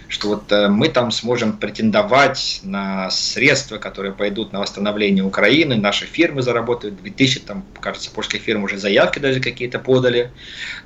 что 0.09 0.29
вот 0.29 0.51
э, 0.51 0.67
мы 0.67 0.89
там 0.89 1.11
сможем 1.11 1.55
претендовать 1.57 2.61
на 2.63 3.11
средства, 3.11 3.77
которые 3.77 4.11
пойдут 4.11 4.51
на 4.51 4.59
восстановление 4.59 5.23
Украины, 5.23 5.75
наши 5.75 6.05
фирмы 6.05 6.41
заработают 6.41 7.01
2000, 7.01 7.41
там, 7.41 7.63
кажется, 7.79 8.09
польские 8.09 8.41
фирмы 8.41 8.65
уже 8.65 8.77
заявки 8.77 9.19
даже 9.19 9.39
какие-то 9.39 9.77
подали 9.77 10.31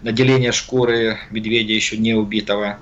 на 0.02 0.12
деление 0.12 0.52
шкуры 0.52 1.18
медведя 1.32 1.74
еще 1.74 1.98
не 1.98 2.14
убитого. 2.14 2.80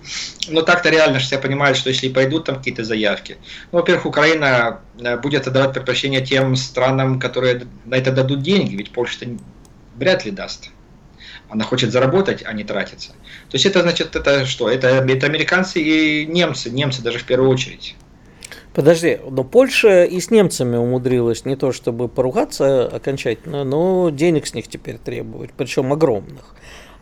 Но 0.49 0.63
так-то 0.63 0.89
реально 0.89 1.19
все 1.19 1.37
понимают, 1.37 1.77
что 1.77 1.89
если 1.89 2.09
пойдут 2.09 2.45
там 2.45 2.57
какие-то 2.57 2.83
заявки, 2.83 3.37
ну, 3.71 3.77
во-первых, 3.77 4.07
Украина 4.07 4.81
э, 4.99 5.17
будет 5.17 5.47
отдавать 5.47 5.73
предпочтение 5.73 6.25
тем 6.25 6.55
странам, 6.55 7.19
которые 7.19 7.67
на 7.85 7.95
это 7.95 8.11
дадут 8.11 8.41
деньги, 8.41 8.75
ведь 8.75 8.91
Польша 8.91 9.27
вряд 9.95 10.25
ли 10.25 10.31
даст. 10.31 10.71
Она 11.51 11.65
хочет 11.65 11.91
заработать, 11.91 12.43
а 12.45 12.53
не 12.53 12.63
тратиться. 12.63 13.09
То 13.09 13.55
есть 13.55 13.65
это 13.65 13.81
значит, 13.81 14.15
это 14.15 14.45
что? 14.45 14.69
Это, 14.69 14.87
это 14.87 15.25
американцы 15.25 15.81
и 15.81 16.25
немцы, 16.25 16.69
немцы 16.69 17.01
даже 17.01 17.19
в 17.19 17.25
первую 17.25 17.51
очередь. 17.51 17.95
Подожди, 18.73 19.19
но 19.29 19.43
Польша 19.43 20.05
и 20.05 20.21
с 20.21 20.31
немцами 20.31 20.77
умудрилась 20.77 21.43
не 21.43 21.57
то 21.57 21.73
чтобы 21.73 22.07
поругаться 22.07 22.87
окончательно, 22.87 23.65
но 23.65 24.09
денег 24.11 24.47
с 24.47 24.53
них 24.53 24.69
теперь 24.69 24.97
требовать, 24.97 25.51
причем 25.57 25.91
огромных 25.91 26.55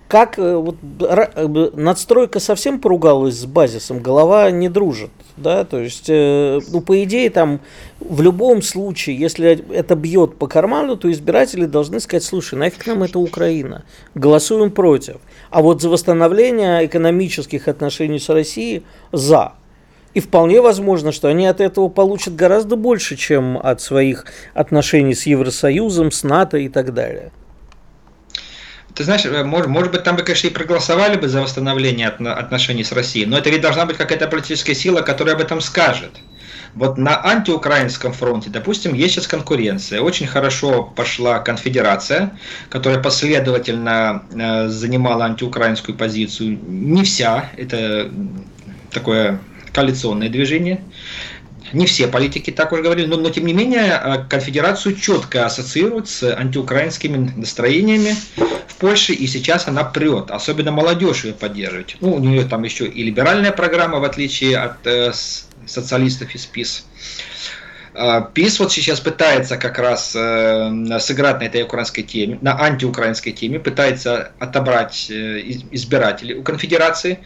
как 0.10 0.40
э, 0.40 0.56
вот, 0.56 0.76
э, 1.02 1.70
надстройка 1.76 2.40
совсем 2.40 2.82
поругалась 2.82 3.36
с 3.36 3.46
базисом, 3.46 4.00
голова 4.00 4.50
не 4.50 4.68
дружит, 4.68 5.12
да, 5.38 5.64
то 5.64 5.80
есть, 5.80 6.10
э, 6.10 6.60
ну, 6.72 6.82
по 6.82 7.04
идее, 7.04 7.30
там, 7.30 7.62
в 8.00 8.20
любом 8.24 8.64
случае, 8.64 9.18
если 9.18 9.64
это 9.72 9.96
бьет 9.96 10.36
по 10.38 10.48
карману, 10.48 10.98
то 10.98 11.12
избиратели 11.12 11.68
должны 11.68 12.00
сказать, 12.00 12.24
слушай, 12.24 12.56
нафиг 12.56 12.88
нам 12.88 13.04
это 13.04 13.20
Украина, 13.20 13.86
голосуем 14.16 14.72
против, 14.72 15.18
а 15.52 15.62
вот 15.62 15.84
за 15.84 15.90
восстановление 15.90 16.88
экономических 16.88 17.68
отношений 17.68 18.20
с 18.20 18.30
Россией 18.30 18.84
за. 19.12 19.54
И 20.16 20.22
вполне 20.22 20.60
возможно, 20.60 21.12
что 21.12 21.28
они 21.28 21.46
от 21.46 21.62
этого 21.62 21.88
получат 21.88 22.36
гораздо 22.36 22.76
больше, 22.76 23.16
чем 23.16 23.60
от 23.62 23.80
своих 23.80 24.26
отношений 24.56 25.14
с 25.14 25.28
Евросоюзом, 25.28 26.12
с 26.12 26.24
НАТО 26.24 26.58
и 26.58 26.68
так 26.68 26.96
далее. 26.96 27.32
Ты 29.00 29.06
знаешь, 29.06 29.24
э, 29.24 29.44
может, 29.46 29.68
может 29.68 29.94
быть, 29.94 30.04
там 30.04 30.18
бы, 30.18 30.24
конечно, 30.24 30.48
и 30.48 30.50
проголосовали 30.50 31.16
бы 31.16 31.30
за 31.30 31.42
восстановление 31.42 32.10
отношений 32.10 32.84
с 32.84 32.92
Россией, 32.92 33.28
но 33.28 33.38
это 33.38 33.50
ведь 33.50 33.62
должна 33.62 33.86
быть 33.86 33.96
какая-то 33.96 34.28
политическая 34.28 34.76
сила, 34.76 35.00
которая 35.00 35.36
об 35.36 35.42
этом 35.42 35.62
скажет. 35.62 36.12
Вот 36.76 36.98
на 36.98 37.18
антиукраинском 37.24 38.12
фронте, 38.12 38.50
допустим, 38.50 38.94
есть 38.94 39.14
сейчас 39.14 39.26
конкуренция. 39.26 40.02
Очень 40.02 40.28
хорошо 40.28 40.84
пошла 40.84 41.40
конфедерация, 41.40 42.38
которая 42.70 43.02
последовательно 43.02 44.26
э, 44.34 44.68
занимала 44.68 45.24
антиукраинскую 45.24 45.98
позицию. 45.98 46.60
Не 46.68 47.06
вся, 47.06 47.52
это 47.56 48.12
такое 48.92 49.40
коалиционное 49.72 50.28
движение. 50.28 50.84
Не 51.74 51.86
все 51.86 52.08
политики 52.08 52.52
так 52.52 52.72
уже 52.72 52.82
говорили, 52.82 53.06
но, 53.06 53.18
но 53.18 53.30
тем 53.30 53.46
не 53.46 53.54
менее 53.54 54.02
э, 54.02 54.26
конфедерацию 54.30 54.96
четко 54.96 55.46
ассоциируют 55.46 56.10
с 56.10 56.24
антиукраинскими 56.24 57.32
настроениями 57.36 58.16
в 58.68 58.76
Польше, 58.76 59.14
и 59.14 59.28
сейчас 59.28 59.68
она 59.68 59.84
прет, 59.84 60.32
особенно 60.32 60.72
молодежь 60.72 61.26
ее 61.26 61.34
поддерживает. 61.34 61.96
Ну, 62.02 62.14
у 62.14 62.20
нее 62.20 62.46
там 62.46 62.64
еще 62.64 62.86
и 62.86 63.04
либеральная 63.04 63.52
программа, 63.52 64.00
в 64.00 64.04
отличие 64.04 64.58
от 64.58 64.86
э, 64.86 65.12
социалистов 65.66 66.34
из 66.34 66.46
ПИС. 66.46 66.86
Э, 67.94 68.22
ПИС 68.34 68.60
вот 68.60 68.72
сейчас 68.72 69.00
пытается 69.00 69.58
как 69.58 69.78
раз 69.78 70.16
э, 70.16 71.00
сыграть 71.00 71.40
на 71.40 71.44
этой 71.44 71.62
украинской 71.62 72.02
теме, 72.02 72.40
на 72.42 72.60
антиукраинской 72.60 73.32
теме, 73.32 73.60
пытается 73.60 74.32
отобрать 74.40 75.08
избирателей 75.10 76.36
у 76.36 76.42
конфедерации. 76.42 77.20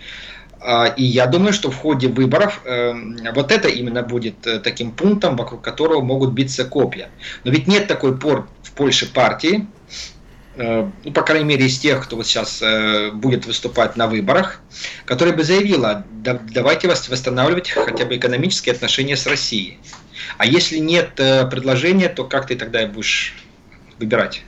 А, 0.66 0.88
и 0.96 1.04
я 1.04 1.28
думаю, 1.28 1.52
что 1.52 1.70
в 1.72 1.76
ходе 1.76 2.08
выборов 2.08 2.62
эм, 2.64 3.18
вот 3.36 3.52
это 3.52 3.68
именно 3.68 4.02
будет 4.02 4.48
э, 4.48 4.60
таким 4.60 4.92
пунктом, 4.92 5.36
вокруг 5.36 5.62
которого 5.62 6.02
могут 6.02 6.32
биться 6.32 6.64
копья. 6.64 7.10
Но 7.44 7.52
ведь 7.52 7.68
нет 7.68 7.88
такой 7.88 8.18
пор 8.18 8.48
в 8.64 8.72
Польше 8.72 9.12
партии, 9.12 9.68
э, 10.56 10.90
ну, 11.04 11.12
по 11.12 11.22
крайней 11.22 11.44
мере, 11.44 11.66
из 11.66 11.78
тех, 11.80 12.02
кто 12.06 12.16
вот 12.16 12.26
сейчас 12.26 12.62
э, 12.62 13.12
будет 13.12 13.46
выступать 13.46 13.98
на 13.98 14.08
выборах, 14.08 14.62
которая 15.04 15.36
бы 15.36 15.44
заявила, 15.44 16.06
давайте 16.10 16.88
восстанавливать 16.88 17.70
хотя 17.70 18.06
бы 18.06 18.16
экономические 18.16 18.74
отношения 18.74 19.18
с 19.18 19.28
Россией. 19.28 19.80
А 20.38 20.46
если 20.46 20.78
нет 20.78 21.16
предложения, 21.16 22.08
то 22.08 22.24
как 22.24 22.48
ты 22.48 22.56
тогда 22.56 22.88
будешь 22.88 23.36
выбирать? 24.00 24.44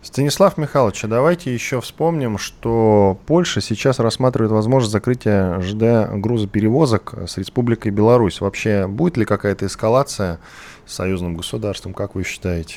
Станислав 0.00 0.56
Михайлович, 0.56 1.04
а 1.04 1.08
давайте 1.08 1.52
еще 1.52 1.80
вспомним, 1.80 2.38
что 2.38 3.18
Польша 3.26 3.60
сейчас 3.60 3.98
рассматривает 3.98 4.52
возможность 4.52 4.92
закрытия 4.92 5.60
ЖД 5.60 6.12
грузоперевозок 6.12 7.14
с 7.26 7.36
Республикой 7.36 7.90
Беларусь. 7.90 8.40
Вообще, 8.40 8.86
будет 8.86 9.16
ли 9.16 9.24
какая-то 9.24 9.66
эскалация 9.66 10.38
с 10.86 10.94
союзным 10.94 11.36
государством, 11.36 11.94
как 11.94 12.14
вы 12.14 12.22
считаете? 12.22 12.76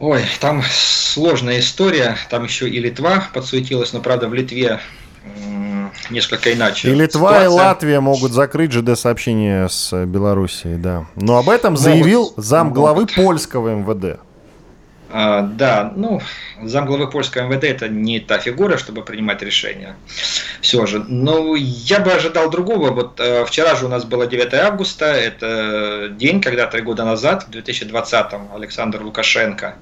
Ой, 0.00 0.22
там 0.40 0.62
сложная 0.70 1.60
история. 1.60 2.16
Там 2.28 2.44
еще 2.44 2.68
и 2.68 2.78
Литва 2.78 3.24
подсуетилась, 3.32 3.94
но, 3.94 4.00
правда, 4.00 4.28
в 4.28 4.34
Литве 4.34 4.80
несколько 6.10 6.52
иначе. 6.52 6.90
И 6.90 6.94
Литва, 6.94 7.40
ситуация. 7.40 7.44
и 7.44 7.48
Латвия 7.48 8.00
могут 8.00 8.32
закрыть 8.32 8.72
ЖД-сообщение 8.72 9.68
с 9.70 10.04
Белоруссией, 10.04 10.76
да. 10.76 11.06
Но 11.16 11.38
об 11.38 11.48
этом 11.48 11.78
заявил 11.78 12.34
зам 12.36 12.72
главы 12.72 13.06
польского 13.06 13.74
МВД. 13.74 14.20
А, 15.16 15.42
да, 15.42 15.92
ну, 15.94 16.20
замглавы 16.60 17.08
польского 17.08 17.42
МВД 17.42 17.62
это 17.62 17.88
не 17.88 18.18
та 18.18 18.40
фигура, 18.40 18.76
чтобы 18.76 19.04
принимать 19.04 19.42
решения. 19.42 19.94
Все 20.60 20.86
же. 20.86 21.04
Но 21.06 21.54
я 21.54 22.00
бы 22.00 22.10
ожидал 22.10 22.50
другого. 22.50 22.90
Вот 22.90 23.20
э, 23.20 23.44
вчера 23.44 23.76
же 23.76 23.86
у 23.86 23.88
нас 23.88 24.04
было 24.04 24.26
9 24.26 24.52
августа, 24.54 25.04
это 25.04 26.08
день, 26.10 26.40
когда 26.40 26.66
три 26.66 26.82
года 26.82 27.04
назад, 27.04 27.44
в 27.44 27.50
2020-м, 27.50 28.56
Александр 28.56 29.04
Лукашенко 29.04 29.76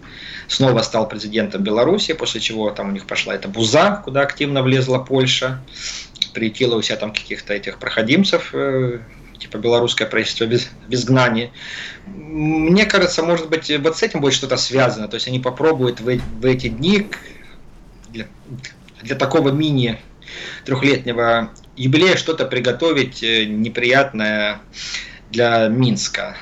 снова 0.49 0.83
стал 0.83 1.09
президентом 1.09 1.62
Беларуси, 1.62 2.12
после 2.12 2.43
чего 2.43 2.70
там 2.70 2.91
у 2.91 2.93
них 2.93 3.07
пошла 3.07 3.35
эта 3.35 3.49
буза, 3.49 4.03
куда 4.05 4.20
активно 4.20 4.61
влезла 4.61 4.99
Польша, 4.99 5.62
приютила 6.35 6.76
у 6.76 6.83
себя 6.83 6.97
там 6.99 7.11
каких-то 7.11 7.55
этих 7.55 7.78
проходимцев, 7.78 8.51
э, 8.53 8.99
типа 9.43 9.59
белорусское 9.59 10.09
правительство 10.09 10.45
без, 10.45 10.70
без 10.88 11.05
гнания. 11.05 11.51
Мне 12.07 12.86
кажется, 12.86 13.22
может 13.22 13.49
быть, 13.49 13.70
вот 13.78 13.97
с 13.97 14.03
этим 14.03 14.20
будет 14.20 14.34
что-то 14.34 14.57
связано. 14.57 15.09
То 15.09 15.16
есть 15.16 15.28
они 15.28 15.40
попробуют 15.40 16.01
в, 16.01 16.05
в 16.05 16.47
эти 16.47 16.68
дни 16.68 17.09
для, 18.11 18.26
для 19.03 19.16
такого 19.16 19.51
мини 19.51 20.01
трехлетнего 20.64 21.51
юбилея 21.76 22.16
что-то 22.16 22.47
приготовить 22.47 23.22
э, 23.22 23.45
неприятное 23.45 24.61
для 25.30 25.68
Минска. 25.68 26.36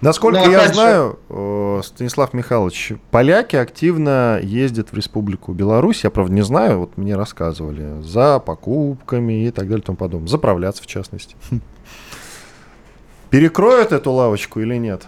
Насколько 0.00 0.44
Но, 0.44 0.50
я 0.50 0.72
знаю, 0.72 1.18
же... 1.28 1.82
Станислав 1.82 2.32
Михайлович, 2.32 2.92
поляки 3.10 3.56
активно 3.56 4.38
ездят 4.40 4.92
в 4.92 4.94
Республику 4.94 5.52
Беларусь. 5.52 6.04
Я, 6.04 6.10
правда, 6.10 6.32
не 6.32 6.42
знаю, 6.42 6.80
вот 6.80 6.96
мне 6.96 7.16
рассказывали, 7.16 8.00
за 8.02 8.38
покупками 8.38 9.46
и 9.46 9.50
так 9.50 9.64
далее 9.64 9.82
и 9.82 9.84
тому 9.84 9.96
подобное. 9.96 10.28
Заправляться, 10.28 10.82
в 10.82 10.86
частности. 10.86 11.34
Перекроют 13.30 13.92
эту 13.92 14.12
лавочку 14.12 14.60
или 14.60 14.76
нет? 14.76 15.06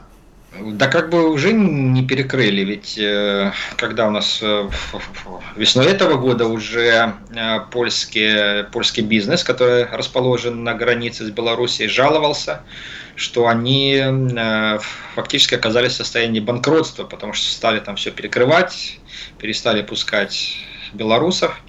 Да 0.59 0.89
как 0.89 1.11
бы 1.11 1.31
уже 1.31 1.53
не 1.53 2.05
перекрыли, 2.05 2.63
ведь 2.63 2.99
э, 2.99 3.53
когда 3.77 4.09
у 4.09 4.11
нас 4.11 4.41
э, 4.43 4.69
весной 5.57 5.87
этого 5.87 6.17
года 6.17 6.47
уже 6.47 7.15
э, 7.35 7.61
польский, 7.71 8.65
польский 8.65 9.03
бизнес, 9.03 9.45
который 9.45 9.85
расположен 9.85 10.65
на 10.65 10.75
границе 10.75 11.25
с 11.25 11.31
Белоруссией, 11.31 11.89
жаловался, 11.89 12.63
что 13.15 13.47
они 13.47 14.03
фактически 15.15 15.55
оказались 15.55 15.93
в 15.93 15.97
состоянии 15.97 16.41
банкротства, 16.41 17.05
потому 17.05 17.33
что 17.33 17.53
стали 17.53 17.79
там 17.79 17.97
все 17.97 18.11
перекрывать, 18.11 18.99
перестали 19.39 19.83
пускать 19.83 20.57
белорусов. 20.93 21.61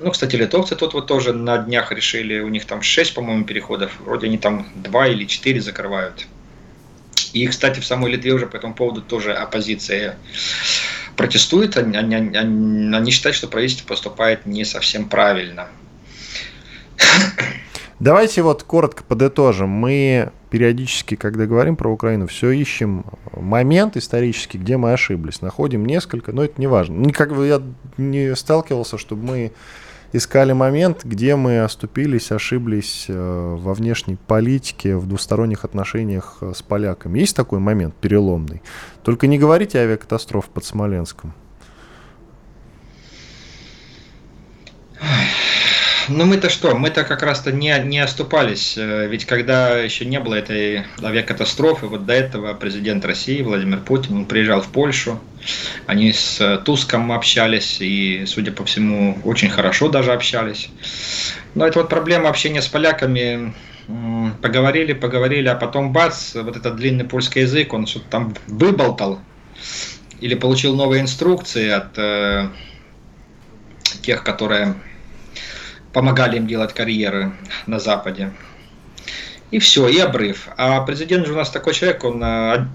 Ну, 0.00 0.10
кстати, 0.10 0.36
литовцы 0.36 0.76
тут 0.76 0.94
вот 0.94 1.06
тоже 1.06 1.32
на 1.32 1.58
днях 1.58 1.92
решили, 1.92 2.40
у 2.40 2.48
них 2.48 2.64
там 2.64 2.82
6, 2.82 3.14
по-моему, 3.14 3.44
переходов, 3.44 3.92
вроде 4.00 4.26
они 4.26 4.38
там 4.38 4.66
2 4.76 5.08
или 5.08 5.24
4 5.24 5.60
закрывают. 5.60 6.26
И, 7.32 7.46
кстати, 7.46 7.80
в 7.80 7.86
самой 7.86 8.12
Литве 8.12 8.32
уже 8.32 8.46
по 8.46 8.56
этому 8.56 8.74
поводу 8.74 9.02
тоже 9.02 9.34
оппозиция 9.34 10.16
протестует, 11.16 11.76
они, 11.76 11.96
они, 11.96 12.14
они, 12.14 12.94
они 12.94 13.10
считают, 13.10 13.36
что 13.36 13.48
правительство 13.48 13.86
поступает 13.86 14.46
не 14.46 14.64
совсем 14.64 15.08
правильно. 15.08 15.68
Давайте 17.98 18.42
вот 18.42 18.62
коротко 18.62 19.02
подытожим. 19.02 19.68
Мы 19.68 20.30
периодически, 20.50 21.14
когда 21.14 21.46
говорим 21.46 21.76
про 21.76 21.90
Украину, 21.90 22.26
все 22.26 22.50
ищем 22.50 23.04
момент 23.32 23.96
исторический, 23.96 24.58
где 24.58 24.76
мы 24.76 24.92
ошиблись. 24.92 25.42
Находим 25.42 25.84
несколько, 25.84 26.32
но 26.32 26.44
это 26.44 26.60
не 26.60 26.66
важно. 26.66 26.94
Никак 26.98 27.30
я 27.32 27.62
не 27.96 28.34
сталкивался, 28.34 28.98
чтобы 28.98 29.24
мы 29.24 29.52
искали 30.12 30.52
момент, 30.52 31.04
где 31.04 31.36
мы 31.36 31.60
оступились, 31.60 32.32
ошиблись 32.32 33.06
э, 33.08 33.56
во 33.58 33.74
внешней 33.74 34.16
политике, 34.16 34.96
в 34.96 35.06
двусторонних 35.06 35.64
отношениях 35.64 36.38
э, 36.40 36.52
с 36.54 36.62
поляками. 36.62 37.18
Есть 37.18 37.36
такой 37.36 37.58
момент 37.58 37.94
переломный? 37.94 38.62
Только 39.02 39.26
не 39.26 39.38
говорите 39.38 39.78
авиакатастроф 39.78 40.48
под 40.48 40.64
Смоленском. 40.64 41.34
Ну 46.08 46.24
мы-то 46.24 46.48
что, 46.48 46.74
мы-то 46.74 47.04
как 47.04 47.22
раз-то 47.22 47.52
не, 47.52 47.78
не 47.84 47.98
оступались, 47.98 48.78
э, 48.78 49.06
ведь 49.08 49.26
когда 49.26 49.78
еще 49.78 50.06
не 50.06 50.18
было 50.20 50.36
этой 50.36 50.84
авиакатастрофы, 51.02 51.86
вот 51.86 52.06
до 52.06 52.14
этого 52.14 52.54
президент 52.54 53.04
России 53.04 53.42
Владимир 53.42 53.80
Путин, 53.80 54.16
он 54.16 54.24
приезжал 54.24 54.62
в 54.62 54.68
Польшу, 54.68 55.20
они 55.86 56.12
с 56.12 56.62
Туском 56.64 57.12
общались 57.12 57.78
и, 57.80 58.24
судя 58.26 58.52
по 58.52 58.64
всему, 58.64 59.18
очень 59.24 59.50
хорошо 59.50 59.88
даже 59.88 60.12
общались. 60.12 60.70
Но 61.54 61.66
это 61.66 61.80
вот 61.80 61.90
проблема 61.90 62.30
общения 62.30 62.62
с 62.62 62.68
поляками, 62.68 63.52
поговорили, 64.40 64.94
поговорили, 64.94 65.48
а 65.48 65.56
потом 65.56 65.92
бац, 65.92 66.34
вот 66.34 66.56
этот 66.56 66.76
длинный 66.76 67.04
польский 67.04 67.42
язык, 67.42 67.74
он 67.74 67.86
что-то 67.86 68.06
там 68.08 68.34
выболтал 68.46 69.20
или 70.20 70.34
получил 70.34 70.74
новые 70.74 71.02
инструкции 71.02 71.68
от 71.68 71.98
э, 71.98 72.48
тех, 74.02 74.24
которые 74.24 74.74
помогали 75.98 76.36
им 76.36 76.46
делать 76.46 76.74
карьеры 76.74 77.32
на 77.66 77.80
Западе. 77.80 78.32
И 79.50 79.58
все, 79.58 79.88
и 79.88 79.98
обрыв. 79.98 80.48
А 80.56 80.80
президент 80.82 81.26
же 81.26 81.32
у 81.32 81.36
нас 81.36 81.50
такой 81.50 81.74
человек, 81.74 82.04
он, 82.04 82.22
э, 82.22 82.66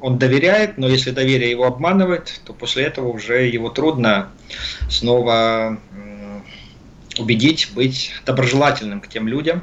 он 0.00 0.16
доверяет, 0.16 0.78
но 0.78 0.88
если 0.88 1.10
доверие 1.10 1.50
его 1.50 1.66
обманывает, 1.66 2.40
то 2.46 2.54
после 2.54 2.84
этого 2.84 3.08
уже 3.08 3.48
его 3.48 3.68
трудно 3.68 4.30
снова 4.88 5.78
убедить 7.18 7.70
быть 7.74 8.12
доброжелательным 8.24 9.02
к 9.02 9.08
тем 9.08 9.28
людям, 9.28 9.62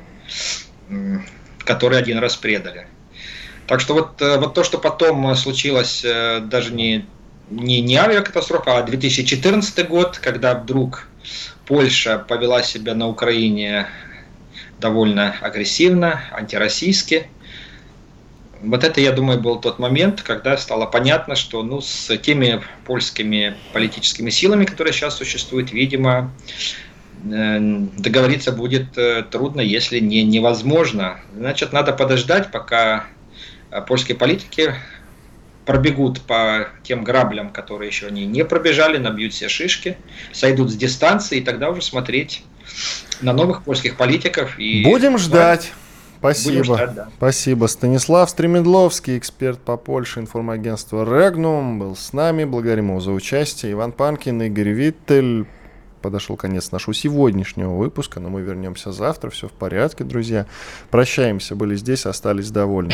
которые 1.66 1.98
один 1.98 2.20
раз 2.20 2.36
предали. 2.36 2.86
Так 3.66 3.80
что 3.80 3.96
вот, 3.96 4.22
э, 4.22 4.38
вот 4.38 4.54
то, 4.54 4.64
что 4.64 4.78
потом 4.78 5.36
случилось, 5.36 6.04
э, 6.06 6.40
даже 6.42 6.72
не, 6.72 7.08
не, 7.50 7.82
не 7.82 7.96
авиакатастрофа, 7.96 8.78
а 8.78 8.84
2014 8.84 9.90
год, 9.90 10.20
когда 10.20 10.54
вдруг 10.54 11.08
Польша 11.72 12.20
повела 12.20 12.64
себя 12.64 12.94
на 12.96 13.08
Украине 13.08 13.88
довольно 14.82 15.38
агрессивно, 15.40 16.22
антироссийски. 16.34 17.30
Вот 18.62 18.84
это, 18.84 19.00
я 19.00 19.14
думаю, 19.14 19.40
был 19.40 19.58
тот 19.58 19.80
момент, 19.80 20.22
когда 20.22 20.58
стало 20.58 20.86
понятно, 20.86 21.36
что 21.36 21.64
ну, 21.64 21.80
с 21.80 22.18
теми 22.18 22.62
польскими 22.84 23.56
политическими 23.72 24.30
силами, 24.32 24.66
которые 24.66 24.92
сейчас 24.92 25.16
существуют, 25.16 25.72
видимо, 25.72 26.34
э, 27.24 27.60
договориться 27.98 28.52
будет 28.52 28.98
э, 28.98 29.24
трудно, 29.24 29.62
если 29.62 30.00
не 30.00 30.24
невозможно. 30.26 31.22
Значит, 31.34 31.72
надо 31.72 31.94
подождать, 31.94 32.52
пока 32.52 33.06
э, 33.70 33.80
польские 33.80 34.18
политики 34.18 34.76
пробегут 35.72 36.20
по 36.20 36.68
тем 36.84 37.06
граблям, 37.06 37.50
которые 37.50 37.88
еще 37.88 38.08
они 38.08 38.26
не 38.26 38.44
пробежали, 38.44 38.98
набьют 38.98 39.32
все 39.32 39.48
шишки, 39.48 39.96
сойдут 40.34 40.70
с 40.70 40.76
дистанции, 40.76 41.38
и 41.38 41.42
тогда 41.42 41.70
уже 41.70 41.82
смотреть 41.82 42.44
на 43.22 43.32
новых 43.32 43.64
польских 43.64 43.96
политиков. 43.96 44.60
И 44.60 44.84
Будем 44.84 45.18
ждать. 45.18 45.72
Спасибо. 46.20 46.50
Будем 46.50 46.64
ждать, 46.66 46.94
да. 46.94 47.10
Спасибо. 47.16 47.68
Станислав 47.68 48.30
Стремедловский, 48.30 49.18
эксперт 49.18 49.60
по 49.60 49.78
Польше, 49.78 50.20
информагентства 50.20 51.06
Регнум, 51.06 51.80
был 51.80 51.96
с 51.96 52.12
нами. 52.12 52.44
Благодарим 52.44 52.90
его 52.90 53.00
за 53.00 53.14
участие. 53.14 53.72
Иван 53.72 53.94
Панкин, 53.94 54.42
Игорь 54.42 54.72
Виттель. 54.72 55.46
Подошел 56.02 56.36
конец 56.36 56.74
нашего 56.74 56.94
сегодняшнего 56.94 57.76
выпуска, 57.76 58.20
но 58.20 58.28
мы 58.28 58.42
вернемся 58.42 58.92
завтра. 58.92 59.30
Все 59.30 59.48
в 59.48 59.54
порядке, 59.54 60.04
друзья. 60.04 60.48
Прощаемся. 60.90 61.56
Были 61.56 61.78
здесь, 61.78 62.06
остались 62.06 62.52
довольны. 62.52 62.94